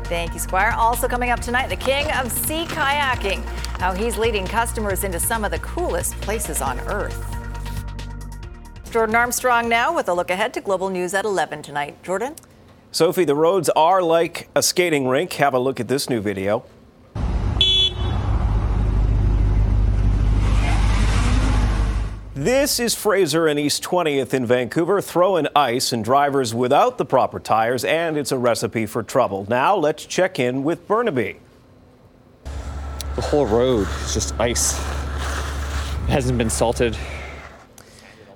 Thank 0.04 0.34
you, 0.34 0.40
Squire. 0.40 0.72
Also 0.76 1.08
coming 1.08 1.30
up 1.30 1.40
tonight, 1.40 1.68
the 1.68 1.76
king 1.76 2.10
of 2.12 2.30
sea 2.30 2.64
kayaking, 2.66 3.42
how 3.80 3.92
he's 3.92 4.18
leading 4.18 4.46
customers 4.46 5.04
into 5.04 5.18
some 5.18 5.44
of 5.44 5.50
the 5.50 5.58
coolest 5.60 6.14
places 6.20 6.60
on 6.60 6.78
Earth. 6.80 7.32
Jordan 8.90 9.16
Armstrong 9.16 9.70
now 9.70 9.94
with 9.94 10.10
a 10.10 10.12
look 10.12 10.28
ahead 10.28 10.52
to 10.52 10.60
global 10.60 10.90
news 10.90 11.14
at 11.14 11.24
11 11.24 11.62
tonight. 11.62 12.02
Jordan? 12.02 12.34
Sophie, 12.94 13.24
the 13.24 13.34
roads 13.34 13.70
are 13.70 14.02
like 14.02 14.50
a 14.54 14.62
skating 14.62 15.08
rink. 15.08 15.32
Have 15.34 15.54
a 15.54 15.58
look 15.58 15.80
at 15.80 15.88
this 15.88 16.10
new 16.10 16.20
video. 16.20 16.62
This 22.34 22.78
is 22.78 22.94
Fraser 22.94 23.46
and 23.46 23.58
East 23.58 23.82
20th 23.82 24.34
in 24.34 24.44
Vancouver, 24.44 25.00
throwing 25.00 25.46
ice 25.56 25.94
and 25.94 26.04
drivers 26.04 26.54
without 26.54 26.98
the 26.98 27.06
proper 27.06 27.40
tires, 27.40 27.82
and 27.82 28.18
it's 28.18 28.30
a 28.30 28.36
recipe 28.36 28.84
for 28.84 29.02
trouble. 29.02 29.46
Now 29.48 29.74
let's 29.74 30.04
check 30.04 30.38
in 30.38 30.62
with 30.62 30.86
Burnaby. 30.86 31.38
The 32.44 33.22
whole 33.22 33.46
road 33.46 33.88
is 34.04 34.12
just 34.12 34.38
ice. 34.38 34.78
It 34.78 36.10
hasn't 36.10 36.36
been 36.36 36.50
salted. 36.50 36.94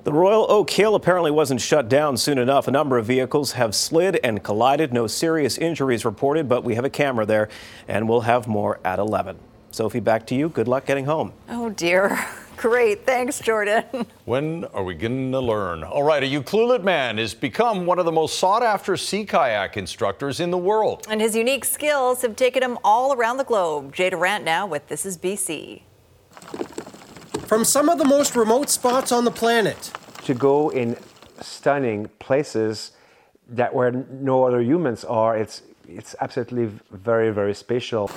The 0.07 0.12
Royal 0.12 0.46
Oak 0.48 0.70
Hill 0.70 0.94
apparently 0.94 1.32
wasn't 1.32 1.61
shut 1.61 1.88
down 1.88 2.16
soon 2.16 2.38
enough. 2.38 2.68
A 2.68 2.70
number 2.70 2.96
of 2.96 3.07
vehicles 3.07 3.52
have 3.54 3.74
slid 3.74 4.20
and 4.22 4.40
collided. 4.40 4.92
No 4.92 5.09
serious 5.09 5.59
injuries 5.59 6.04
reported, 6.04 6.48
but 6.48 6.62
we 6.62 6.76
have 6.76 6.84
a 6.84 6.90
camera 6.90 7.26
there, 7.26 7.48
and 7.88 8.09
we'll 8.09 8.20
have 8.20 8.46
more 8.46 8.78
at 8.84 9.00
11. 9.00 9.36
Sophie, 9.72 9.98
back 9.98 10.24
to 10.28 10.36
you. 10.36 10.48
Good 10.48 10.68
luck 10.68 10.86
getting 10.86 11.07
home. 11.07 11.32
Oh, 11.48 11.70
dear. 11.70 12.24
Great. 12.57 13.04
Thanks, 13.04 13.40
Jordan. 13.40 13.82
When 14.26 14.66
are 14.66 14.84
we 14.84 14.94
going 14.94 15.32
to 15.32 15.40
learn? 15.40 15.82
All 15.82 16.04
right, 16.04 16.22
a 16.22 16.26
Ucluelet 16.26 16.84
man 16.84 17.18
has 17.18 17.34
become 17.34 17.84
one 17.84 17.98
of 17.98 18.04
the 18.04 18.12
most 18.12 18.38
sought 18.38 18.62
after 18.62 18.96
sea 18.96 19.24
kayak 19.24 19.76
instructors 19.76 20.38
in 20.38 20.52
the 20.52 20.59
world. 20.59 21.04
And 21.11 21.20
his 21.20 21.34
unique 21.34 21.64
skills 21.64 22.22
have 22.22 22.36
taken 22.36 22.62
him 22.62 22.78
all 22.84 23.12
around 23.12 23.38
the 23.38 23.44
globe. 23.44 23.92
Jay 23.92 24.11
Durant 24.11 24.44
now 24.44 24.68
with 24.68 24.86
This 24.86 25.04
is 25.04 25.18
BC. 25.18 25.82
From 27.47 27.64
some 27.64 27.88
of 27.88 27.99
the 27.99 28.05
most 28.05 28.34
remote 28.34 28.68
spots 28.68 29.12
on 29.12 29.24
the 29.24 29.30
planet. 29.30 29.92
To 30.24 30.34
go 30.34 30.70
in 30.70 30.97
stunning 31.40 32.11
places 32.18 32.90
that 33.49 33.72
where 33.72 33.92
no 33.92 34.44
other 34.44 34.61
humans 34.61 35.05
are, 35.05 35.36
it's 35.36 35.62
it's 35.88 36.16
absolutely 36.20 36.80
very, 36.90 37.30
very 37.30 37.55
special. 37.55 38.11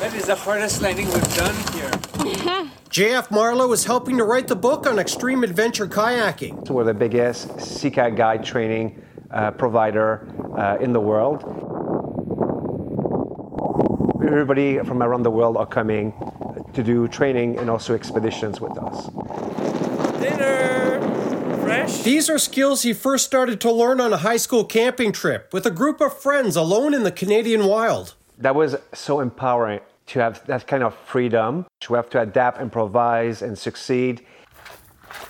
That 0.00 0.12
is 0.14 0.26
the 0.26 0.34
hardest 0.34 0.82
landing 0.82 1.06
we've 1.06 1.34
done 1.34 1.54
here. 1.72 1.90
JF 2.90 3.28
Marleau 3.28 3.72
is 3.72 3.86
helping 3.86 4.18
to 4.18 4.24
write 4.24 4.48
the 4.48 4.56
book 4.56 4.86
on 4.86 4.98
extreme 4.98 5.42
adventure 5.42 5.86
kayaking. 5.86 6.66
So 6.66 6.74
we're 6.74 6.84
the 6.84 6.92
biggest 6.92 7.58
sea 7.60 7.90
kayak 7.90 8.16
guide 8.16 8.44
training 8.44 9.02
uh, 9.30 9.52
provider 9.52 10.28
uh, 10.58 10.76
in 10.78 10.92
the 10.92 11.00
world. 11.00 11.42
Everybody 14.22 14.78
from 14.80 15.02
around 15.02 15.22
the 15.22 15.30
world 15.30 15.56
are 15.56 15.66
coming 15.66 16.12
to 16.74 16.82
do 16.82 17.08
training 17.08 17.58
and 17.58 17.70
also 17.70 17.94
expeditions 17.94 18.60
with 18.60 18.76
us. 18.78 19.08
Dinner! 20.20 21.00
Fresh? 21.60 22.02
These 22.02 22.28
are 22.28 22.38
skills 22.38 22.82
he 22.82 22.92
first 22.92 23.24
started 23.24 23.60
to 23.62 23.72
learn 23.72 24.00
on 24.00 24.12
a 24.12 24.18
high 24.18 24.36
school 24.36 24.64
camping 24.64 25.12
trip 25.12 25.52
with 25.52 25.64
a 25.64 25.70
group 25.70 26.00
of 26.00 26.18
friends 26.18 26.56
alone 26.56 26.92
in 26.92 27.04
the 27.04 27.10
Canadian 27.10 27.64
wild. 27.64 28.14
That 28.38 28.54
was 28.54 28.76
so 28.92 29.20
empowering 29.20 29.80
to 30.06 30.18
have 30.18 30.44
that 30.46 30.66
kind 30.66 30.82
of 30.82 30.94
freedom, 30.94 31.66
to 31.80 31.94
have 31.94 32.10
to 32.10 32.20
adapt, 32.20 32.60
improvise, 32.60 33.40
and 33.40 33.58
succeed. 33.58 34.24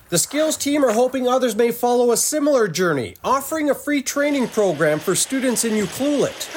The 0.09 0.19
skills 0.19 0.57
team 0.57 0.85
are 0.85 0.93
hoping 0.93 1.29
others 1.29 1.55
may 1.55 1.71
follow 1.71 2.11
a 2.11 2.17
similar 2.17 2.69
journey, 2.69 3.17
offering 3.23 3.71
a 3.71 3.75
free 3.75 4.03
training 4.03 4.49
program 4.49 4.99
for 4.99 5.15
students 5.15 5.65
in 5.65 5.73
Ucluelet. 5.73 6.51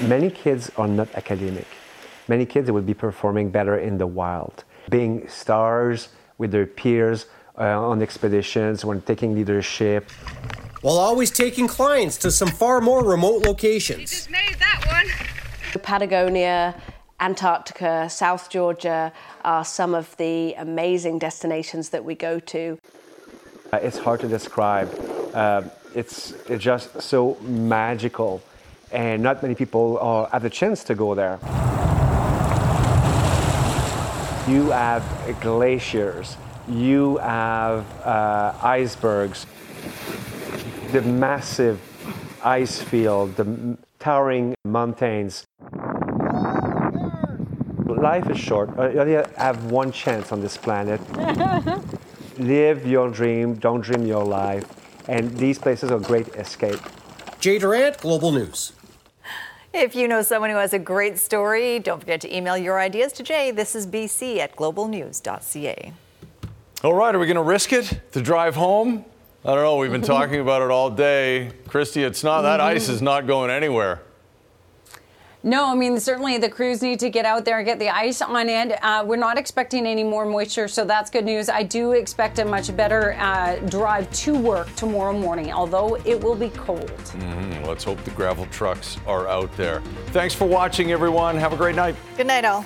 Many 0.08 0.30
kids 0.30 0.70
are 0.76 0.88
not 0.88 1.12
academic. 1.14 1.66
Many 2.32 2.46
kids 2.46 2.70
would 2.70 2.86
be 2.86 2.94
performing 2.94 3.50
better 3.50 3.76
in 3.76 3.98
the 3.98 4.06
wild, 4.06 4.64
being 4.88 5.28
stars 5.28 6.08
with 6.38 6.50
their 6.50 6.64
peers 6.64 7.26
uh, 7.58 7.90
on 7.90 8.00
expeditions, 8.00 8.86
when 8.86 9.02
taking 9.02 9.34
leadership. 9.34 10.10
While 10.80 10.96
always 10.96 11.30
taking 11.30 11.68
clients 11.68 12.16
to 12.24 12.30
some 12.30 12.48
far 12.48 12.80
more 12.80 13.04
remote 13.04 13.44
locations. 13.44 14.30
made 14.30 14.56
that 14.60 14.80
one. 14.86 15.82
Patagonia, 15.82 16.74
Antarctica, 17.20 18.08
South 18.08 18.48
Georgia 18.48 19.12
are 19.44 19.62
some 19.62 19.94
of 19.94 20.16
the 20.16 20.54
amazing 20.54 21.18
destinations 21.18 21.90
that 21.90 22.02
we 22.02 22.14
go 22.14 22.40
to. 22.40 22.78
Uh, 23.74 23.76
it's 23.82 23.98
hard 23.98 24.20
to 24.20 24.28
describe. 24.28 24.88
Uh, 25.34 25.60
it's, 25.94 26.32
it's 26.48 26.64
just 26.64 27.02
so 27.02 27.36
magical, 27.42 28.42
and 28.90 29.22
not 29.22 29.42
many 29.42 29.54
people 29.54 29.98
are, 29.98 30.30
have 30.32 30.42
the 30.42 30.48
chance 30.48 30.82
to 30.84 30.94
go 30.94 31.14
there. 31.14 31.38
You 34.52 34.68
have 34.70 35.02
glaciers, 35.40 36.36
you 36.68 37.16
have 37.16 37.86
uh, 38.04 38.52
icebergs, 38.62 39.46
the 40.92 41.00
massive 41.00 41.80
ice 42.44 42.82
field, 42.82 43.36
the 43.36 43.78
towering 43.98 44.54
mountains. 44.66 45.46
Life 47.86 48.28
is 48.28 48.36
short. 48.38 48.68
Uh, 48.78 48.90
You 48.90 49.00
only 49.00 49.14
have 49.38 49.70
one 49.72 49.90
chance 49.90 50.32
on 50.32 50.42
this 50.42 50.58
planet. 50.58 51.00
Live 52.38 52.86
your 52.86 53.08
dream, 53.08 53.54
don't 53.54 53.80
dream 53.80 54.04
your 54.04 54.24
life. 54.24 54.66
And 55.08 55.34
these 55.38 55.58
places 55.58 55.90
are 55.90 55.98
great 55.98 56.28
escape. 56.36 56.80
Jay 57.40 57.58
Durant, 57.58 57.96
Global 58.02 58.32
News. 58.32 58.74
If 59.74 59.94
you 59.94 60.06
know 60.06 60.20
someone 60.20 60.50
who 60.50 60.56
has 60.56 60.74
a 60.74 60.78
great 60.78 61.18
story, 61.18 61.78
don't 61.78 61.98
forget 61.98 62.20
to 62.20 62.36
email 62.36 62.58
your 62.58 62.78
ideas 62.78 63.10
to 63.14 63.22
Jay. 63.22 63.50
This 63.50 63.74
is 63.74 63.86
BC 63.86 64.36
at 64.36 64.54
globalnews.ca. 64.54 65.94
All 66.84 66.92
right, 66.92 67.14
are 67.14 67.18
we 67.18 67.24
going 67.24 67.36
to 67.36 67.42
risk 67.42 67.72
it 67.72 68.00
to 68.12 68.20
drive 68.20 68.54
home? 68.54 69.02
I 69.46 69.54
don't 69.54 69.62
know. 69.62 69.78
We've 69.78 69.90
been 69.90 70.02
talking 70.02 70.40
about 70.40 70.60
it 70.60 70.70
all 70.70 70.90
day. 70.90 71.52
Kristi, 71.68 72.04
it's 72.04 72.22
not, 72.22 72.42
that 72.42 72.60
mm-hmm. 72.60 72.76
ice 72.76 72.90
is 72.90 73.00
not 73.00 73.26
going 73.26 73.50
anywhere. 73.50 74.02
No, 75.44 75.66
I 75.66 75.74
mean, 75.74 75.98
certainly 75.98 76.38
the 76.38 76.48
crews 76.48 76.82
need 76.82 77.00
to 77.00 77.10
get 77.10 77.24
out 77.26 77.44
there 77.44 77.58
and 77.58 77.66
get 77.66 77.80
the 77.80 77.88
ice 77.88 78.22
on 78.22 78.48
it. 78.48 78.78
Uh, 78.80 79.02
we're 79.04 79.16
not 79.16 79.36
expecting 79.36 79.86
any 79.88 80.04
more 80.04 80.24
moisture, 80.24 80.68
so 80.68 80.84
that's 80.84 81.10
good 81.10 81.24
news. 81.24 81.48
I 81.48 81.64
do 81.64 81.92
expect 81.92 82.38
a 82.38 82.44
much 82.44 82.74
better 82.76 83.14
uh, 83.18 83.56
drive 83.68 84.08
to 84.12 84.38
work 84.38 84.72
tomorrow 84.76 85.12
morning, 85.12 85.52
although 85.52 85.96
it 86.04 86.20
will 86.22 86.36
be 86.36 86.50
cold. 86.50 86.86
Mhm, 87.16 87.66
Let's 87.66 87.82
hope 87.82 88.02
the 88.04 88.10
gravel 88.12 88.46
trucks 88.46 88.98
are 89.06 89.26
out 89.28 89.54
there. 89.56 89.82
Thanks 90.08 90.34
for 90.34 90.46
watching, 90.46 90.92
everyone. 90.92 91.36
Have 91.36 91.52
a 91.52 91.56
great 91.56 91.74
night. 91.74 91.96
Good 92.16 92.26
night, 92.28 92.44
all. 92.44 92.64